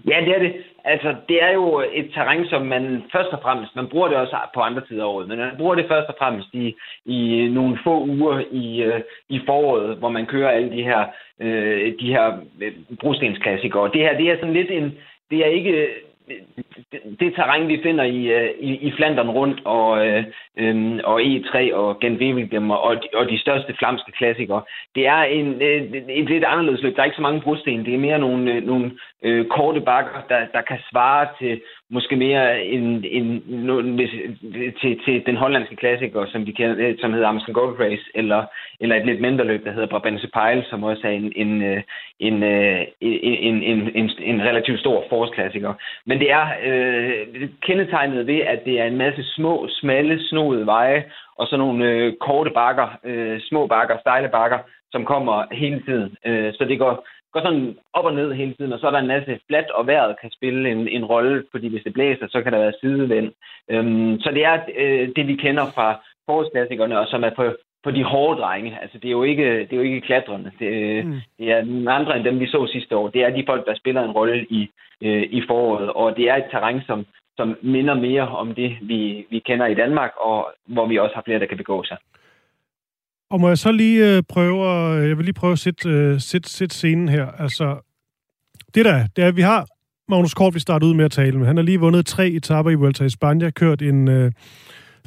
Ja, 0.07 0.17
det 0.25 0.35
er 0.35 0.39
det. 0.39 0.53
Altså, 0.87 1.15
det 1.29 1.43
er 1.43 1.51
jo 1.53 1.83
et 1.93 2.09
terræn, 2.13 2.45
som 2.45 2.61
man 2.61 3.03
først 3.11 3.29
og 3.29 3.39
fremmest, 3.41 3.75
man 3.75 3.87
bruger 3.87 4.07
det 4.07 4.17
også 4.17 4.37
på 4.53 4.61
andre 4.61 4.81
tider 4.87 5.03
af 5.03 5.07
året, 5.07 5.27
men 5.27 5.37
man 5.37 5.57
bruger 5.57 5.75
det 5.75 5.85
først 5.87 6.09
og 6.09 6.15
fremmest 6.19 6.49
i, 6.53 6.75
i 7.05 7.47
nogle 7.51 7.79
få 7.83 8.03
uger 8.05 8.43
i, 8.51 8.83
øh, 8.83 9.01
i 9.29 9.41
foråret, 9.45 9.97
hvor 9.97 10.09
man 10.09 10.25
kører 10.25 10.49
alle 10.49 10.71
de 10.71 10.83
her, 10.83 11.05
øh, 11.39 11.93
de 11.99 12.07
her 12.07 12.37
øh, 12.61 12.73
brostensklassikere. 13.01 13.91
Det 13.93 14.01
her, 14.01 14.17
det 14.17 14.31
er 14.31 14.35
sådan 14.35 14.53
lidt 14.53 14.71
en, 14.71 14.97
det 15.31 15.39
er 15.39 15.49
ikke 15.49 15.87
det 17.19 17.35
terræn, 17.35 17.67
vi 17.67 17.79
finder 17.83 18.03
i, 18.03 18.27
øh, 18.27 18.49
i, 18.59 18.71
i 18.87 18.91
Flandern 18.91 19.29
rundt, 19.29 19.61
og, 19.65 20.07
øh, 20.07 20.23
øhm, 20.57 20.99
og 21.03 21.21
E3 21.21 21.73
og 21.73 21.99
Gen 21.99 22.15
Wevelgem 22.15 22.71
og, 22.71 22.95
de, 22.95 23.07
og 23.13 23.29
de 23.29 23.39
største 23.39 23.75
flamske 23.79 24.11
klassikere, 24.11 24.61
det 24.95 25.07
er 25.07 25.23
en, 25.23 25.61
øh, 25.61 25.81
et 26.09 26.29
lidt 26.29 26.43
anderledes 26.43 26.81
løb. 26.81 26.95
Der 26.95 27.01
er 27.01 27.05
ikke 27.05 27.15
så 27.15 27.21
mange 27.21 27.41
brosten. 27.41 27.85
Det 27.85 27.93
er 27.93 27.97
mere 27.97 28.19
nogle, 28.19 28.53
øh, 28.53 28.63
nogle 28.63 28.91
øh, 29.23 29.45
korte 29.45 29.81
bakker, 29.81 30.21
der, 30.29 30.45
der 30.53 30.61
kan 30.61 30.79
svare 30.91 31.27
til 31.39 31.61
måske 31.89 32.15
mere 32.15 32.65
en, 32.65 33.05
en, 33.05 33.25
en, 33.25 33.97
til, 34.81 34.99
til 35.05 35.25
den 35.25 35.35
hollandske 35.35 35.75
klassiker, 35.75 36.25
som, 36.25 36.45
de 36.45 36.53
kender, 36.53 36.75
øh, 36.79 36.95
som 36.99 37.13
hedder 37.13 37.27
Amstel 37.27 37.53
Gold 37.53 37.79
Race, 37.79 38.03
eller, 38.15 38.45
eller 38.79 38.95
et 38.95 39.05
lidt 39.05 39.21
mindre 39.21 39.45
løb, 39.45 39.65
der 39.65 39.71
hedder 39.71 39.87
Brabantse 39.87 40.29
Pejl, 40.33 40.65
som 40.69 40.83
også 40.83 41.07
er 41.07 41.11
en, 41.11 41.33
en, 41.35 41.63
øh, 41.63 41.81
en, 42.19 42.43
øh, 42.43 42.81
en, 43.01 43.35
en, 43.49 43.63
en, 43.63 43.89
en, 43.95 44.09
en 44.19 44.41
relativt 44.41 44.79
stor 44.79 45.05
forårsklassiker. 45.09 45.73
Men 46.05 46.19
det 46.19 46.31
er 46.31 46.47
øh, 46.65 47.49
kendetegnet 47.61 48.27
ved, 48.27 48.39
at 48.39 48.65
det 48.65 48.79
er 48.79 48.85
en 48.85 48.97
masse 48.97 49.23
små, 49.23 49.67
smalle, 49.69 50.27
snoede 50.27 50.65
veje, 50.65 51.03
og 51.37 51.47
så 51.47 51.57
nogle 51.57 51.89
øh, 51.89 52.13
korte 52.19 52.51
bakker, 52.51 52.99
øh, 53.03 53.41
små 53.41 53.67
bakker, 53.67 53.97
stejle 53.99 54.29
bakker, 54.29 54.59
som 54.91 55.05
kommer 55.05 55.43
hele 55.51 55.81
tiden. 55.87 56.17
Øh, 56.25 56.53
så 56.53 56.65
det 56.69 56.79
går, 56.79 57.07
går 57.35 57.41
sådan 57.41 57.77
op 57.93 58.05
og 58.05 58.13
ned 58.13 58.33
hele 58.33 58.53
tiden, 58.53 58.73
og 58.73 58.79
så 58.79 58.87
er 58.87 58.91
der 58.91 58.99
en 58.99 59.13
masse 59.15 59.39
flat, 59.47 59.69
og 59.71 59.87
vejret 59.87 60.19
kan 60.21 60.31
spille 60.31 60.71
en, 60.71 60.87
en 60.87 61.05
rolle, 61.05 61.43
fordi 61.51 61.67
hvis 61.67 61.83
det 61.83 61.93
blæser, 61.93 62.27
så 62.29 62.41
kan 62.41 62.53
der 62.53 62.59
være 62.59 62.79
sidevind. 62.81 63.31
Øhm, 63.71 64.19
så 64.19 64.31
det 64.31 64.45
er 64.45 64.57
øh, 64.77 65.09
det, 65.15 65.27
vi 65.27 65.35
kender 65.35 65.65
fra 65.75 65.87
forårsklassikerne, 66.25 66.99
og 66.99 67.07
som 67.07 67.23
er 67.23 67.33
på, 67.35 67.55
på 67.83 67.91
de 67.91 68.03
hårde 68.03 68.41
drenge. 68.41 68.77
Altså, 68.81 68.97
det 68.97 69.07
er 69.07 69.17
jo 69.19 69.23
ikke, 69.23 69.59
det 69.59 69.73
er 69.73 69.81
jo 69.81 69.89
ikke 69.89 70.01
klatrende. 70.01 70.51
Det, 70.59 71.05
mm. 71.05 71.19
det 71.39 71.51
er 71.51 71.91
andre 71.97 72.15
end 72.17 72.23
dem, 72.23 72.39
vi 72.39 72.47
så 72.47 72.67
sidste 72.71 72.97
år. 72.97 73.07
Det 73.07 73.21
er 73.21 73.29
de 73.29 73.43
folk, 73.47 73.65
der 73.65 73.75
spiller 73.75 74.01
en 74.03 74.11
rolle 74.19 74.45
i, 74.49 74.69
øh, 75.01 75.23
i 75.37 75.41
foråret, 75.47 75.89
og 75.89 76.17
det 76.17 76.29
er 76.29 76.35
et 76.35 76.49
terræn, 76.51 76.81
som, 76.87 77.05
som 77.37 77.57
minder 77.61 77.93
mere 77.93 78.27
om 78.27 78.55
det, 78.55 78.77
vi, 78.81 79.25
vi 79.29 79.39
kender 79.39 79.65
i 79.65 79.79
Danmark, 79.83 80.11
og 80.17 80.53
hvor 80.65 80.85
vi 80.87 80.97
også 80.97 81.15
har 81.15 81.23
flere, 81.25 81.39
der 81.39 81.45
kan 81.45 81.57
begå 81.57 81.83
sig. 81.83 81.97
Og 83.29 83.41
må 83.41 83.47
jeg 83.47 83.57
så 83.57 83.71
lige 83.71 84.15
øh, 84.15 84.23
prøve, 84.29 84.67
øh, 84.67 85.09
jeg 85.09 85.17
vil 85.17 85.25
lige 85.25 85.33
prøve 85.33 85.53
at 85.53 85.59
sætte, 85.59 85.89
øh, 85.89 86.21
sætte, 86.21 86.49
sætte 86.49 86.75
scenen 86.75 87.09
her. 87.09 87.25
Altså, 87.25 87.91
det 88.75 88.85
der, 88.85 89.07
det 89.15 89.23
er, 89.23 89.27
at 89.27 89.35
vi 89.35 89.41
har 89.41 89.67
Magnus 90.09 90.33
Kort, 90.33 90.53
vi 90.53 90.59
startede 90.59 90.89
ud 90.89 90.95
med 90.95 91.05
at 91.05 91.11
tale 91.11 91.37
med. 91.37 91.47
Han 91.47 91.57
har 91.57 91.63
lige 91.63 91.79
vundet 91.79 92.05
tre 92.05 92.29
etapper 92.29 92.71
i 92.71 92.75
Vuelta 92.75 93.03
i 93.03 93.09
Spanien, 93.09 93.51
kørt 93.51 93.81
en 93.81 94.07
øh, 94.07 94.31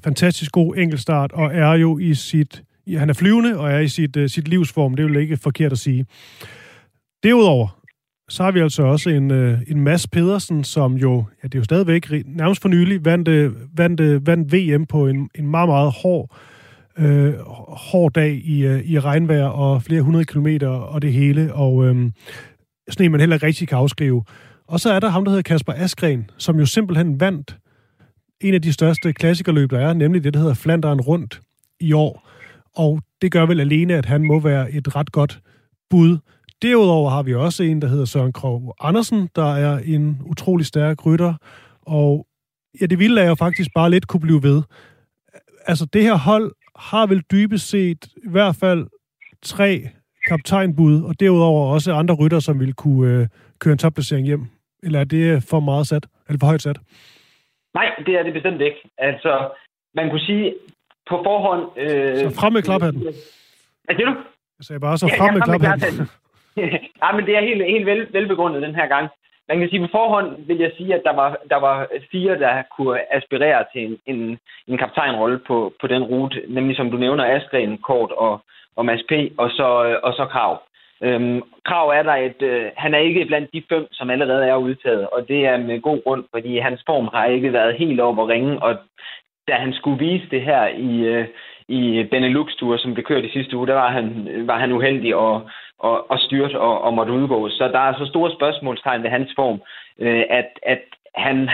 fantastisk 0.05 0.53
god 0.53 0.77
enkeltstart, 0.77 1.33
og 1.33 1.55
er 1.55 1.73
jo 1.73 1.99
i 1.99 2.15
sit... 2.15 2.63
Ja, 2.87 2.99
han 2.99 3.11
er 3.11 3.15
flyvende, 3.15 3.59
og 3.59 3.71
er 3.71 3.79
i 3.79 3.89
sit, 3.89 4.17
øh, 4.17 4.29
sit 4.29 4.49
livsform. 4.49 4.95
Det 4.95 5.05
er 5.05 5.09
jo 5.09 5.19
ikke 5.19 5.37
forkert 5.37 5.73
at 5.73 5.79
sige. 5.79 6.07
Derudover, 7.23 7.79
så 8.29 8.43
har 8.43 8.51
vi 8.51 8.61
altså 8.61 8.83
også 8.83 9.11
en, 9.11 9.31
øh, 9.31 9.59
en 9.67 9.81
Mads 9.81 10.07
Pedersen, 10.07 10.65
som 10.65 10.95
jo, 10.95 11.25
ja, 11.43 11.49
det 11.49 11.55
er 11.55 11.59
jo 11.59 11.65
stadigvæk 11.65 12.11
nærmest 12.27 12.63
for 12.63 12.69
nylig, 12.69 13.05
vandt, 13.05 13.29
øh, 13.29 13.53
vandt, 13.79 14.01
øh, 14.01 14.27
vandt 14.27 14.53
VM 14.53 14.87
på 14.87 15.07
en, 15.07 15.31
en 15.35 15.47
meget, 15.51 15.69
meget 15.69 15.93
hård 16.03 16.37
øh, 16.99 17.35
hård 17.69 18.13
dag 18.13 18.33
i, 18.45 18.67
øh, 18.67 18.81
i 18.81 18.99
regnvejr 18.99 19.47
og 19.47 19.83
flere 19.83 20.03
hundrede 20.03 20.25
kilometer 20.25 20.69
og 20.69 21.03
det 21.03 21.13
hele, 21.13 21.55
og 21.55 21.85
øh, 21.85 22.11
sådan 22.89 23.11
man 23.11 23.21
heller 23.21 23.37
ikke 23.37 23.47
rigtig 23.47 23.69
kan 23.69 23.79
afskrive. 23.79 24.25
Og 24.67 24.81
så 24.81 24.93
er 24.93 25.01
der 25.01 25.09
ham, 25.09 25.25
der 25.25 25.31
hedder 25.31 25.43
Kasper 25.43 25.73
Askren, 25.73 26.31
som 26.39 26.59
jo 26.59 26.67
simpelthen 26.67 27.21
vandt 27.21 27.59
en 28.41 28.55
af 28.55 28.63
de 28.63 28.73
største 28.73 29.13
klassikerløb, 29.13 29.71
der 29.71 29.79
er, 29.79 29.93
nemlig 29.93 30.25
det, 30.25 30.35
der 30.35 30.41
hedder 30.41 30.55
Flanderen 30.55 31.01
Rundt 31.01 31.41
i 31.81 31.93
år. 31.93 32.29
Og 32.77 33.01
det 33.23 33.33
gør 33.33 33.47
vel 33.47 33.61
alene, 33.61 33.95
at 33.95 34.07
han 34.07 34.23
må 34.23 34.41
være 34.41 34.73
et 34.73 34.97
ret 34.97 35.13
godt 35.13 35.41
bud. 35.91 36.19
Derudover 36.63 37.11
har 37.11 37.23
vi 37.23 37.35
også 37.35 37.63
en, 37.63 37.83
der 37.83 37.89
hedder 37.89 38.05
Søren 38.05 38.33
Krog 38.33 38.75
Andersen, 38.81 39.29
der 39.37 39.55
er 39.55 39.79
en 39.79 40.21
utrolig 40.25 40.67
stærk 40.67 41.07
rytter. 41.07 41.35
Og 41.83 42.27
ja, 42.81 42.87
det 42.87 42.99
vilde 42.99 43.21
er 43.21 43.29
jo 43.29 43.35
faktisk 43.35 43.71
bare 43.75 43.91
lidt 43.91 44.07
kunne 44.07 44.21
blive 44.21 44.43
ved. 44.43 44.63
Altså, 45.67 45.85
det 45.85 46.03
her 46.03 46.15
hold 46.15 46.53
har 46.79 47.07
vel 47.07 47.23
dybest 47.33 47.69
set 47.71 48.07
i 48.07 48.31
hvert 48.31 48.57
fald 48.61 48.87
tre 49.43 49.89
kaptajnbud, 50.29 51.03
og 51.03 51.21
derudover 51.21 51.73
også 51.75 51.93
andre 51.93 52.15
rytter, 52.15 52.41
som 52.41 52.61
vil 52.61 52.75
kunne 52.75 53.21
øh, 53.21 53.27
køre 53.59 53.73
en 53.73 53.79
topplacering 53.79 54.27
hjem. 54.27 54.47
Eller 54.83 55.01
er 55.01 55.05
det 55.05 55.45
for 55.51 55.61
meget 55.61 55.87
sat? 55.87 56.07
Eller 56.29 56.39
for 56.39 56.47
højt 56.47 56.63
sat? 56.63 56.79
Nej, 57.75 57.89
det 58.07 58.15
er 58.15 58.23
det 58.23 58.33
bestemt 58.33 58.61
ikke. 58.61 58.81
Altså, 58.99 59.51
man 59.95 60.11
kunne 60.11 60.21
sige 60.21 60.55
på 61.09 61.21
forhånd... 61.25 61.79
Øh, 61.79 62.19
så 62.19 62.41
frem 62.41 62.53
med 62.53 62.63
klaphatten. 62.63 63.03
Hvad 63.85 63.95
siger 63.97 64.07
du? 64.07 64.15
Jeg 64.59 64.65
sagde 64.65 64.81
bare, 64.81 64.99
så 64.99 65.09
frem 65.19 65.27
ja, 65.27 65.33
med 65.33 65.43
klaphatten. 65.43 66.09
ja, 67.03 67.13
men 67.17 67.27
det 67.27 67.37
er 67.37 67.41
helt, 67.41 67.65
helt 67.65 67.87
vel, 67.87 68.13
velbegrundet 68.13 68.63
den 68.63 68.75
her 68.75 68.87
gang. 68.87 69.09
Man 69.49 69.59
kan 69.59 69.69
sige 69.69 69.81
på 69.81 69.89
forhånd, 69.91 70.47
vil 70.47 70.59
jeg 70.59 70.73
sige, 70.77 70.95
at 70.95 71.03
der 71.05 71.13
var, 71.13 71.37
der 71.51 71.57
var 71.57 71.87
fire, 72.13 72.39
der 72.39 72.63
kunne 72.77 73.15
aspirere 73.15 73.65
til 73.73 73.83
en, 73.87 73.99
en, 74.07 74.39
en 74.67 74.79
kaptajnrolle 74.79 75.39
på, 75.39 75.73
på 75.81 75.87
den 75.87 76.03
rute, 76.03 76.43
nemlig 76.49 76.77
som 76.77 76.91
du 76.91 76.97
nævner, 76.97 77.25
Askren, 77.25 77.79
Kort 77.79 78.13
og, 78.13 78.41
og 78.77 78.85
Mads 78.85 79.03
P., 79.09 79.13
og 79.39 79.51
så, 79.51 79.99
og 80.03 80.13
så 80.13 80.27
Krav. 80.27 80.63
Øhm, 81.03 81.43
Krav 81.65 81.89
er 81.89 82.03
der 82.03 82.15
et, 82.15 82.43
øh, 82.43 82.71
han 82.77 82.95
er 82.95 82.99
ikke 82.99 83.25
blandt 83.25 83.53
de 83.53 83.63
fem, 83.69 83.89
som 83.93 84.11
allerede 84.11 84.45
er 84.47 84.57
udtaget, 84.57 85.09
og 85.09 85.29
det 85.29 85.47
er 85.47 85.57
med 85.57 85.81
god 85.81 86.03
grund, 86.05 86.25
fordi 86.31 86.59
hans 86.59 86.83
form 86.87 87.09
har 87.15 87.27
ikke 87.27 87.53
været 87.53 87.75
helt 87.75 88.01
over 88.01 88.23
at 88.23 88.29
ringe, 88.29 88.63
og 88.63 88.77
da 89.49 89.53
han 89.53 89.73
skulle 89.73 89.99
vise 89.99 90.27
det 90.31 90.43
her 90.43 90.67
i, 90.67 90.99
øh, 90.99 91.27
i 91.69 92.05
Benelux-tur, 92.11 92.77
som 92.77 92.95
blev 92.95 93.05
kørt 93.05 93.25
i 93.25 93.33
sidste 93.33 93.57
uge, 93.57 93.67
der 93.67 93.75
var 93.75 93.91
han, 93.91 94.29
var 94.47 94.59
han 94.59 94.73
uheldig 94.73 95.17
og, 95.17 95.49
og, 95.79 96.11
og 96.11 96.19
styrt 96.19 96.55
og, 96.55 96.83
og 96.83 96.95
måtte 96.95 97.13
udgå. 97.13 97.49
Så 97.49 97.69
der 97.69 97.79
er 97.79 97.95
så 97.99 98.07
store 98.07 98.31
spørgsmålstegn 98.33 99.03
ved 99.03 99.11
hans 99.11 99.33
form, 99.37 99.61
øh, 99.99 100.25
at, 100.31 100.49
at 100.63 100.83
han 101.15 101.51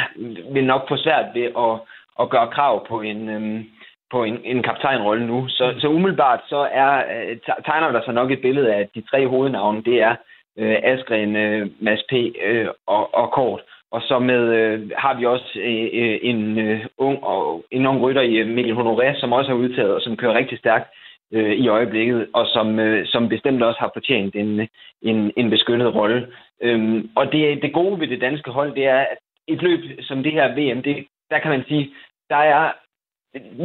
vil 0.53 0.64
nok 0.64 0.88
få 0.88 0.96
svært 0.96 1.27
ved 1.35 1.42
at, 1.42 1.81
at 2.20 2.31
gøre 2.31 2.50
krav 2.50 2.87
på 2.88 3.00
en, 3.00 3.29
øh, 3.29 3.64
på 4.11 4.24
en, 4.24 4.40
en 4.44 4.62
kaptajnrolle 4.62 5.27
nu. 5.27 5.48
Så, 5.48 5.74
så 5.79 5.88
umiddelbart 5.88 6.40
så 6.48 6.68
er, 6.72 6.92
øh, 6.96 7.37
tegner 7.64 7.92
der 7.92 8.03
sig 8.05 8.14
nok 8.14 8.31
et 8.31 8.40
billede 8.40 8.74
af, 8.74 8.81
at 8.81 8.94
de 8.94 9.03
tre 9.11 9.29
hovednavne, 9.29 9.83
det 9.83 10.03
er 10.03 10.14
øh, 10.59 10.77
Askren, 10.83 11.37
øh, 11.37 11.70
Mads 11.81 12.03
P. 12.11 12.12
Øh, 12.44 12.68
og, 12.87 13.14
og 13.14 13.31
Kort. 13.31 13.61
Og 13.94 14.02
så 14.02 14.18
med 14.18 14.42
øh, 14.59 14.90
har 14.96 15.14
vi 15.18 15.24
også 15.26 15.50
øh, 15.61 15.88
øh, 15.92 16.18
en 16.22 16.59
øh, 16.59 16.87
ung 16.98 17.24
og 17.24 17.64
en 17.70 17.87
ung 17.87 18.02
rytter 18.02 18.22
i 18.22 18.35
øh, 18.37 18.48
Mikkel 18.48 18.74
Honoré, 18.74 19.20
som 19.20 19.33
også 19.33 19.50
er 19.50 19.57
udtaget 19.64 19.94
og 19.94 20.00
som 20.00 20.16
kører 20.16 20.35
rigtig 20.35 20.59
stærkt 20.59 20.88
øh, 21.33 21.52
i 21.52 21.68
øjeblikket, 21.68 22.26
og 22.33 22.46
som, 22.46 22.78
øh, 22.78 23.07
som 23.07 23.28
bestemt 23.28 23.62
også 23.62 23.80
har 23.80 23.90
fortjent 23.94 24.35
en, 24.35 24.68
en, 25.02 25.33
en 25.37 25.50
beskyttet 25.50 25.94
rolle. 25.94 26.28
Øhm, 26.62 27.11
og 27.16 27.33
det, 27.33 27.62
det 27.62 27.72
gode 27.72 28.00
ved 28.00 28.09
det 28.09 28.20
danske 28.20 28.50
hold, 28.50 28.74
det 28.74 28.87
er, 28.87 28.98
at 28.98 29.18
et 29.48 29.62
løb 29.62 29.80
som 30.00 30.22
det 30.22 30.33
her 30.33 30.46
VM, 30.54 30.83
det, 30.83 31.07
der 31.30 31.38
kan 31.38 31.50
man 31.50 31.64
sige, 31.68 31.90
der 32.30 32.37
er 32.37 32.72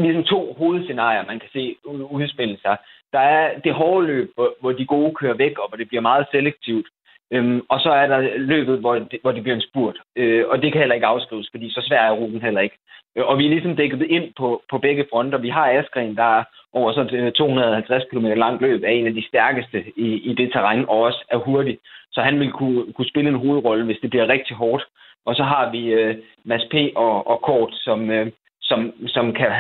ligesom 0.04 0.24
to 0.24 0.54
hovedscenarier, 0.54 1.26
man 1.26 1.40
kan 1.40 1.50
se 1.54 1.76
udspille 1.86 2.58
sig. 2.62 2.78
Der 3.14 3.20
er 3.20 3.60
det 3.60 3.74
hårde 3.74 4.08
løb, 4.08 4.32
hvor, 4.36 4.54
hvor 4.60 4.72
de 4.72 4.86
gode 4.86 5.16
kører 5.16 5.34
væk, 5.34 5.58
og 5.60 5.70
hvor 5.70 5.78
det 5.78 5.88
bliver 5.88 6.02
meget 6.02 6.26
selektivt. 6.32 6.88
Øhm, 7.32 7.62
og 7.70 7.80
så 7.80 7.90
er 7.90 8.08
der 8.08 8.38
løbet, 8.38 8.80
hvor 8.80 8.96
det, 8.96 9.20
hvor 9.22 9.32
det 9.32 9.44
bliver 9.44 9.56
en 9.56 9.70
spurt. 9.70 9.98
Øh, 10.16 10.46
og 10.48 10.62
det 10.62 10.72
kan 10.72 10.80
heller 10.80 10.96
ikke 10.96 11.08
afskrives, 11.08 11.50
fordi 11.52 11.72
så 11.72 11.82
svær 11.88 12.02
er 12.02 12.12
ruten 12.12 12.42
heller 12.42 12.62
ikke. 12.62 12.78
Øh, 13.16 13.26
og 13.26 13.38
vi 13.38 13.46
er 13.46 13.50
ligesom 13.50 13.76
dækket 13.76 14.02
ind 14.02 14.34
på, 14.38 14.62
på 14.70 14.78
begge 14.78 15.06
fronter. 15.12 15.38
Vi 15.38 15.50
har 15.50 15.72
Askren, 15.72 16.16
der 16.16 16.40
er 16.40 16.44
over 16.74 16.94
så 16.94 17.32
250 17.36 18.04
km 18.12 18.26
langt 18.26 18.62
løb, 18.62 18.84
er 18.84 18.88
en 18.88 19.08
af 19.08 19.14
de 19.14 19.28
stærkeste 19.28 19.84
i, 19.96 20.08
i 20.30 20.34
det 20.34 20.52
terræn, 20.54 20.86
og 20.88 20.98
også 21.02 21.26
er 21.32 21.38
hurtig. 21.38 21.80
Så 22.12 22.22
han 22.22 22.40
vil 22.40 22.52
kunne, 22.52 22.94
kunne 22.94 23.10
spille 23.10 23.30
en 23.30 23.40
hovedrolle, 23.44 23.86
hvis 23.86 24.00
det 24.02 24.10
bliver 24.10 24.28
rigtig 24.28 24.56
hårdt. 24.56 24.86
Og 25.26 25.36
så 25.36 25.44
har 25.44 25.72
vi 25.72 25.82
øh, 25.88 26.16
Mads 26.46 26.66
P. 26.72 26.76
og, 26.96 27.28
og 27.28 27.42
Kort, 27.42 27.70
som, 27.74 28.10
øh, 28.10 28.32
som, 28.62 28.94
som 29.08 29.34
kan 29.34 29.52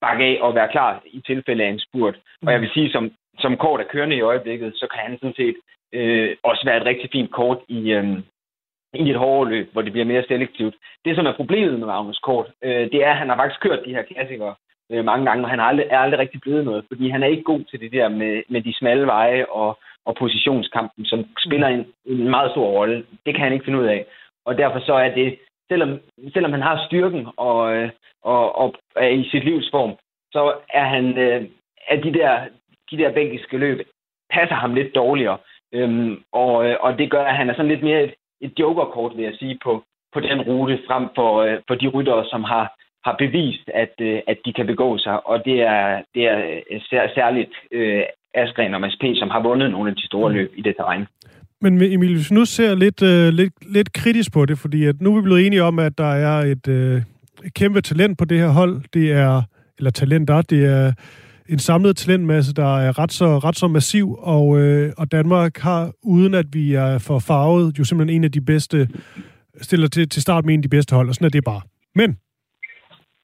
bakke 0.00 0.24
af 0.24 0.38
og 0.40 0.54
være 0.54 0.68
klar 0.68 1.02
i 1.06 1.20
tilfælde 1.26 1.64
af 1.64 1.68
en 1.68 1.80
spurt. 1.80 2.16
Og 2.46 2.52
jeg 2.52 2.60
vil 2.60 2.70
sige, 2.74 2.92
som, 2.92 3.10
som 3.38 3.56
Kort 3.56 3.80
er 3.80 3.84
kørende 3.92 4.16
i 4.16 4.20
øjeblikket, 4.20 4.72
så 4.74 4.86
kan 4.92 5.00
han 5.06 5.18
sådan 5.18 5.34
set 5.34 5.56
øh, 5.92 6.36
også 6.42 6.62
være 6.64 6.76
et 6.76 6.86
rigtig 6.86 7.10
fint 7.12 7.30
kort 7.30 7.58
i, 7.68 7.92
øh, 7.92 8.18
i 8.94 9.10
et 9.10 9.16
hårdere 9.16 9.50
løb, 9.50 9.72
hvor 9.72 9.82
det 9.82 9.92
bliver 9.92 10.04
mere 10.04 10.24
selektivt. 10.28 10.74
Det, 11.04 11.16
som 11.16 11.26
er 11.26 11.32
problemet 11.32 11.78
med 11.78 11.86
Magnus 11.86 12.18
Kort, 12.18 12.46
øh, 12.64 12.90
det 12.92 13.04
er, 13.04 13.10
at 13.10 13.16
han 13.16 13.28
har 13.28 13.36
faktisk 13.36 13.60
kørt 13.60 13.84
de 13.86 13.94
her 13.94 14.02
klassikere 14.02 14.54
øh, 14.90 15.04
mange 15.04 15.26
gange, 15.26 15.44
og 15.44 15.50
han 15.50 15.60
er 15.60 15.64
aldrig, 15.64 15.86
er 15.90 15.98
aldrig 15.98 16.18
rigtig 16.20 16.40
blevet 16.40 16.64
noget, 16.64 16.84
fordi 16.88 17.08
han 17.08 17.22
er 17.22 17.26
ikke 17.26 17.42
god 17.42 17.60
til 17.64 17.80
det 17.80 17.92
der 17.92 18.08
med, 18.08 18.42
med 18.48 18.62
de 18.62 18.74
smalle 18.74 19.06
veje 19.06 19.46
og, 19.46 19.78
og 20.04 20.14
positionskampen, 20.14 21.04
som 21.04 21.24
spiller 21.46 21.68
en, 21.68 21.86
en 22.06 22.30
meget 22.30 22.50
stor 22.50 22.66
rolle. 22.66 23.06
Det 23.26 23.34
kan 23.34 23.44
han 23.44 23.52
ikke 23.52 23.64
finde 23.64 23.78
ud 23.78 23.86
af. 23.86 24.06
Og 24.44 24.58
derfor 24.58 24.80
så 24.80 24.94
er 24.94 25.14
det, 25.14 25.38
selvom, 25.70 26.00
selvom 26.32 26.52
han 26.52 26.62
har 26.62 26.86
styrken 26.86 27.26
og, 27.36 27.76
øh, 27.76 27.90
og, 28.22 28.58
og 28.58 28.74
er 28.96 29.08
i 29.08 29.28
sit 29.30 29.44
livs 29.44 29.68
form, 29.70 29.92
så 30.32 30.54
er 30.74 30.84
han, 30.84 31.18
øh, 31.18 31.44
er 31.88 31.96
de 32.00 32.12
der, 32.12 32.40
de 32.90 32.96
der 32.98 33.12
belgiske 33.12 33.58
løb 33.58 33.78
passer 34.30 34.54
ham 34.54 34.74
lidt 34.74 34.94
dårligere. 34.94 35.38
Øhm, 35.74 36.16
og, 36.32 36.66
øh, 36.66 36.76
og 36.80 36.98
det 36.98 37.10
gør, 37.10 37.24
at 37.24 37.36
han 37.36 37.50
er 37.50 37.54
sådan 37.54 37.72
lidt 37.72 37.82
mere 37.82 38.04
et, 38.04 38.14
et 38.40 38.52
jokerkort, 38.58 39.12
vil 39.16 39.24
jeg 39.24 39.34
sige, 39.38 39.58
på, 39.64 39.84
på 40.14 40.20
den 40.20 40.40
rute, 40.40 40.78
frem 40.88 41.04
for, 41.14 41.30
øh, 41.42 41.56
for 41.68 41.74
de 41.74 41.88
ryttere, 41.88 42.24
som 42.32 42.44
har, 42.44 42.64
har 43.04 43.14
bevist, 43.18 43.66
at, 43.74 43.94
øh, 44.00 44.20
at 44.26 44.38
de 44.44 44.52
kan 44.52 44.66
begå 44.66 44.98
sig. 44.98 45.26
Og 45.26 45.44
det 45.44 45.62
er, 45.62 46.02
det 46.14 46.22
er 46.32 46.38
øh, 46.38 46.80
sær, 46.90 47.08
særligt 47.14 47.54
øh, 47.72 48.02
Askren 48.34 48.74
og 48.74 48.80
Mads 48.80 48.96
P., 49.00 49.04
som 49.14 49.30
har 49.30 49.42
vundet 49.42 49.70
nogle 49.70 49.90
af 49.90 49.96
de 49.96 50.06
store 50.06 50.28
mm. 50.28 50.34
løb 50.34 50.52
i 50.56 50.62
det 50.62 50.76
terræn. 50.76 51.06
Men 51.60 51.82
Emil, 51.82 52.14
hvis 52.14 52.32
nu 52.32 52.44
ser 52.44 52.74
lidt, 52.74 53.02
øh, 53.02 53.28
lidt, 53.40 53.72
lidt 53.74 53.92
kritisk 53.92 54.32
på 54.32 54.46
det, 54.46 54.58
fordi 54.58 54.86
at 54.86 55.00
nu 55.00 55.10
er 55.10 55.20
vi 55.20 55.22
blevet 55.22 55.46
enige 55.46 55.62
om, 55.62 55.78
at 55.78 55.98
der 55.98 56.12
er 56.28 56.38
et, 56.52 56.68
øh, 56.68 57.02
kæmpe 57.54 57.80
talent 57.80 58.18
på 58.18 58.24
det 58.24 58.38
her 58.38 58.48
hold. 58.48 58.82
Det 58.94 59.12
er, 59.12 59.42
eller 59.78 59.90
talenter, 59.90 60.42
det 60.42 60.64
er 60.64 60.92
en 61.48 61.58
samlet 61.58 61.96
talentmasse, 61.96 62.52
der 62.52 62.78
er 62.78 62.98
ret 62.98 63.12
så, 63.12 63.38
ret 63.38 63.58
så 63.58 63.68
massiv, 63.68 64.16
og, 64.18 64.58
øh, 64.58 64.92
og 64.96 65.12
Danmark 65.12 65.58
har, 65.58 65.92
uden 66.02 66.34
at 66.34 66.46
vi 66.52 66.74
er 66.74 66.98
for 66.98 67.18
farvet, 67.18 67.78
jo 67.78 67.84
simpelthen 67.84 68.16
en 68.16 68.24
af 68.24 68.32
de 68.32 68.40
bedste, 68.40 68.88
stiller 69.60 69.88
til, 69.88 70.08
til 70.08 70.22
start 70.22 70.44
med 70.44 70.54
en 70.54 70.58
af 70.60 70.62
de 70.62 70.68
bedste 70.68 70.94
hold, 70.94 71.08
og 71.08 71.14
sådan 71.14 71.26
er 71.26 71.30
det 71.30 71.44
bare. 71.44 71.60
Men 71.94 72.16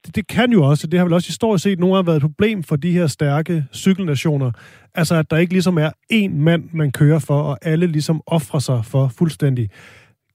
det, 0.06 0.16
det 0.16 0.26
kan 0.26 0.52
jo 0.52 0.64
også, 0.64 0.86
det 0.86 0.98
har 0.98 1.04
vel 1.04 1.12
også 1.12 1.28
historisk 1.28 1.62
set 1.62 1.78
nogle 1.78 1.94
gange 1.94 2.06
været 2.06 2.16
et 2.16 2.22
problem 2.22 2.62
for 2.62 2.76
de 2.76 2.92
her 2.92 3.06
stærke 3.06 3.64
cykelnationer, 3.72 4.52
altså 4.94 5.14
at 5.14 5.30
der 5.30 5.36
ikke 5.36 5.52
ligesom 5.52 5.78
er 5.78 5.90
én 6.12 6.30
mand, 6.30 6.68
man 6.72 6.92
kører 6.92 7.18
for, 7.18 7.42
og 7.42 7.58
alle 7.62 7.86
ligesom 7.86 8.22
offrer 8.26 8.60
sig 8.60 8.84
for 8.84 9.08
fuldstændig. 9.08 9.70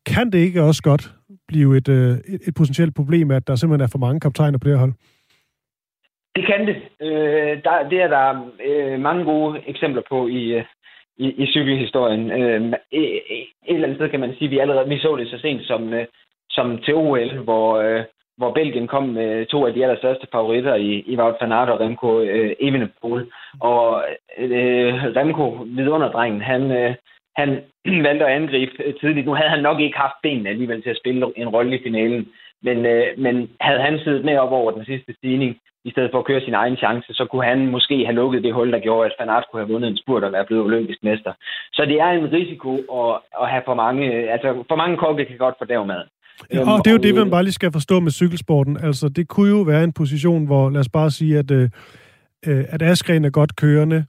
Kan 0.06 0.32
det 0.32 0.40
ikke 0.40 0.64
også 0.64 0.82
godt 0.82 1.16
blive 1.48 1.78
et, 1.78 1.88
øh, 1.88 2.18
et, 2.28 2.40
et 2.48 2.54
potentielt 2.54 2.96
problem, 2.96 3.32
at 3.32 3.48
der 3.48 3.56
simpelthen 3.56 3.84
er 3.84 3.88
for 3.88 4.00
mange 4.00 4.20
kaptajner 4.20 4.58
på 4.58 4.68
det 4.68 4.74
her 4.74 4.80
hold? 4.80 4.94
Det 6.36 6.46
kan 6.46 6.68
det. 6.68 6.76
Øh, 7.02 7.64
der, 7.64 7.90
det 7.90 8.02
er 8.02 8.08
der 8.08 8.52
øh, 8.66 9.00
mange 9.00 9.24
gode 9.24 9.62
eksempler 9.68 10.02
på 10.10 10.28
i, 10.28 10.44
øh, 10.54 10.64
i, 11.18 11.28
i 11.44 11.46
cykelhistorien. 11.46 12.32
Øh, 12.32 12.62
et, 12.92 13.04
øh, 13.04 13.20
øh, 13.32 13.38
et 13.68 13.76
eller 13.76 13.84
andet 13.84 13.98
sted 13.98 14.10
kan 14.10 14.20
man 14.20 14.34
sige, 14.34 14.46
at 14.46 14.52
vi 14.52 14.60
allerede 14.60 14.90
vi 14.90 15.00
så 15.00 15.16
det 15.16 15.30
så 15.30 15.38
sent 15.38 15.66
som, 15.66 15.94
øh, 15.94 16.06
som 16.50 16.78
til 16.78 16.96
OL, 16.96 17.38
hvor, 17.38 17.78
øh, 17.78 18.04
hvor 18.38 18.54
Belgien 18.54 18.88
kom 18.88 19.04
med 19.04 19.46
to 19.46 19.66
af 19.66 19.74
de 19.74 19.84
allerstørste 19.84 20.28
favoritter 20.32 20.76
i, 20.76 21.04
i 21.08 21.18
Wout 21.18 21.36
van 21.42 21.52
Aert 21.52 21.70
og 21.70 21.80
Remco 21.80 22.20
øh, 22.20 22.56
Evenepoel. 22.60 23.32
Og 23.60 24.04
øh, 24.38 24.94
Remco, 25.16 25.50
vidunderdrengen, 25.66 26.42
han, 26.42 26.72
øh, 26.72 26.96
han 27.36 27.50
valgte 28.08 28.26
at 28.26 28.36
angribe 28.36 28.84
øh, 28.84 28.94
tidligt. 28.94 29.26
Nu 29.26 29.34
havde 29.34 29.50
han 29.50 29.64
nok 29.64 29.80
ikke 29.80 29.98
haft 29.98 30.16
benene 30.24 30.50
alligevel 30.50 30.84
til 30.84 30.90
at 30.90 30.98
spille 30.98 31.34
en 31.36 31.50
rolle 31.50 31.80
i 31.80 31.84
finalen. 31.84 32.30
Men, 32.62 32.86
øh, 32.86 33.08
men 33.18 33.50
havde 33.62 33.80
han 33.80 34.00
siddet 34.00 34.26
med 34.26 34.38
op 34.38 34.52
over 34.52 34.72
den 34.72 34.86
sidste 34.86 35.14
stigning, 35.14 35.60
i 35.86 35.92
stedet 35.92 36.10
for 36.12 36.20
at 36.20 36.26
køre 36.26 36.42
sin 36.42 36.54
egen 36.54 36.78
chance, 36.78 37.14
så 37.14 37.26
kunne 37.32 37.46
han 37.52 37.72
måske 37.76 38.06
have 38.06 38.16
lukket 38.16 38.44
det 38.44 38.54
hul, 38.54 38.72
der 38.72 38.80
gjorde, 38.80 39.06
at 39.06 39.16
Van 39.20 39.30
Aert 39.30 39.46
kunne 39.52 39.62
have 39.62 39.74
vundet 39.74 39.90
en 39.90 39.98
spurt 39.98 40.24
og 40.24 40.32
være 40.32 40.46
blevet 40.46 40.64
olympisk 40.64 41.00
mester. 41.04 41.34
Så 41.74 41.86
det 41.86 41.98
er 42.02 42.10
en 42.10 42.32
risiko 42.32 42.72
at, 43.00 43.12
at 43.42 43.50
have 43.50 43.64
for 43.66 43.74
mange, 43.74 44.06
altså 44.36 44.64
for 44.68 44.76
mange 44.76 44.98
kokke 44.98 45.26
kan 45.26 45.38
godt 45.38 45.56
fordæve 45.58 45.86
maden. 45.86 46.10
Ja, 46.54 46.60
og 46.60 46.86
det 46.86 46.88
er 46.92 46.96
jo 46.98 47.04
det, 47.08 47.16
man 47.16 47.32
bare 47.32 47.44
lige 47.44 47.54
skal 47.54 47.72
forstå 47.72 48.00
med 48.00 48.12
cykelsporten. 48.12 48.78
Altså, 48.78 49.10
det 49.10 49.28
kunne 49.28 49.50
jo 49.50 49.62
være 49.62 49.84
en 49.84 49.94
position, 49.94 50.46
hvor, 50.46 50.70
lad 50.70 50.80
os 50.80 50.90
bare 50.90 51.12
sige, 51.12 51.40
at, 51.40 51.52
øh, 51.52 51.70
øh 52.48 52.66
at 52.70 52.82
Askren 52.82 53.26
er 53.26 53.30
godt 53.30 53.56
kørende, 53.56 54.06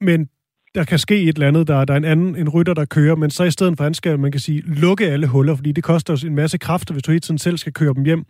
men 0.00 0.28
der 0.74 0.84
kan 0.84 0.98
ske 0.98 1.22
et 1.22 1.34
eller 1.34 1.48
andet, 1.48 1.68
der, 1.68 1.84
der 1.84 1.94
er 1.94 1.98
en 1.98 2.04
anden 2.04 2.36
en 2.36 2.48
rytter, 2.48 2.74
der 2.74 2.84
kører, 2.84 3.16
men 3.16 3.30
så 3.30 3.44
i 3.44 3.50
stedet 3.50 3.74
for, 3.76 3.84
han 3.84 3.94
skal, 3.94 4.18
man 4.18 4.32
kan 4.32 4.40
sige, 4.40 4.62
lukke 4.66 5.06
alle 5.06 5.26
huller, 5.26 5.56
fordi 5.56 5.72
det 5.72 5.84
koster 5.84 6.12
os 6.12 6.22
en 6.22 6.34
masse 6.34 6.58
kræfter, 6.58 6.94
hvis 6.94 7.02
du 7.02 7.10
hele 7.10 7.20
tiden 7.20 7.38
selv 7.38 7.58
skal 7.58 7.72
køre 7.72 7.94
dem 7.94 8.04
hjem. 8.04 8.24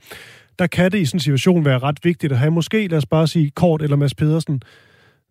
Der 0.59 0.67
kan 0.67 0.91
det 0.93 0.99
i 0.99 1.05
sådan 1.05 1.17
en 1.17 1.21
situation 1.21 1.65
være 1.65 1.79
ret 1.79 1.99
vigtigt 2.03 2.33
at 2.33 2.39
have 2.39 2.51
måske, 2.51 2.89
lad 2.89 2.99
os 2.99 3.07
bare 3.07 3.27
sige, 3.27 3.51
Kort 3.51 3.83
eller 3.83 3.97
Mads 3.97 4.15
Pedersen, 4.15 4.63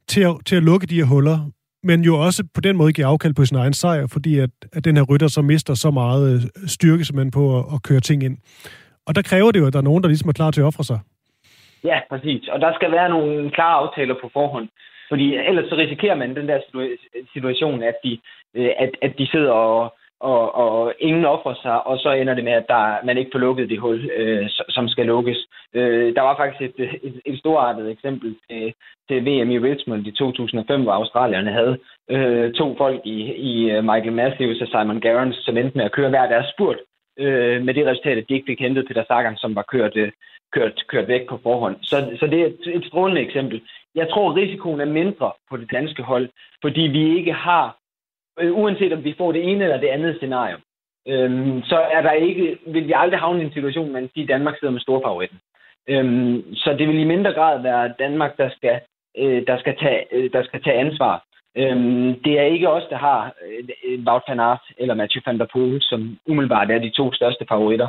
til 0.07 0.21
at, 0.21 0.36
til 0.45 0.55
at 0.55 0.63
lukke 0.63 0.88
de 0.88 0.95
her 0.95 1.05
huller, 1.05 1.38
men 1.84 2.01
jo 2.01 2.13
også 2.25 2.43
på 2.55 2.62
den 2.62 2.77
måde 2.77 2.93
give 2.93 3.07
afkald 3.07 3.34
på 3.34 3.45
sin 3.45 3.57
egen 3.57 3.73
sejr, 3.73 4.07
fordi 4.07 4.39
at, 4.39 4.49
at 4.73 4.86
den 4.86 4.97
her 4.97 5.03
rytter 5.03 5.27
så 5.27 5.41
mister 5.41 5.73
så 5.73 5.91
meget 5.91 6.34
øh, 6.34 6.41
styrke 6.67 7.05
simpelthen 7.05 7.31
på 7.31 7.60
at, 7.60 7.65
at 7.73 7.84
køre 7.84 7.99
ting 7.99 8.23
ind. 8.23 8.38
Og 9.07 9.15
der 9.15 9.21
kræver 9.21 9.51
det 9.51 9.60
jo, 9.60 9.67
at 9.67 9.73
der 9.73 9.79
er 9.79 9.89
nogen, 9.89 10.03
der 10.03 10.10
ligesom 10.10 10.29
er 10.29 10.34
klar 10.34 10.51
til 10.51 10.62
at 10.62 10.65
ofre 10.65 10.84
sig. 10.84 10.99
Ja, 11.84 11.99
præcis. 12.10 12.47
Og 12.47 12.60
der 12.62 12.73
skal 12.73 12.91
være 12.91 13.10
nogle 13.10 13.51
klare 13.51 13.75
aftaler 13.81 14.15
på 14.21 14.29
forhånd. 14.34 14.67
Fordi 15.10 15.36
ellers 15.36 15.69
så 15.69 15.75
risikerer 15.75 16.15
man 16.15 16.36
den 16.36 16.47
der 16.47 16.60
situation, 17.34 17.84
at 17.84 17.95
de, 18.03 18.19
øh, 18.55 18.71
at, 18.79 18.91
at 19.01 19.13
de 19.17 19.27
sidder 19.27 19.51
og, 19.51 19.93
og, 20.23 20.55
og 20.55 20.93
ingen 20.99 21.25
offrer 21.25 21.55
sig, 21.62 21.88
og 21.88 21.97
så 21.97 22.12
ender 22.12 22.34
det 22.34 22.43
med, 22.43 22.53
at 22.53 22.65
der, 22.67 23.05
man 23.05 23.17
ikke 23.17 23.31
får 23.34 23.39
lukket 23.39 23.69
det 23.69 23.79
hul, 23.79 24.10
øh, 24.17 24.49
som 24.69 24.88
skal 24.88 25.05
lukkes. 25.05 25.47
Øh, 25.73 26.15
der 26.15 26.21
var 26.21 26.36
faktisk 26.38 26.62
et, 26.79 26.89
et, 27.03 27.21
et 27.25 27.39
storartet 27.39 27.91
eksempel 27.91 28.36
til, 28.49 28.73
til 29.10 29.17
VM 29.25 29.51
i 29.51 29.60
Richmond 29.60 30.07
i 30.07 30.12
2005, 30.12 30.84
hvor 30.84 30.91
australierne 30.91 31.51
havde 31.51 31.77
øh, 32.10 32.53
to 32.53 32.75
folk 32.77 33.01
i, 33.05 33.17
i 33.51 33.71
øh, 33.71 33.84
Michael 33.84 34.13
Matthews 34.13 34.62
og 34.62 34.67
Simon 34.67 35.01
Garrons, 35.01 35.36
som 35.36 35.57
endte 35.57 35.77
med 35.77 35.86
at 35.86 35.91
køre 35.91 36.10
hver 36.10 36.27
deres 36.29 36.45
spurt, 36.53 36.77
øh, 37.19 37.62
med 37.65 37.73
det 37.73 37.88
resultat, 37.88 38.17
at 38.17 38.25
de 38.29 38.34
ikke 38.34 38.49
fik 38.51 38.60
hentet 38.60 38.88
Peter 38.88 39.03
Sagan, 39.07 39.38
som 39.38 39.55
var 39.55 39.65
kørt, 39.71 39.95
øh, 39.95 40.12
kørt, 40.53 40.84
kørt 40.88 41.07
væk 41.07 41.27
på 41.29 41.39
forhånd. 41.43 41.75
Så, 41.81 42.17
så 42.19 42.27
det 42.27 42.41
er 42.41 42.45
et, 42.45 42.75
et 42.75 42.86
strålende 42.86 43.21
eksempel. 43.21 43.62
Jeg 43.95 44.10
tror, 44.10 44.36
risikoen 44.36 44.81
er 44.81 44.86
mindre 44.86 45.31
på 45.49 45.57
det 45.57 45.71
danske 45.71 46.03
hold, 46.03 46.29
fordi 46.62 46.81
vi 46.81 47.17
ikke 47.17 47.34
har, 47.34 47.77
øh, 48.41 48.58
uanset 48.58 48.93
om 48.93 49.04
vi 49.04 49.15
får 49.17 49.32
det 49.32 49.43
ene 49.51 49.63
eller 49.63 49.80
det 49.80 49.88
andet 49.88 50.15
scenario, 50.15 50.58
øh, 51.08 51.63
så 51.63 51.77
er 51.91 52.01
der 52.01 52.12
ikke, 52.12 52.58
vil 52.67 52.88
vi 52.88 52.93
aldrig 52.95 53.19
havne 53.19 53.41
i 53.41 53.45
en 53.45 53.54
situation, 53.54 53.91
man 53.91 54.10
siger, 54.13 54.25
at 54.25 54.30
Danmark 54.30 54.60
sidder 54.60 54.71
med 54.71 54.82
storfavoritten. 54.82 55.39
Øhm, 55.88 56.56
så 56.56 56.75
det 56.80 56.88
vil 56.88 56.99
i 56.99 57.04
mindre 57.04 57.34
grad 57.34 57.62
være 57.62 57.93
Danmark, 57.99 58.38
der 58.38 58.49
skal, 58.49 58.80
øh, 59.17 59.47
der 59.47 59.58
skal, 59.60 59.77
tage, 59.77 60.06
øh, 60.12 60.32
der 60.34 60.43
skal 60.43 60.63
tage 60.63 60.80
ansvar. 60.80 61.23
Øhm, 61.58 62.19
det 62.23 62.39
er 62.39 62.43
ikke 62.43 62.69
os, 62.69 62.84
der 62.89 62.97
har 62.97 63.34
øh, 63.47 63.63
øh, 63.88 63.99
Wout 64.08 64.21
van 64.27 64.39
Aert 64.39 64.62
eller 64.77 64.93
Mathieu 64.93 65.21
van 65.25 65.39
der 65.39 65.45
Poel, 65.54 65.82
som 65.82 66.17
umiddelbart 66.27 66.71
er 66.71 66.80
de 66.80 66.89
to 66.89 67.13
største 67.13 67.45
favoritter. 67.49 67.88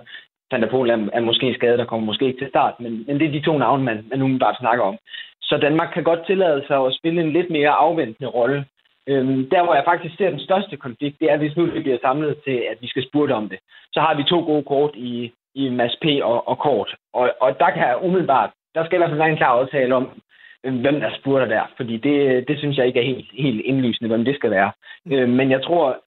Van 0.51 0.63
der 0.63 0.69
Poel 0.69 0.91
er, 0.91 1.09
er 1.13 1.21
måske 1.21 1.55
skadet 1.55 1.81
og 1.81 1.87
kommer 1.87 2.07
måske 2.07 2.27
ikke 2.27 2.41
til 2.41 2.49
start, 2.49 2.81
men, 2.81 3.05
men 3.07 3.19
det 3.19 3.27
er 3.29 3.33
de 3.33 3.41
to 3.41 3.59
navne, 3.59 3.85
man, 3.85 4.07
man 4.11 4.23
umiddelbart 4.23 4.57
snakker 4.59 4.85
om. 4.85 4.99
Så 5.43 5.57
Danmark 5.57 5.91
kan 5.95 6.05
godt 6.05 6.27
tillade 6.27 6.65
sig 6.67 6.87
at 6.87 6.95
spille 6.95 7.21
en 7.21 7.33
lidt 7.33 7.51
mere 7.51 7.71
afventende 7.71 8.31
rolle. 8.31 8.65
Øhm, 9.09 9.51
der, 9.51 9.65
hvor 9.65 9.75
jeg 9.75 9.85
faktisk 9.85 10.17
ser 10.17 10.31
den 10.31 10.41
største 10.41 10.77
konflikt, 10.77 11.21
det 11.21 11.31
er, 11.31 11.37
hvis 11.37 11.57
nu 11.57 11.65
vi 11.65 11.81
bliver 11.81 11.99
samlet 12.03 12.37
til, 12.45 12.57
at 12.71 12.79
vi 12.81 12.87
skal 12.87 13.07
spurte 13.09 13.33
om 13.33 13.49
det. 13.49 13.59
Så 13.93 14.01
har 14.01 14.15
vi 14.17 14.23
to 14.23 14.41
gode 14.41 14.65
kort 14.65 14.95
i, 14.95 15.33
i 15.55 15.69
Mads 15.69 15.97
P. 16.03 16.05
og, 16.23 16.49
og 16.49 16.59
Kort. 16.59 16.95
Og, 17.13 17.31
og 17.41 17.59
der 17.59 17.71
kan 17.71 17.83
jeg 17.89 18.03
umiddelbart, 18.03 18.51
der 18.75 18.85
skal 18.85 18.97
i 18.97 18.99
hvert 18.99 19.11
fald 19.11 19.19
være 19.19 19.31
en 19.31 19.37
klar 19.37 19.59
aftale 19.59 19.95
om, 19.95 20.21
hvem 20.63 21.01
der 21.01 21.11
spurter 21.19 21.47
der. 21.47 21.63
Fordi 21.77 21.97
det, 21.97 22.49
det 22.49 22.59
synes 22.59 22.79
jeg 22.79 22.87
ikke 22.87 23.01
er 23.01 23.05
helt, 23.05 23.27
helt 23.33 23.61
indlysende, 23.61 24.09
hvem 24.09 24.25
det 24.25 24.35
skal 24.35 24.51
være. 24.51 24.73
Øh, 25.13 25.29
men 25.29 25.51
jeg 25.51 25.63
tror 25.63 26.03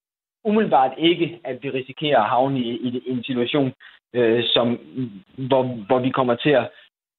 umiddelbart 0.45 0.91
ikke, 0.97 1.39
at 1.43 1.57
vi 1.63 1.69
risikerer 1.69 2.19
at 2.19 2.29
havne 2.29 2.59
i, 2.59 2.69
i, 2.69 3.01
i 3.05 3.11
en 3.11 3.23
situation, 3.23 3.73
øh, 4.13 4.43
som, 4.43 4.79
hvor, 5.37 5.63
hvor 5.87 5.99
vi 5.99 6.09
kommer 6.09 6.35
til 6.35 6.49
at 6.49 6.69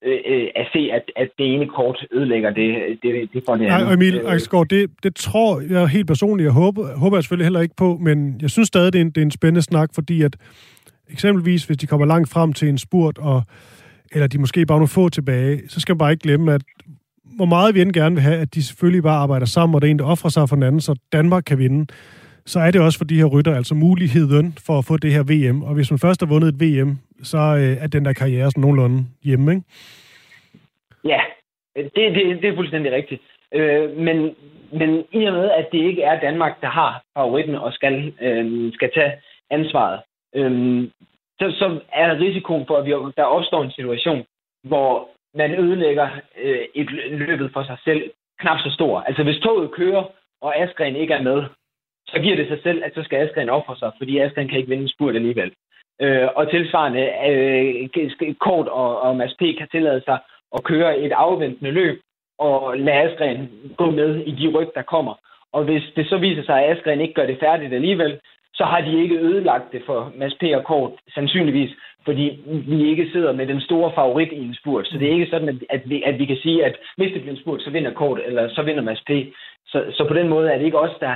øh, 0.06 0.18
øh, 0.26 0.48
at 0.56 0.66
se, 0.72 0.90
at, 0.92 1.02
at 1.16 1.28
det 1.38 1.54
ene 1.54 1.66
kort 1.66 2.06
ødelægger 2.12 2.50
det, 2.50 2.98
det, 3.02 3.28
det 3.32 3.42
for 3.46 3.54
det 3.54 3.64
andet. 3.64 3.86
Nej, 3.86 3.94
Emil 3.94 4.20
Aksgaard, 4.26 4.68
det, 4.68 4.90
det 5.02 5.16
tror 5.16 5.60
jeg 5.70 5.88
helt 5.88 6.06
personligt, 6.06 6.44
jeg 6.44 6.52
håber, 6.52 6.96
håber 6.96 7.16
jeg 7.16 7.24
selvfølgelig 7.24 7.46
heller 7.46 7.60
ikke 7.60 7.76
på, 7.76 7.98
men 8.00 8.38
jeg 8.42 8.50
synes 8.50 8.68
stadig, 8.68 8.92
det 8.92 8.98
er 8.98 9.02
en, 9.02 9.10
det 9.10 9.18
er 9.18 9.24
en 9.24 9.30
spændende 9.30 9.62
snak, 9.62 9.90
fordi 9.94 10.22
at 10.22 10.36
eksempelvis, 11.10 11.64
hvis 11.64 11.76
de 11.76 11.86
kommer 11.86 12.06
langt 12.06 12.28
frem 12.30 12.52
til 12.52 12.68
en 12.68 12.78
spurt, 12.78 13.18
og, 13.18 13.42
eller 14.12 14.26
de 14.26 14.38
måske 14.38 14.66
bare 14.66 14.80
nu 14.80 14.86
få 14.86 15.08
tilbage, 15.08 15.68
så 15.68 15.80
skal 15.80 15.92
man 15.92 15.98
bare 15.98 16.10
ikke 16.10 16.22
glemme, 16.22 16.54
at 16.54 16.62
hvor 17.36 17.44
meget 17.44 17.74
vi 17.74 17.80
end 17.80 17.92
gerne 17.92 18.14
vil 18.14 18.22
have, 18.22 18.36
at 18.36 18.54
de 18.54 18.62
selvfølgelig 18.62 19.02
bare 19.02 19.16
arbejder 19.16 19.46
sammen, 19.46 19.74
og 19.74 19.82
det 19.82 19.88
er 19.88 19.90
en, 19.90 19.98
der 19.98 20.04
offrer 20.04 20.30
sig 20.30 20.48
for 20.48 20.56
den 20.56 20.62
anden, 20.62 20.80
så 20.80 20.94
Danmark 21.12 21.42
kan 21.46 21.58
vinde 21.58 21.86
så 22.46 22.58
er 22.60 22.70
det 22.70 22.80
også 22.80 22.98
for 22.98 23.04
de 23.04 23.18
her 23.20 23.24
rytter 23.24 23.54
altså 23.56 23.74
muligheden 23.74 24.54
for 24.66 24.78
at 24.78 24.84
få 24.84 24.96
det 24.96 25.12
her 25.12 25.24
VM. 25.32 25.62
Og 25.62 25.74
hvis 25.74 25.90
man 25.90 25.98
først 25.98 26.20
har 26.20 26.28
vundet 26.28 26.48
et 26.48 26.60
VM, 26.60 26.98
så 27.22 27.38
øh, 27.38 27.82
er 27.84 27.86
den 27.86 28.04
der 28.04 28.12
karriere 28.12 28.50
sådan 28.50 28.60
nogenlunde 28.60 29.06
hjemme, 29.24 29.52
ikke? 29.52 29.64
Ja, 31.04 31.20
det, 31.76 31.90
det, 31.94 32.42
det 32.42 32.48
er 32.48 32.54
fuldstændig 32.54 32.92
rigtigt. 32.92 33.22
Øh, 33.52 33.96
men, 33.96 34.16
men 34.72 35.04
i 35.12 35.24
og 35.24 35.32
med, 35.32 35.50
at 35.50 35.68
det 35.72 35.78
ikke 35.78 36.02
er 36.02 36.20
Danmark, 36.20 36.60
der 36.60 36.68
har 36.68 37.02
favoritten 37.18 37.54
og 37.54 37.72
skal, 37.72 38.12
øh, 38.20 38.72
skal 38.72 38.90
tage 38.94 39.12
ansvaret, 39.50 40.00
øh, 40.34 40.88
så, 41.38 41.46
så 41.58 41.80
er 41.92 42.06
der 42.06 42.20
risikoen 42.20 42.64
for, 42.66 42.76
at 42.76 42.84
vi, 42.84 42.90
der 42.90 43.22
opstår 43.22 43.62
en 43.62 43.70
situation, 43.70 44.24
hvor 44.64 45.08
man 45.34 45.54
ødelægger 45.54 46.08
øh, 46.42 46.64
et 46.74 46.90
løbet 47.10 47.50
for 47.52 47.62
sig 47.62 47.76
selv 47.84 48.10
knap 48.40 48.58
så 48.58 48.70
stor. 48.70 49.00
Altså 49.00 49.22
hvis 49.22 49.38
toget 49.38 49.70
kører, 49.70 50.04
og 50.40 50.56
Askren 50.56 50.96
ikke 50.96 51.14
er 51.14 51.22
med, 51.22 51.44
så 52.08 52.18
giver 52.22 52.36
det 52.36 52.48
sig 52.48 52.58
selv, 52.62 52.82
at 52.84 52.94
så 52.94 53.02
skal 53.02 53.18
Askren 53.18 53.50
ofre 53.50 53.76
sig, 53.76 53.90
fordi 53.98 54.18
Askren 54.18 54.48
kan 54.48 54.58
ikke 54.58 54.68
vinde 54.68 54.82
en 54.82 54.88
spurt 54.88 55.16
alligevel. 55.16 55.52
Øh, 56.00 56.28
og 56.36 56.50
tilsvarende, 56.50 57.04
øh, 57.28 58.34
Kort 58.40 58.68
og, 58.68 59.00
og 59.00 59.16
Mads 59.16 59.34
P. 59.34 59.42
kan 59.58 59.68
tillade 59.70 60.02
sig 60.04 60.18
at 60.56 60.64
køre 60.64 60.98
et 60.98 61.12
afventende 61.12 61.70
løb, 61.70 62.00
og 62.38 62.78
lade 62.78 62.96
Askren 62.96 63.50
gå 63.76 63.90
med 63.90 64.16
i 64.16 64.30
de 64.30 64.48
ryg, 64.58 64.68
der 64.74 64.82
kommer. 64.82 65.14
Og 65.52 65.64
hvis 65.64 65.82
det 65.96 66.08
så 66.08 66.18
viser 66.18 66.44
sig, 66.44 66.64
at 66.64 66.76
Askren 66.76 67.00
ikke 67.00 67.14
gør 67.14 67.26
det 67.26 67.38
færdigt 67.40 67.74
alligevel, 67.74 68.20
så 68.54 68.64
har 68.64 68.80
de 68.80 69.02
ikke 69.02 69.18
ødelagt 69.18 69.72
det 69.72 69.82
for 69.86 70.12
Mads 70.16 70.34
P. 70.40 70.42
og 70.54 70.64
Kort, 70.64 70.92
sandsynligvis, 71.14 71.70
fordi 72.04 72.40
vi 72.46 72.90
ikke 72.90 73.10
sidder 73.12 73.32
med 73.32 73.46
den 73.46 73.60
store 73.60 73.92
favorit 73.94 74.32
i 74.32 74.44
en 74.44 74.54
spurt. 74.54 74.86
Så 74.86 74.98
det 74.98 75.08
er 75.08 75.12
ikke 75.12 75.30
sådan, 75.30 75.60
at 75.70 75.82
vi, 75.90 76.02
at 76.02 76.18
vi 76.18 76.24
kan 76.26 76.36
sige, 76.36 76.64
at 76.64 76.76
hvis 76.96 77.12
det 77.12 77.22
bliver 77.22 77.36
en 77.36 77.42
spurt, 77.42 77.62
så 77.62 77.70
vinder 77.70 77.92
Kort, 77.92 78.20
eller 78.26 78.48
så 78.48 78.62
vinder 78.62 78.82
Mads 78.82 79.02
P. 79.06 79.10
Så, 79.66 79.84
så 79.96 80.04
på 80.08 80.14
den 80.14 80.28
måde 80.28 80.50
er 80.50 80.58
det 80.58 80.64
ikke 80.64 80.78
os, 80.78 80.96
der, 81.00 81.14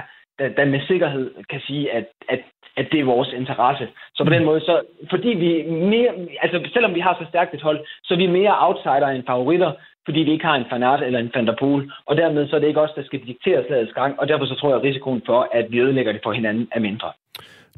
der, 0.56 0.64
med 0.64 0.80
sikkerhed 0.86 1.30
kan 1.50 1.60
sige, 1.60 1.92
at, 1.92 2.06
at, 2.28 2.40
at 2.76 2.86
det 2.92 3.00
er 3.00 3.04
vores 3.14 3.30
interesse. 3.40 3.88
Så 4.14 4.24
på 4.24 4.30
den 4.30 4.44
måde, 4.44 4.60
så, 4.60 4.80
fordi 5.10 5.28
vi 5.28 5.50
mere, 5.92 6.10
altså 6.42 6.70
selvom 6.72 6.94
vi 6.94 7.00
har 7.00 7.14
så 7.20 7.26
stærkt 7.28 7.54
et 7.54 7.62
hold, 7.62 7.80
så 8.04 8.14
er 8.14 8.18
vi 8.18 8.26
mere 8.26 8.54
outsider 8.66 9.08
end 9.08 9.24
favoritter, 9.26 9.72
fordi 10.04 10.20
vi 10.20 10.32
ikke 10.32 10.44
har 10.44 10.56
en 10.56 10.70
Fanart 10.70 11.02
eller 11.02 11.18
en 11.18 11.30
Van 11.34 11.46
der 11.46 11.56
Poel. 11.60 11.90
Og 12.06 12.16
dermed 12.16 12.48
så 12.48 12.56
er 12.56 12.60
det 12.60 12.68
ikke 12.68 12.80
os, 12.80 12.96
der 12.96 13.04
skal 13.04 13.20
diktere 13.26 13.64
slagets 13.66 13.92
gang, 13.92 14.20
og 14.20 14.28
derfor 14.28 14.46
så 14.46 14.54
tror 14.54 14.68
jeg, 14.68 14.78
at 14.78 14.84
risikoen 14.84 15.22
for, 15.26 15.48
at 15.52 15.66
vi 15.70 15.80
ødelægger 15.80 16.12
det 16.12 16.20
for 16.24 16.32
hinanden, 16.32 16.68
er 16.72 16.80
mindre. 16.80 17.12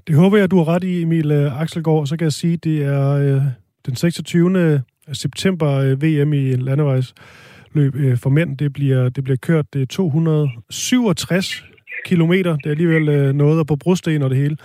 Det 0.07 0.16
håber 0.16 0.38
jeg, 0.38 0.51
du 0.51 0.57
har 0.57 0.68
ret 0.75 0.85
i, 0.85 1.03
Emil 1.03 1.31
øh, 1.33 1.61
Axelgaard. 1.62 2.07
Så 2.07 2.16
kan 2.16 2.25
jeg 2.25 2.33
sige, 2.33 2.55
at 2.55 2.64
det 2.64 2.85
er 2.85 3.07
øh, 3.16 3.42
den 3.87 3.96
26. 3.96 4.83
september 5.12 5.70
øh, 5.79 6.03
VM 6.03 6.33
i 6.33 6.53
landevejsløb 6.53 7.94
øh, 7.94 8.16
for 8.22 8.31
mænd. 8.31 8.59
Det 8.59 8.72
bliver, 8.72 9.09
det 9.09 9.25
bliver 9.25 9.37
kørt 9.37 9.75
det 9.75 9.83
er 9.83 9.87
267 9.87 11.72
kilometer. 12.07 12.57
Det 12.57 12.67
er 12.67 12.71
alligevel 12.71 13.09
øh, 13.09 13.33
noget 13.35 13.67
på 13.67 13.77
brosten 13.77 14.23
og 14.23 14.31
det 14.31 14.38
hele. 14.38 14.57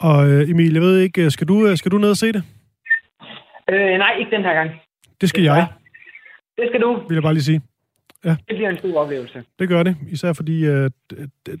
Og 0.00 0.30
øh, 0.30 0.50
Emil, 0.50 0.72
jeg 0.72 0.82
ved 0.82 0.98
ikke, 0.98 1.30
skal 1.30 1.48
du, 1.48 1.76
skal 1.76 1.90
du 1.90 1.98
ned 1.98 2.10
og 2.10 2.16
se 2.16 2.26
det? 2.26 2.42
Øh, 3.70 3.98
nej, 3.98 4.12
ikke 4.18 4.30
den 4.30 4.42
her 4.42 4.54
gang. 4.54 4.70
Det 5.20 5.28
skal 5.28 5.42
det 5.42 5.48
jeg. 5.48 5.66
Det 6.56 6.64
skal 6.68 6.80
du. 6.80 7.02
Vil 7.08 7.14
jeg 7.14 7.22
bare 7.22 7.34
lige 7.34 7.42
sige. 7.42 7.60
Ja. 8.24 8.30
Det 8.30 8.56
bliver 8.56 8.70
en 8.70 8.78
stor 8.78 9.00
oplevelse. 9.00 9.42
Det 9.58 9.68
gør 9.68 9.82
det, 9.82 9.96
især 10.10 10.32
fordi 10.32 10.68
uh, 10.68 10.86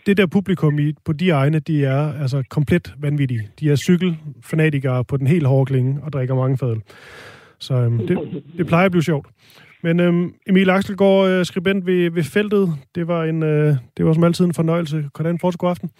det 0.06 0.16
der 0.16 0.26
publikum 0.26 0.78
i, 0.78 0.92
på 1.04 1.12
de 1.12 1.30
egne, 1.30 1.58
de 1.58 1.84
er 1.84 2.20
altså 2.22 2.42
komplet 2.50 2.94
vanvittige. 2.98 3.48
De 3.60 3.70
er 3.70 3.76
cykelfanatikere 3.76 5.04
på 5.04 5.16
den 5.16 5.26
helt 5.26 5.46
hårde 5.46 5.66
klinge 5.66 6.00
og 6.02 6.12
drikker 6.12 6.34
mange 6.34 6.58
fadel. 6.58 6.82
Så 7.58 7.74
um, 7.74 8.06
det, 8.06 8.42
det 8.56 8.66
plejer 8.66 8.84
at 8.84 8.90
blive 8.90 9.02
sjovt. 9.02 9.26
Men 9.82 10.00
um, 10.00 10.34
Emil 10.46 10.70
Axelgaard, 10.70 11.38
uh, 11.38 11.44
skribent 11.44 11.86
ved, 11.86 12.10
ved 12.10 12.22
feltet, 12.22 12.68
det 12.94 13.08
var, 13.08 13.24
en, 13.24 13.42
uh, 13.42 13.76
det 13.96 14.06
var 14.06 14.12
som 14.12 14.24
altid 14.24 14.44
en 14.44 14.54
fornøjelse. 14.54 15.04
Hvordan 15.14 15.38
fortsat 15.38 15.58
god 15.58 15.70
aften? 15.70 15.90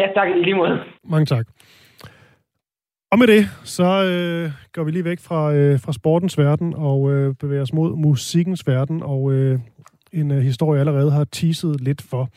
Ja, 0.00 0.06
tak 0.14 0.28
i 0.28 0.44
lige 0.44 0.54
måde. 0.54 0.78
Mange 1.04 1.26
tak. 1.26 1.46
Og 3.10 3.18
med 3.18 3.26
det, 3.26 3.48
så 3.64 4.04
øh, 4.04 4.50
går 4.72 4.84
vi 4.84 4.90
lige 4.90 5.04
væk 5.04 5.20
fra, 5.20 5.54
øh, 5.54 5.80
fra 5.80 5.92
sportens 5.92 6.38
verden 6.38 6.74
og 6.76 7.12
øh, 7.12 7.34
bevæger 7.34 7.62
os 7.62 7.72
mod 7.72 7.96
musikkens 7.96 8.66
verden, 8.66 9.02
og 9.02 9.32
øh, 9.32 9.58
en 10.12 10.30
øh, 10.30 10.38
historie, 10.38 10.78
jeg 10.78 10.88
allerede 10.88 11.10
har 11.10 11.24
teaset 11.24 11.80
lidt 11.80 12.02
for. 12.02 12.30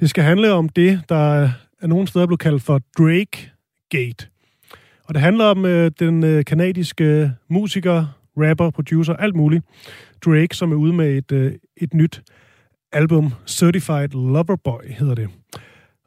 Det 0.00 0.10
skal 0.10 0.24
handle 0.24 0.52
om 0.52 0.68
det, 0.68 1.00
der 1.08 1.44
er 1.82 1.86
nogle 1.86 2.06
steder 2.06 2.26
blevet 2.26 2.40
kaldt 2.40 2.62
for 2.62 2.80
Drake 2.98 3.50
Gate. 3.90 4.28
Og 5.04 5.14
det 5.14 5.22
handler 5.22 5.44
om 5.44 5.64
øh, 5.64 5.90
den 5.98 6.24
øh, 6.24 6.44
kanadiske 6.44 7.32
musiker, 7.48 8.06
rapper, 8.36 8.70
producer, 8.70 9.14
alt 9.14 9.36
muligt. 9.36 9.64
Drake, 10.24 10.56
som 10.56 10.72
er 10.72 10.76
ude 10.76 10.92
med 10.92 11.16
et, 11.16 11.32
øh, 11.32 11.52
et 11.76 11.94
nyt 11.94 12.22
album, 12.92 13.32
Certified 13.46 14.08
Lover 14.08 14.56
Boy 14.64 14.90
hedder 14.90 15.14
det. 15.14 15.28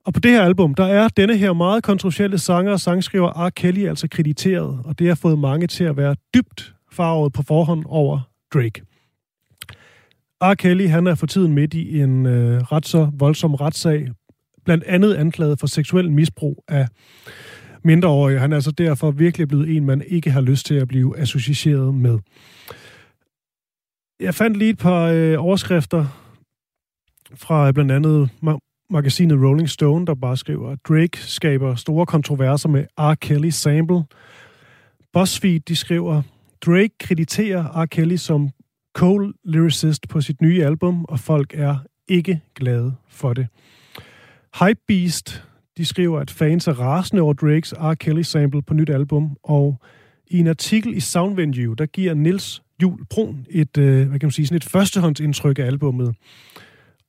Og 0.06 0.14
på 0.14 0.20
det 0.20 0.32
her 0.32 0.44
album, 0.44 0.76
der 0.76 0.86
er 0.86 1.08
denne 1.08 1.38
her 1.38 1.54
meget 1.54 1.84
kontroversielle 1.84 2.38
sanger 2.38 2.72
og 2.72 2.80
sangskriver 2.80 3.48
R. 3.48 3.50
Kelly 3.50 3.88
altså 3.88 4.08
krediteret, 4.12 4.80
og 4.86 5.00
det 5.00 5.08
har 5.08 5.16
fået 5.16 5.40
mange 5.40 5.68
til 5.68 5.84
at 5.84 5.98
være 5.98 6.16
dybt 6.36 6.74
farvet 6.92 7.34
på 7.34 7.44
forhånd 7.44 7.84
over 7.88 8.20
Drake. 8.54 8.82
R. 10.42 10.54
Kelly, 10.54 10.88
han 10.88 11.08
er 11.08 11.16
for 11.16 11.26
tiden 11.26 11.54
midt 11.54 11.74
i 11.74 12.00
en 12.00 12.26
øh, 12.26 12.62
ret 12.62 12.86
så 12.86 13.12
voldsom 13.14 13.56
retssag, 13.56 14.08
blandt 14.66 14.84
andet 14.84 15.14
anklaget 15.14 15.60
for 15.60 15.68
seksuel 15.68 16.12
misbrug 16.12 16.64
af 16.68 16.88
mindreårige. 17.84 18.40
Han 18.40 18.52
er 18.52 18.56
altså 18.56 18.72
derfor 18.72 19.12
virkelig 19.12 19.48
blevet 19.48 19.76
en, 19.76 19.86
man 19.86 20.04
ikke 20.08 20.32
har 20.32 20.42
lyst 20.42 20.66
til 20.66 20.76
at 20.76 20.88
blive 20.88 21.18
associeret 21.18 21.94
med. 21.94 22.20
Jeg 24.20 24.36
fandt 24.36 24.58
lige 24.58 24.70
et 24.70 24.78
par 24.78 25.04
øh, 25.06 25.36
overskrifter 25.44 26.06
fra 27.36 27.68
øh, 27.68 27.74
blandt 27.74 27.92
andet 27.92 28.30
magasinet 28.90 29.44
Rolling 29.44 29.70
Stone, 29.70 30.06
der 30.06 30.16
bare 30.16 30.38
skriver, 30.38 30.70
at 30.72 30.80
Drake 30.88 31.18
skaber 31.18 31.76
store 31.76 32.06
kontroverser 32.06 32.70
med 32.70 32.86
R. 32.98 33.16
Kelly 33.16 33.50
sample. 33.50 34.04
BuzzFeed, 35.14 35.60
de 35.60 35.76
skriver, 35.76 36.22
Drake 36.66 36.98
krediterer 37.00 37.84
R. 37.84 37.86
Kelly 37.86 38.16
som 38.16 38.50
co-lyricist 38.98 40.08
på 40.10 40.22
sit 40.22 40.42
nye 40.42 40.64
album, 40.66 41.06
og 41.06 41.20
folk 41.20 41.54
er 41.54 41.78
ikke 42.08 42.42
glade 42.56 42.96
for 43.10 43.34
det. 43.34 43.48
Hypebeast, 44.60 45.44
de 45.78 45.86
skriver, 45.86 46.20
at 46.20 46.32
fans 46.32 46.68
er 46.68 46.80
rasende 46.80 47.22
over 47.22 47.34
Drakes 47.34 47.74
R. 47.74 47.94
Kelly 47.94 48.22
sample 48.22 48.62
på 48.62 48.74
nyt 48.74 48.90
album, 48.90 49.38
og 49.44 49.82
i 50.28 50.40
en 50.40 50.48
artikel 50.48 50.98
i 50.98 51.00
Soundvenue, 51.00 51.76
der 51.76 51.86
giver 51.86 52.14
Nils 52.14 52.62
Jul 52.82 53.06
Brun 53.10 53.46
et, 53.50 53.78
øh, 53.78 54.08
hvad 54.08 54.20
kan 54.20 54.28
man 54.28 54.32
sige, 54.32 54.48
sådan 54.48 54.56
et 54.56 54.64
førstehåndsindtryk 54.64 55.60
af 55.60 55.64
albummet. 55.64 56.16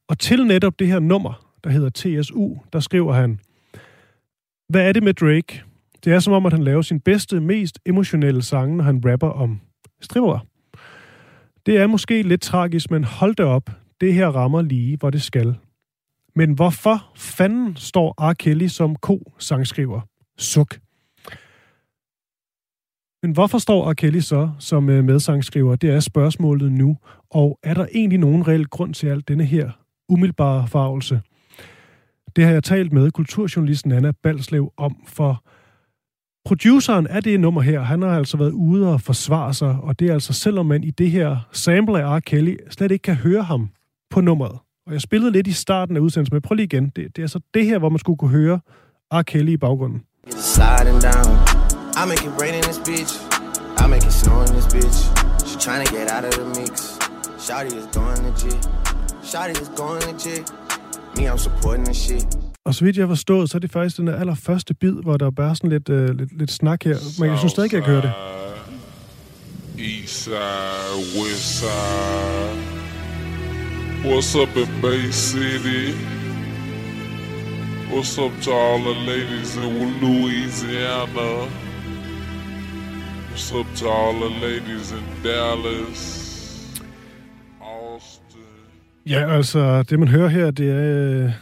Og 0.08 0.18
til 0.18 0.46
netop 0.46 0.78
det 0.78 0.86
her 0.86 0.98
nummer, 0.98 1.48
der 1.64 1.70
hedder 1.70 1.90
TSU, 1.90 2.54
der 2.72 2.80
skriver 2.80 3.12
han, 3.12 3.40
Hvad 4.68 4.88
er 4.88 4.92
det 4.92 5.02
med 5.02 5.14
Drake? 5.14 5.62
Det 6.04 6.12
er 6.12 6.18
som 6.18 6.32
om, 6.32 6.46
at 6.46 6.52
han 6.52 6.64
laver 6.64 6.82
sin 6.82 7.00
bedste, 7.00 7.40
mest 7.40 7.78
emotionelle 7.86 8.42
sange, 8.42 8.76
når 8.76 8.84
han 8.84 9.02
rapper 9.04 9.28
om 9.28 9.60
stripper. 10.00 10.46
Det 11.66 11.76
er 11.76 11.86
måske 11.86 12.22
lidt 12.22 12.40
tragisk, 12.40 12.90
men 12.90 13.04
hold 13.04 13.34
det 13.34 13.46
op. 13.46 13.70
Det 14.00 14.14
her 14.14 14.28
rammer 14.28 14.62
lige, 14.62 14.96
hvor 14.96 15.10
det 15.10 15.22
skal. 15.22 15.56
Men 16.38 16.52
hvorfor 16.52 17.10
fanden 17.16 17.76
står 17.76 18.14
R. 18.30 18.32
Kelly 18.32 18.66
som 18.66 18.96
ko-sangskriver? 18.96 20.00
Suk. 20.36 20.78
Men 23.22 23.32
hvorfor 23.32 23.58
står 23.58 23.90
R. 23.90 23.94
Kelly 23.94 24.20
så 24.20 24.50
som 24.58 24.90
øh, 24.90 25.04
medsangskriver? 25.04 25.76
Det 25.76 25.90
er 25.90 26.00
spørgsmålet 26.00 26.72
nu. 26.72 26.96
Og 27.30 27.58
er 27.62 27.74
der 27.74 27.86
egentlig 27.94 28.18
nogen 28.18 28.48
reel 28.48 28.66
grund 28.66 28.94
til 28.94 29.06
alt 29.06 29.28
denne 29.28 29.44
her 29.44 29.70
umiddelbare 30.08 30.68
farvelse? 30.68 31.20
Det 32.36 32.44
har 32.44 32.52
jeg 32.52 32.64
talt 32.64 32.92
med 32.92 33.10
kulturjournalisten 33.10 33.92
Anna 33.92 34.12
Balslev 34.22 34.72
om, 34.76 34.96
for 35.06 35.44
produceren 36.44 37.06
af 37.06 37.22
det 37.22 37.40
nummer 37.40 37.60
her, 37.60 37.80
han 37.80 38.02
har 38.02 38.16
altså 38.16 38.36
været 38.36 38.52
ude 38.52 38.92
og 38.92 39.00
forsvare 39.00 39.54
sig, 39.54 39.76
og 39.82 39.98
det 39.98 40.08
er 40.08 40.12
altså 40.12 40.32
selvom 40.32 40.66
man 40.66 40.84
i 40.84 40.90
det 40.90 41.10
her 41.10 41.48
sample 41.52 42.02
af 42.02 42.16
R. 42.16 42.20
Kelly 42.20 42.56
slet 42.70 42.90
ikke 42.90 43.02
kan 43.02 43.14
høre 43.14 43.42
ham 43.42 43.68
på 44.10 44.20
nummeret. 44.20 44.58
Og 44.88 44.94
jeg 44.94 45.00
spillede 45.00 45.32
lidt 45.32 45.46
i 45.46 45.52
starten 45.52 45.96
af 45.96 46.00
udsendelsen, 46.00 46.34
men 46.34 46.42
prøv 46.42 46.54
lige 46.54 46.64
igen. 46.64 46.84
Det, 46.84 46.96
det 46.96 47.18
er 47.18 47.22
altså 47.22 47.40
det 47.54 47.64
her, 47.66 47.78
hvor 47.78 47.88
man 47.88 47.98
skulle 47.98 48.18
kunne 48.18 48.30
høre 48.30 48.60
R. 49.12 49.22
Kelly 49.22 49.52
i 49.52 49.56
baggrunden. 49.56 50.00
Sliding 50.54 51.00
down. 51.08 51.32
I 52.00 52.04
make 52.10 52.22
it 52.28 52.32
rain 52.42 52.54
in 52.58 52.62
this 52.68 52.80
bitch. 52.88 53.12
I 53.82 53.84
make 53.94 54.04
it 54.10 54.16
snow 54.22 54.38
in 54.46 54.50
this 54.56 54.68
bitch. 54.76 54.98
She 55.48 55.54
trying 55.66 55.82
to 55.86 55.90
get 55.96 56.06
out 56.14 56.24
of 56.28 56.32
the 56.40 56.46
mix. 56.60 56.72
Shawty 57.46 57.70
is 57.80 57.86
going 57.98 58.20
legit. 58.28 58.62
Shawty 59.30 59.54
is 59.62 59.70
going 59.82 60.02
legit. 60.10 60.44
Me, 61.16 61.22
I'm 61.30 61.40
supporting 61.46 61.84
the 61.90 61.94
shit. 61.94 62.26
Og 62.64 62.74
så 62.74 62.84
vidt 62.84 62.96
jeg 62.96 63.02
har 63.02 63.14
forstået, 63.16 63.50
så 63.50 63.58
er 63.58 63.60
det 63.60 63.70
faktisk 63.70 63.96
den 63.96 64.08
allerførste 64.08 64.74
bid, 64.74 64.92
hvor 65.02 65.16
der 65.16 65.26
er 65.26 65.30
bare 65.30 65.56
sådan 65.56 65.70
lidt, 65.70 65.88
uh, 65.88 66.08
lidt, 66.18 66.38
lidt 66.38 66.50
snak 66.50 66.84
her. 66.84 66.96
Men 67.20 67.30
jeg 67.30 67.38
synes 67.38 67.52
stadig, 67.52 67.72
jeg 67.72 67.82
kan 67.84 67.92
høre 67.92 68.02
det. 68.02 68.12
East 69.78 70.24
side, 70.24 71.20
west 71.20 71.58
side. 71.58 72.67
What's 74.04 74.34
up 74.36 74.56
in 74.56 74.68
Bay 74.82 75.10
City? 75.10 75.92
What's 77.90 78.18
up 78.18 78.32
to 78.42 78.52
all 78.52 78.78
the 78.78 78.94
ladies 79.06 79.56
in 79.56 80.00
Louisiana? 80.00 81.48
What's 83.28 83.52
up 83.52 83.66
to 83.76 83.88
all 83.88 84.12
the 84.12 84.30
ladies 84.46 84.92
in 84.92 85.04
Dallas? 85.24 86.18
Ja, 89.06 89.36
altså, 89.36 89.82
det 89.82 89.98
man 89.98 90.08
hører 90.08 90.28
her, 90.28 90.50
det 90.50 90.70
er 90.70 91.24
øh, 91.24 91.32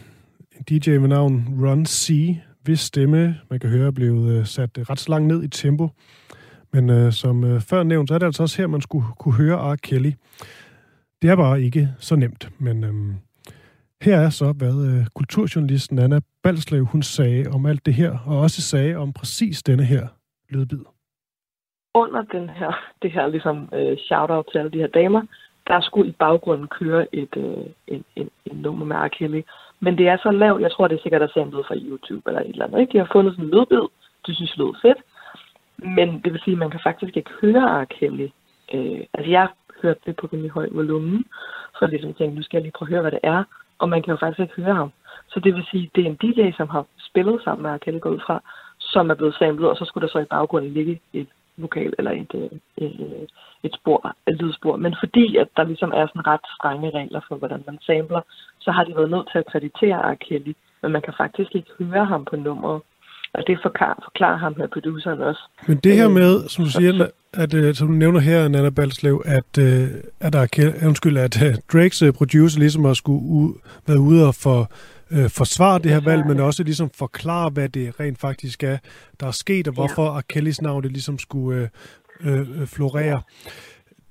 en 0.58 0.78
DJ 0.80 0.90
med 0.90 1.08
navn 1.08 1.58
Ron 1.62 1.86
C., 1.86 2.36
hvis 2.62 2.80
stemme, 2.80 3.36
man 3.50 3.60
kan 3.60 3.70
høre, 3.70 3.86
er 3.86 3.90
blevet 3.90 4.38
øh, 4.38 4.46
sat 4.46 4.70
ret 4.90 5.00
så 5.00 5.10
langt 5.10 5.26
ned 5.26 5.42
i 5.42 5.48
tempo. 5.48 5.88
Men 6.72 6.90
øh, 6.90 7.12
som 7.12 7.44
øh, 7.44 7.60
før 7.60 7.82
nævnt, 7.82 8.08
så 8.08 8.14
er 8.14 8.18
det 8.18 8.26
altså 8.26 8.42
også 8.42 8.56
her, 8.56 8.66
man 8.66 8.80
skulle 8.80 9.06
kunne 9.18 9.34
høre 9.34 9.72
R. 9.72 9.76
Kelly. 9.76 10.12
Det 11.22 11.30
er 11.30 11.36
bare 11.36 11.62
ikke 11.62 11.88
så 11.98 12.16
nemt, 12.16 12.50
men 12.58 12.84
øhm, 12.84 13.14
her 14.02 14.16
er 14.16 14.30
så, 14.30 14.52
hvad 14.52 14.76
øh, 14.88 15.06
kulturjournalisten 15.14 15.98
Anna 15.98 16.20
Balslev, 16.42 16.84
hun 16.84 17.02
sagde 17.02 17.44
om 17.54 17.66
alt 17.66 17.86
det 17.86 17.94
her, 17.94 18.18
og 18.26 18.40
også 18.40 18.62
sagde 18.62 18.96
om 18.96 19.12
præcis 19.12 19.62
denne 19.62 19.84
her 19.84 20.06
lydbid. 20.50 20.84
Under 21.94 22.22
den 22.22 22.48
her, 22.48 22.72
det 23.02 23.12
her 23.12 23.26
ligesom 23.26 23.68
øh, 23.72 23.96
shout-out 23.98 24.46
til 24.52 24.58
alle 24.58 24.70
de 24.70 24.78
her 24.78 24.86
damer, 24.86 25.22
der 25.66 25.80
skulle 25.80 26.08
i 26.08 26.12
baggrunden 26.12 26.68
køre 26.68 27.14
et, 27.14 27.36
øh, 27.36 27.66
en, 27.86 28.04
en, 28.16 28.30
en 28.44 28.56
nummer 28.56 28.84
med 28.84 28.96
R. 28.96 29.08
Kelly. 29.08 29.42
Men 29.80 29.98
det 29.98 30.08
er 30.08 30.16
så 30.22 30.30
lavt, 30.30 30.62
jeg 30.62 30.72
tror, 30.72 30.88
det 30.88 30.96
er 30.96 31.02
sikkert 31.02 31.22
er 31.22 31.28
samlet 31.34 31.66
fra 31.66 31.76
YouTube 31.76 32.22
eller 32.26 32.40
et 32.40 32.48
eller 32.48 32.64
andet. 32.64 32.80
Ikke? 32.80 32.92
De 32.92 32.98
har 32.98 33.08
fundet 33.12 33.32
sådan 33.32 33.44
en 33.44 33.50
lydbid, 33.50 33.86
de 34.26 34.34
synes 34.34 34.56
lød 34.56 34.74
fedt. 34.82 34.98
Men 35.96 36.20
det 36.24 36.32
vil 36.32 36.40
sige, 36.44 36.52
at 36.52 36.58
man 36.58 36.70
kan 36.70 36.80
faktisk 36.82 37.16
ikke 37.16 37.30
høre 37.40 37.82
R. 37.82 37.84
Kelly. 37.84 38.28
Øh, 38.74 39.00
altså 39.14 39.30
jeg 39.30 39.48
hørte 39.82 40.00
det 40.06 40.16
på 40.16 40.28
rimelig 40.32 40.50
høj 40.50 40.68
volumen, 40.72 41.24
for 41.78 41.86
ligesom 41.86 42.14
tænkte, 42.14 42.36
nu 42.36 42.42
skal 42.42 42.56
jeg 42.56 42.62
lige 42.62 42.72
prøve 42.76 42.86
at 42.88 42.92
høre, 42.92 43.00
hvad 43.02 43.10
det 43.10 43.20
er. 43.22 43.44
Og 43.78 43.88
man 43.88 44.02
kan 44.02 44.10
jo 44.10 44.16
faktisk 44.16 44.40
ikke 44.40 44.62
høre 44.62 44.74
ham. 44.74 44.92
Så 45.28 45.40
det 45.40 45.54
vil 45.54 45.64
sige, 45.70 45.84
at 45.84 45.96
det 45.96 46.02
er 46.02 46.10
en 46.10 46.20
DJ, 46.22 46.56
som 46.56 46.68
har 46.68 46.84
spillet 46.98 47.40
sammen 47.44 47.62
med 47.62 47.70
Arkelle 47.70 48.00
Kelly 48.00 48.12
ud 48.14 48.20
fra, 48.26 48.42
som 48.78 49.10
er 49.10 49.14
blevet 49.14 49.34
samlet, 49.34 49.70
og 49.70 49.76
så 49.76 49.84
skulle 49.84 50.06
der 50.06 50.12
så 50.12 50.18
i 50.18 50.32
baggrunden 50.34 50.72
ligge 50.72 51.00
et 51.12 51.28
vokal 51.56 51.92
eller 51.98 52.10
et, 52.10 52.32
øh, 52.34 52.58
et, 52.76 53.00
et, 53.00 53.26
et 53.62 53.74
spor, 53.74 54.14
et 54.28 54.36
lydspor. 54.42 54.76
Men 54.76 54.96
fordi 55.00 55.36
at 55.36 55.48
der 55.56 55.64
ligesom 55.64 55.92
er 55.94 56.06
sådan 56.06 56.26
ret 56.26 56.46
strenge 56.56 56.90
regler 56.90 57.20
for, 57.28 57.36
hvordan 57.36 57.64
man 57.66 57.78
samler, 57.82 58.20
så 58.60 58.70
har 58.70 58.84
de 58.84 58.96
været 58.96 59.10
nødt 59.10 59.28
til 59.32 59.38
at 59.38 59.46
kreditere 59.46 60.12
R. 60.12 60.14
Kelly, 60.14 60.52
men 60.82 60.92
man 60.92 61.02
kan 61.02 61.14
faktisk 61.16 61.54
ikke 61.54 61.70
høre 61.78 62.04
ham 62.04 62.24
på 62.24 62.36
nummeret. 62.36 62.82
Og 63.36 63.42
det 63.46 63.58
forklarer, 63.62 63.94
forklarer 64.04 64.38
ham 64.38 64.54
her 64.56 64.66
produceren 64.72 65.20
også. 65.20 65.42
Men 65.68 65.76
det 65.76 65.96
her 65.96 66.08
med, 66.08 66.48
som 66.48 66.64
du 66.64 66.70
siger, 66.70 67.06
at, 67.32 67.54
øh, 67.54 67.74
som 67.74 67.88
du 67.88 67.94
nævner 67.94 68.20
her, 68.20 68.48
Nana 68.48 68.70
Balslev, 68.70 69.22
at, 69.24 69.58
øh, 69.58 69.88
at, 70.20 70.32
der, 70.32 70.72
undskyld, 70.86 71.16
at 71.18 71.42
Drakes 71.72 72.02
producer 72.18 72.58
ligesom 72.58 72.84
har 72.84 72.94
skulle 72.94 73.22
ud, 73.22 73.54
været 73.86 73.98
ude 73.98 74.26
og 74.26 74.34
for 74.34 74.70
øh, 75.10 75.30
forsvare 75.30 75.78
det 75.78 75.90
her 75.90 76.00
valg, 76.00 76.26
men 76.26 76.40
også 76.40 76.62
ligesom 76.62 76.90
forklare, 76.90 77.50
hvad 77.50 77.68
det 77.68 78.00
rent 78.00 78.18
faktisk 78.18 78.62
er, 78.62 78.78
der 79.20 79.26
er 79.26 79.30
sket, 79.30 79.68
og 79.68 79.74
hvorfor 79.74 80.14
ja. 80.14 80.20
Kellys 80.20 80.62
navn 80.62 80.82
det 80.82 80.92
ligesom 80.92 81.18
skulle 81.18 81.70
øh, 82.20 82.40
øh, 82.40 82.66
florere. 82.66 83.22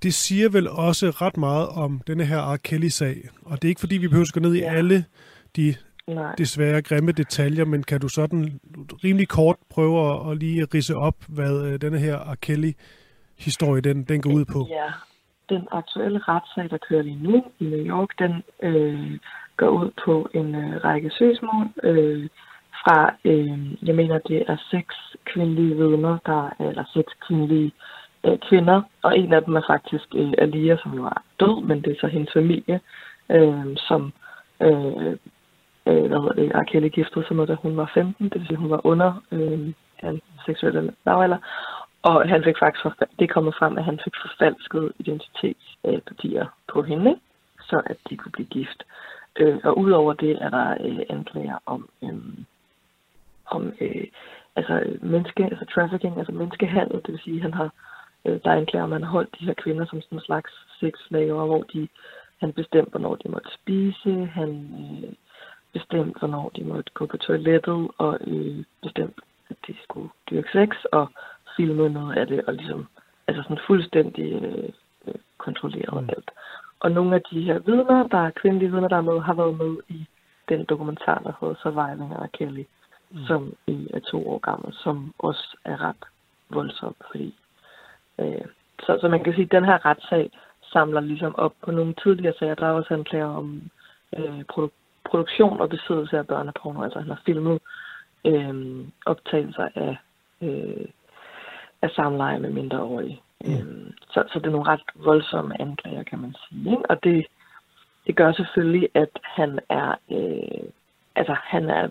Det 0.04 0.14
siger 0.14 0.50
vel 0.50 0.70
også 0.70 1.10
ret 1.10 1.38
meget 1.38 1.68
om 1.68 2.02
denne 2.08 2.26
her 2.26 2.54
R. 2.54 2.58
Kelly-sag, 2.58 3.30
og 3.46 3.62
det 3.62 3.68
er 3.68 3.70
ikke 3.70 3.80
fordi, 3.80 3.98
vi 3.98 4.08
behøver 4.08 4.26
at 4.26 4.34
gå 4.34 4.40
ned 4.40 4.56
i 4.56 4.62
alle 4.62 5.06
de 5.56 5.76
Nej. 6.08 6.36
desværre 6.38 6.82
grimme 6.82 7.12
detaljer, 7.12 7.66
men 7.66 7.84
kan 7.84 8.00
du 8.00 8.08
sådan 8.08 8.60
rimelig 9.04 9.28
kort 9.28 9.56
prøve 9.70 10.32
at, 10.32 10.38
lige 10.38 10.68
rise 10.74 10.96
op, 10.96 11.16
hvad 11.28 11.66
øh, 11.68 11.82
denne 11.82 12.00
her 12.00 12.18
R. 12.32 12.36
Kelly-historie 12.36 13.82
den, 13.82 14.04
den 14.04 14.22
går 14.22 14.32
ud 14.34 14.46
på? 14.46 14.68
Ja, 14.70 14.90
den 15.50 15.68
aktuelle 15.72 16.20
retssag, 16.20 16.70
der 16.70 16.78
kører 16.90 17.02
lige 17.02 17.24
nu 17.24 17.44
i 17.60 17.64
New 17.64 17.86
York, 17.86 18.10
den 18.20 18.44
øh, 18.64 19.20
går 19.58 19.70
ud 19.70 19.92
på 20.06 20.30
en 20.34 20.56
øh, 20.56 20.84
række 20.84 21.10
søgsmål 21.10 21.68
øh, 21.84 22.30
fra, 22.82 23.16
øh, 23.26 23.88
jeg 23.88 23.96
mener, 23.96 24.20
det 24.20 24.44
er 24.48 24.58
seks 24.72 24.96
kvindelige 25.26 25.76
vidner, 25.76 26.18
der, 26.26 26.68
eller 26.68 26.84
seks 26.94 27.14
kvindelige 27.28 27.72
øh, 28.26 28.38
kvinder, 28.50 28.82
og 29.02 29.18
en 29.18 29.34
af 29.34 29.44
dem 29.44 29.56
er 29.56 29.66
faktisk 29.70 30.08
øh, 30.16 30.34
Alia, 30.38 30.78
som 30.84 30.94
jo 30.94 31.06
er 31.06 31.24
død, 31.40 31.64
men 31.64 31.82
det 31.82 31.92
er 31.92 32.00
så 32.02 32.08
hendes 32.08 32.34
familie, 32.34 32.80
øh, 33.30 33.78
som 33.88 34.14
øh, 34.62 35.18
øh, 35.88 36.06
hvad 36.06 36.20
hedder 36.20 36.34
det, 36.42 36.52
Arkelle 36.56 36.90
giftede 36.90 37.26
sig 37.28 37.36
med, 37.36 37.48
da 37.48 37.56
hun 37.56 37.78
var 37.78 37.92
15, 37.94 38.30
det 38.30 38.40
vil 38.40 38.48
sige, 38.48 38.58
hun 38.58 38.70
var 38.70 38.86
under 38.86 39.24
øh, 39.32 39.74
hans 39.96 40.22
seksuelle 40.46 40.94
lavalder, 41.06 41.38
og 42.10 42.30
han 42.30 42.44
fik 42.44 42.58
faktisk, 42.60 42.84
det 43.20 43.26
er 43.30 43.34
kommet 43.34 43.56
frem, 43.60 43.78
at 43.78 43.84
han 43.84 44.00
fik 44.04 44.14
forfalsket 44.22 44.94
identitetspapirer 45.00 46.46
på 46.74 46.82
hende, 46.82 47.20
så 47.60 47.82
at 47.86 47.98
de 48.10 48.18
kunne 48.18 48.32
blive 48.32 48.48
gift. 48.48 48.84
Øh, 49.40 49.58
og 49.64 49.78
udover 49.78 50.14
det 50.14 50.32
er 50.42 50.50
der 50.50 50.78
øh, 50.86 51.00
anklager 51.10 51.58
om, 51.66 51.90
øh, 52.04 52.16
om 53.46 53.74
øh, 53.82 54.08
altså 54.56 54.98
menneske, 55.02 55.44
altså 55.44 55.66
trafficking, 55.76 56.18
altså 56.18 56.34
menneskehandel, 56.34 57.02
det 57.06 57.12
vil 57.12 57.20
sige, 57.24 57.42
han 57.42 57.54
har, 57.54 57.70
øh, 58.26 58.40
der 58.44 58.52
er 58.52 58.56
anklager, 58.56 58.84
at 58.84 58.90
man 58.90 59.04
har 59.04 59.12
holdt 59.12 59.40
de 59.40 59.46
her 59.46 59.54
kvinder 59.54 59.86
som 59.86 60.02
sådan 60.02 60.18
en 60.18 60.26
slags 60.26 60.52
sexslaver, 60.80 61.46
hvor 61.46 61.64
de, 61.74 61.88
han 62.40 62.54
bestemte, 62.54 62.92
hvornår 62.92 63.16
de 63.16 63.30
måtte 63.30 63.50
spise, 63.54 64.26
han 64.26 64.50
øh, 64.82 65.14
bestemte, 65.78 66.20
hvornår 66.20 66.52
de 66.56 66.64
måtte 66.64 66.92
gå 66.94 67.06
på 67.06 67.18
toilettet, 67.18 67.82
og 67.98 68.18
øh, 68.28 68.64
bestemte, 68.84 69.22
at 69.50 69.58
de 69.68 69.74
skulle 69.84 70.10
dyrke 70.30 70.50
sex, 70.58 70.70
og 70.92 71.06
filme 71.56 71.90
noget 71.90 72.18
af 72.18 72.28
det, 72.28 72.40
og 72.48 72.54
ligesom, 72.54 72.88
altså 73.28 73.44
sådan 73.44 73.66
fuldstændig 73.68 74.28
øh, 74.44 74.70
øh 75.08 75.20
kontrolleret 75.38 76.04
mm. 76.04 76.10
alt. 76.16 76.32
Og 76.80 76.92
nogle 76.92 77.16
af 77.16 77.22
de 77.32 77.42
her 77.42 77.60
vidner, 77.60 78.08
der 78.08 78.18
er 78.18 78.38
kvindelige 78.42 78.72
vidner, 78.72 78.88
der 78.88 78.98
er 78.98 79.10
med, 79.12 79.20
har 79.20 79.34
været 79.34 79.58
med 79.58 79.74
i 79.90 80.00
den 80.50 80.66
dokumentar, 80.66 81.20
der 81.20 81.34
hedder 81.40 81.56
Surviving 81.64 82.12
af 82.24 82.32
Kelly, 82.32 82.66
mm. 83.12 83.26
som 83.28 83.54
i 83.68 83.88
er 83.94 84.00
to 84.00 84.30
år 84.30 84.40
gammel, 84.40 84.74
som 84.84 85.14
også 85.20 85.58
er 85.66 85.78
ret 85.82 86.04
voldsom, 86.50 86.96
fordi 87.12 87.36
øh, 88.20 88.46
så, 88.80 88.98
så 89.02 89.08
man 89.08 89.24
kan 89.24 89.34
sige, 89.34 89.46
at 89.46 89.52
den 89.52 89.66
her 89.66 89.86
retssag 89.86 90.32
samler 90.74 91.02
ligesom 91.02 91.36
op 91.36 91.54
på 91.64 91.72
nogle 91.72 91.94
tidligere 92.04 92.34
sager. 92.40 92.56
Der 92.56 92.68
er 92.68 92.72
også 92.72 92.94
anklager 92.94 93.32
om 93.42 93.62
øh, 94.18 94.44
produ- 94.52 94.85
produktion 95.06 95.62
og 95.62 95.70
besiddelse 95.70 96.18
af 96.18 96.28
børneporno. 96.28 96.84
Altså 96.84 97.00
han 97.00 97.10
har 97.10 97.22
filmet 97.26 97.60
øh, 98.26 98.86
optagelser 99.06 99.68
af, 99.76 99.98
øh, 100.42 100.86
af 101.82 101.90
samleje 101.90 102.40
med 102.40 102.50
mindreårige. 102.50 103.22
Mm. 103.46 103.54
Øhm, 103.54 103.94
så, 104.10 104.24
så 104.34 104.40
det 104.40 104.48
er 104.48 104.52
nogle 104.52 104.68
ret 104.68 104.82
voldsomme 104.96 105.62
anklager, 105.62 106.04
kan 106.04 106.20
man 106.20 106.36
sige. 106.50 106.72
Ikke? 106.72 106.90
Og 106.90 107.04
det, 107.04 107.26
det 108.08 108.16
gør 108.16 108.32
selvfølgelig, 108.32 108.90
at 108.94 109.10
han 109.24 109.60
er, 109.70 109.96
øh, 110.12 110.70
altså, 111.16 111.36
han 111.44 111.70
er 111.70 111.90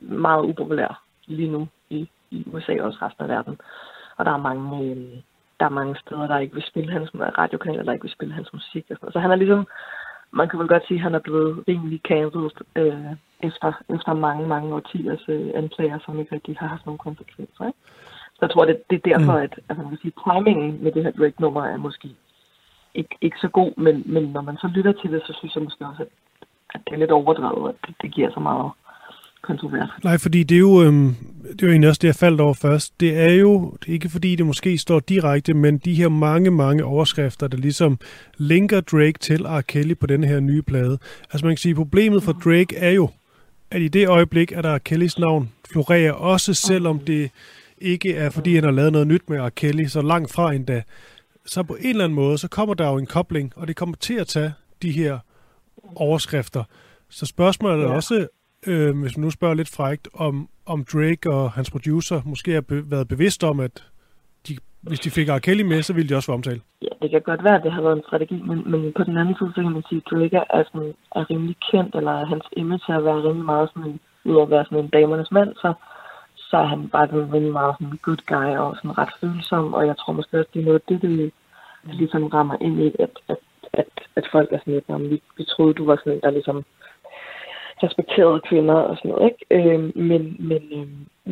meget 0.00 0.44
upopulær 0.44 1.02
lige 1.26 1.50
nu 1.50 1.68
i, 1.90 2.08
i 2.30 2.44
USA 2.52 2.80
og 2.80 2.86
også 2.86 2.98
resten 3.02 3.22
af 3.24 3.28
verden. 3.28 3.60
Og 4.16 4.24
der 4.24 4.32
er 4.32 4.36
mange, 4.36 4.84
øh, 4.84 5.22
der 5.60 5.66
er 5.66 5.78
mange 5.80 5.96
steder, 5.96 6.26
der 6.26 6.38
ikke 6.38 6.54
vil 6.54 6.66
spille 6.66 6.92
hans 6.92 7.10
radiokanaler, 7.14 7.82
der 7.82 7.92
ikke 7.92 8.02
vil 8.04 8.12
spille 8.12 8.34
hans 8.34 8.52
musik. 8.52 8.84
Og 8.90 8.96
sådan. 8.96 9.12
Så 9.12 9.18
han 9.18 9.30
er 9.30 9.36
ligesom, 9.36 9.66
man 10.30 10.48
kan 10.48 10.58
vel 10.58 10.68
godt 10.68 10.86
sige, 10.86 10.98
at 10.98 11.02
han 11.02 11.14
er 11.14 11.18
blevet 11.18 11.64
rimelig 11.68 12.00
cancelled 12.08 12.50
øh, 12.76 13.12
efter, 13.40 13.72
efter 13.94 14.14
mange, 14.14 14.46
mange 14.46 14.74
årtiers 14.74 15.24
øh, 15.28 15.50
anklager, 15.54 15.98
som 15.98 16.18
ikke 16.18 16.34
rigtig 16.34 16.56
har 16.60 16.66
haft 16.66 16.86
nogen 16.86 16.98
konsekvenser. 16.98 17.66
Ikke? 17.66 17.78
Så 18.34 18.38
jeg 18.40 18.50
tror, 18.50 18.64
det, 18.64 18.82
det 18.90 18.96
er 18.96 19.08
derfor, 19.08 19.32
mm. 19.32 19.44
at 19.46 19.60
altså, 19.68 19.82
man 19.82 19.88
kan 19.88 19.98
sige, 20.02 20.18
timingen 20.24 20.82
med 20.82 20.92
det 20.92 21.04
her 21.04 21.10
Drake-nummer 21.10 21.64
er 21.64 21.76
måske 21.76 22.08
ikke, 22.94 23.16
ikke 23.20 23.38
så 23.40 23.48
god, 23.48 23.72
men, 23.76 24.02
men 24.06 24.22
når 24.22 24.40
man 24.40 24.56
så 24.56 24.66
lytter 24.74 24.92
til 24.92 25.12
det, 25.12 25.22
så 25.26 25.32
synes 25.38 25.54
jeg 25.54 25.62
måske 25.62 25.86
også, 25.86 26.02
at, 26.02 26.08
at 26.74 26.80
det 26.86 26.92
er 26.92 26.98
lidt 26.98 27.10
overdrevet, 27.10 27.68
at 27.68 27.74
det, 27.86 27.94
det 28.02 28.14
giver 28.14 28.30
så 28.30 28.40
meget 28.40 28.70
kontrovers. 29.42 29.90
Nej, 30.04 30.18
fordi 30.18 30.42
det 30.42 30.54
er 30.54 30.58
jo, 30.58 30.82
øhm, 30.82 31.14
det 31.52 31.62
er 31.62 31.66
jo 31.66 31.70
egentlig 31.70 31.88
også 31.88 31.98
det, 31.98 32.08
jeg 32.08 32.14
faldt 32.14 32.40
over 32.40 32.54
først. 32.54 33.00
Det 33.00 33.18
er 33.18 33.32
jo, 33.32 33.76
det 33.80 33.88
er 33.88 33.92
ikke 33.92 34.08
fordi 34.08 34.36
det 34.36 34.46
måske 34.46 34.78
står 34.78 35.00
direkte, 35.00 35.54
men 35.54 35.78
de 35.78 35.94
her 35.94 36.08
mange, 36.08 36.50
mange 36.50 36.84
overskrifter, 36.84 37.48
der 37.48 37.56
ligesom 37.56 37.98
linker 38.36 38.80
Drake 38.80 39.18
til 39.20 39.42
R. 39.42 39.60
Kelly 39.60 39.94
på 39.94 40.06
den 40.06 40.24
her 40.24 40.40
nye 40.40 40.62
plade. 40.62 40.98
Altså 41.32 41.46
man 41.46 41.54
kan 41.54 41.58
sige, 41.58 41.74
problemet 41.74 42.22
for 42.22 42.32
Drake 42.32 42.76
er 42.76 42.90
jo, 42.90 43.08
at 43.70 43.80
i 43.82 43.88
det 43.88 44.08
øjeblik, 44.08 44.52
at 44.52 44.64
der 44.64 44.70
er 44.70 44.78
Kellys 44.78 45.18
navn 45.18 45.52
florerer, 45.72 46.12
også 46.12 46.54
selvom 46.54 46.98
det 46.98 47.30
ikke 47.78 48.14
er, 48.14 48.30
fordi 48.30 48.54
han 48.54 48.64
har 48.64 48.70
lavet 48.70 48.92
noget 48.92 49.06
nyt 49.06 49.30
med 49.30 49.40
R. 49.40 49.48
Kelly, 49.48 49.84
så 49.84 50.02
langt 50.02 50.32
fra 50.32 50.52
endda, 50.52 50.82
så 51.46 51.62
på 51.62 51.74
en 51.74 51.88
eller 51.88 52.04
anden 52.04 52.16
måde, 52.16 52.38
så 52.38 52.48
kommer 52.48 52.74
der 52.74 52.88
jo 52.88 52.96
en 52.96 53.06
kobling, 53.06 53.52
og 53.56 53.68
det 53.68 53.76
kommer 53.76 53.96
til 53.96 54.14
at 54.14 54.26
tage 54.26 54.52
de 54.82 54.90
her 54.90 55.18
overskrifter. 55.96 56.64
Så 57.08 57.26
spørgsmålet 57.26 57.84
er 57.84 57.88
ja. 57.88 57.94
også, 57.94 58.26
øh, 58.70 59.00
hvis 59.02 59.16
man 59.16 59.24
nu 59.24 59.30
spørger 59.30 59.54
lidt 59.54 59.74
frægt, 59.76 60.08
om, 60.14 60.48
om 60.66 60.84
Drake 60.92 61.30
og 61.30 61.52
hans 61.52 61.70
producer 61.70 62.22
måske 62.24 62.50
har 62.52 62.60
be- 62.60 62.90
været 62.90 63.08
bevidst 63.08 63.44
om, 63.44 63.60
at 63.60 63.84
de, 64.48 64.52
hvis 64.82 65.00
de 65.00 65.10
fik 65.10 65.28
R. 65.28 65.38
Kelly 65.38 65.62
med, 65.62 65.82
så 65.82 65.92
ville 65.92 66.08
de 66.08 66.14
også 66.14 66.26
få 66.26 66.32
omtale. 66.32 66.60
Ja, 66.82 66.92
det 67.02 67.10
kan 67.10 67.22
godt 67.22 67.44
være, 67.44 67.56
at 67.56 67.64
det 67.64 67.72
har 67.72 67.82
været 67.82 67.96
en 67.96 68.08
strategi, 68.08 68.42
men, 68.48 68.70
men 68.70 68.92
på 68.96 69.04
den 69.04 69.16
anden 69.16 69.36
side, 69.38 69.52
så 69.54 69.62
kan 69.62 69.72
man 69.72 69.88
sige, 69.88 70.02
at 70.04 70.10
Drake 70.10 70.36
er, 70.36 70.64
sådan, 70.72 70.94
er 71.16 71.30
rimelig 71.30 71.56
kendt, 71.70 71.94
eller 71.94 72.24
hans 72.32 72.44
image 72.56 72.88
er 72.88 73.00
været 73.00 73.24
rimelig 73.24 73.44
meget 73.44 73.68
sådan 73.68 73.90
en, 73.90 74.00
udover 74.24 74.46
at 74.46 74.50
være 74.50 74.64
sådan 74.64 74.84
en 74.84 74.90
damernes 74.96 75.30
mand, 75.30 75.54
så 75.54 75.74
så 76.50 76.56
er 76.56 76.68
han 76.74 76.88
bare 76.88 77.06
sådan 77.06 77.32
rimelig 77.34 77.52
meget 77.52 77.74
sådan 77.74 77.92
en 77.92 78.00
good 78.06 78.22
guy 78.32 78.50
og 78.64 78.76
sådan 78.76 78.98
ret 78.98 79.12
følsom, 79.20 79.74
og 79.74 79.86
jeg 79.86 79.96
tror 79.96 80.12
måske 80.12 80.38
også, 80.38 80.50
det 80.54 80.60
er 80.60 80.64
noget 80.64 80.88
det, 80.88 81.02
det, 81.02 81.32
det 81.86 81.94
ligesom 82.02 82.24
rammer 82.26 82.56
ind 82.60 82.80
i, 82.80 82.86
at, 82.98 83.14
at, 83.28 83.36
at, 83.72 83.92
at 84.16 84.24
folk 84.32 84.48
er 84.52 84.58
sådan 84.58 84.74
lidt, 84.74 85.10
vi, 85.10 85.22
vi 85.36 85.44
troede, 85.44 85.74
du 85.74 85.84
var 85.86 85.96
sådan 85.96 86.12
en, 86.12 86.20
der 86.20 86.30
ligesom 86.30 86.64
respekterede 87.82 88.40
kvinder 88.40 88.74
og 88.74 88.96
sådan 88.96 89.10
noget, 89.10 89.30
ikke? 89.30 89.42
Øh, 89.50 89.80
men, 89.96 90.36
men, 90.38 90.62
øh, 90.78 90.88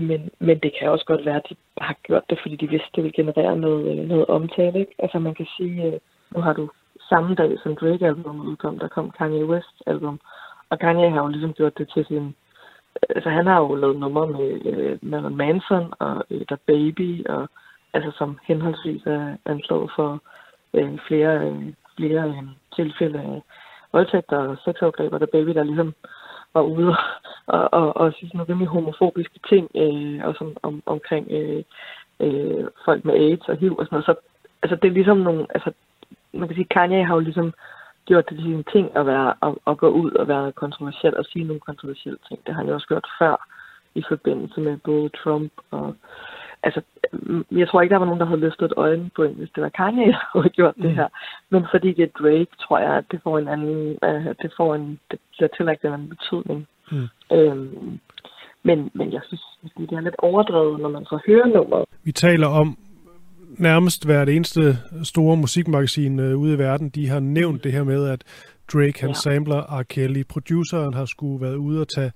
men, 0.08 0.30
men 0.38 0.58
det 0.58 0.72
kan 0.78 0.90
også 0.90 1.04
godt 1.04 1.26
være, 1.26 1.36
at 1.36 1.46
de 1.50 1.56
har 1.78 1.96
gjort 2.02 2.30
det, 2.30 2.38
fordi 2.42 2.56
de 2.56 2.68
vidste, 2.68 2.88
det 2.94 3.02
ville 3.04 3.16
generere 3.22 3.56
noget, 3.56 3.98
øh, 3.98 4.08
noget 4.08 4.26
omtale, 4.26 4.78
ikke? 4.80 4.94
Altså 4.98 5.18
man 5.18 5.34
kan 5.34 5.46
sige, 5.56 5.84
øh, 5.84 5.98
nu 6.34 6.40
har 6.40 6.52
du 6.52 6.68
samme 7.08 7.34
dag 7.34 7.58
som 7.62 7.76
Drake-albumet 7.76 8.44
udkom, 8.44 8.78
der 8.78 8.88
kom 8.88 9.10
Kanye 9.10 9.46
West-album, 9.46 10.20
Og 10.70 10.78
Kanye 10.78 11.10
har 11.10 11.22
jo 11.22 11.28
ligesom 11.28 11.52
gjort 11.52 11.78
det 11.78 11.88
til 11.94 12.04
sin... 12.06 12.34
Altså, 13.10 13.30
han 13.30 13.46
har 13.46 13.60
jo 13.60 13.74
lavet 13.74 13.96
numre 13.96 14.26
med 14.26 14.66
øh, 14.66 14.98
Marilyn 15.02 15.36
Manson 15.36 15.92
og 15.98 16.24
øh, 16.30 16.46
The 16.46 16.58
Baby, 16.66 17.26
og, 17.26 17.48
altså, 17.92 18.10
som 18.18 18.38
henholdsvis 18.42 19.02
er 19.06 19.36
anslået 19.44 19.90
for 19.96 20.20
øh, 20.74 20.98
flere, 21.08 21.48
øh, 21.48 21.72
flere 21.96 22.28
øh, 22.28 22.42
tilfælde 22.76 23.18
af 23.18 23.42
voldtægter 23.92 24.38
og 24.38 24.56
sexovergreb, 24.64 25.12
og 25.12 25.20
The 25.20 25.32
Baby, 25.32 25.50
der 25.54 25.64
ligesom 25.64 25.94
var 26.56 26.62
ude 26.62 26.92
og, 27.54 27.64
og, 27.78 27.96
og 28.00 28.12
sige 28.12 28.28
sådan 28.28 28.38
nogle 28.38 28.50
rimelig 28.50 28.68
homofobiske 28.68 29.38
ting, 29.50 29.64
øh, 29.82 30.18
og 30.26 30.32
som, 30.38 30.48
om, 30.62 30.82
omkring 30.86 31.24
øh, 31.38 31.62
øh, 32.24 32.64
folk 32.84 33.04
med 33.04 33.14
AIDS 33.14 33.48
og 33.48 33.56
HIV 33.56 33.72
og 33.78 33.84
sådan 33.84 33.94
noget. 33.96 34.06
Så 34.10 34.14
altså, 34.62 34.76
det 34.80 34.88
er 34.88 34.98
ligesom 34.98 35.18
nogle... 35.28 35.46
Altså, 35.54 35.70
man 36.32 36.48
kan 36.48 36.56
sige, 36.56 36.74
Kanye 36.74 37.04
har 37.04 37.14
jo 37.14 37.20
ligesom 37.28 37.52
gjort 38.06 38.28
det 38.28 38.38
til 38.38 38.46
sin 38.46 38.64
ting 38.72 38.96
at, 38.96 39.06
være, 39.06 39.34
at, 39.42 39.52
at 39.66 39.78
gå 39.78 39.88
ud 39.88 40.10
og 40.10 40.28
være 40.28 40.52
kontroversiel 40.52 41.16
og 41.16 41.24
sige 41.24 41.44
nogle 41.44 41.60
kontroversielle 41.60 42.18
ting. 42.28 42.38
Det 42.46 42.54
har 42.54 42.60
han 42.60 42.68
jo 42.68 42.74
også 42.74 42.86
gjort 42.86 43.06
før 43.18 43.36
i 43.94 44.02
forbindelse 44.08 44.60
med 44.60 44.76
både 44.76 45.08
Trump 45.08 45.52
og... 45.70 45.94
Altså, 46.62 46.80
jeg 47.50 47.68
tror 47.68 47.80
ikke, 47.80 47.92
der 47.92 47.98
var 47.98 48.06
nogen, 48.06 48.20
der 48.20 48.26
havde 48.26 48.40
løftet 48.40 48.64
et 48.64 49.12
på 49.16 49.22
en, 49.22 49.34
hvis 49.34 49.50
det 49.54 49.62
var 49.62 49.68
Kanye, 49.68 50.06
der 50.12 50.26
havde 50.32 50.48
gjort 50.48 50.76
mm. 50.76 50.82
det 50.82 50.94
her. 50.94 51.08
Men 51.50 51.66
fordi 51.70 51.92
det 51.92 52.02
er 52.02 52.18
Drake, 52.22 52.52
tror 52.60 52.78
jeg, 52.78 52.94
at 52.96 53.04
det 53.10 53.20
får 53.22 53.38
en 53.38 53.48
anden... 53.48 53.98
Uh, 54.06 54.34
det 54.42 54.52
får 54.56 54.74
en... 54.74 54.98
Det 55.10 55.18
bliver 55.32 55.48
tillagt 55.56 55.84
en 55.84 55.92
anden 55.92 56.08
betydning. 56.08 56.66
Mm. 56.92 57.08
Øhm, 57.32 57.98
men, 58.62 58.90
men 58.94 59.12
jeg 59.12 59.20
synes, 59.26 59.42
det 59.78 59.92
er 59.92 60.00
lidt 60.00 60.14
overdrevet, 60.18 60.80
når 60.80 60.88
man 60.88 61.04
så 61.04 61.18
hører 61.26 61.46
nummeret. 61.46 61.84
Vi 62.04 62.12
taler 62.12 62.46
om 62.46 62.78
nærmest 63.58 64.06
hvert 64.06 64.28
eneste 64.28 64.60
store 65.02 65.36
musikmagasin 65.36 66.20
øh, 66.20 66.38
ude 66.38 66.54
i 66.54 66.58
verden, 66.58 66.88
de 66.88 67.08
har 67.08 67.20
nævnt 67.20 67.64
det 67.64 67.72
her 67.72 67.84
med, 67.84 68.08
at 68.08 68.22
Drake 68.72 69.00
han 69.00 69.10
ja. 69.10 69.14
samler 69.14 69.80
R. 69.80 69.82
Kelly. 69.82 70.22
Produceren 70.28 70.94
har 70.94 71.04
skulle 71.04 71.40
været 71.40 71.56
ude 71.56 71.80
og 71.80 71.88
tage 71.88 72.12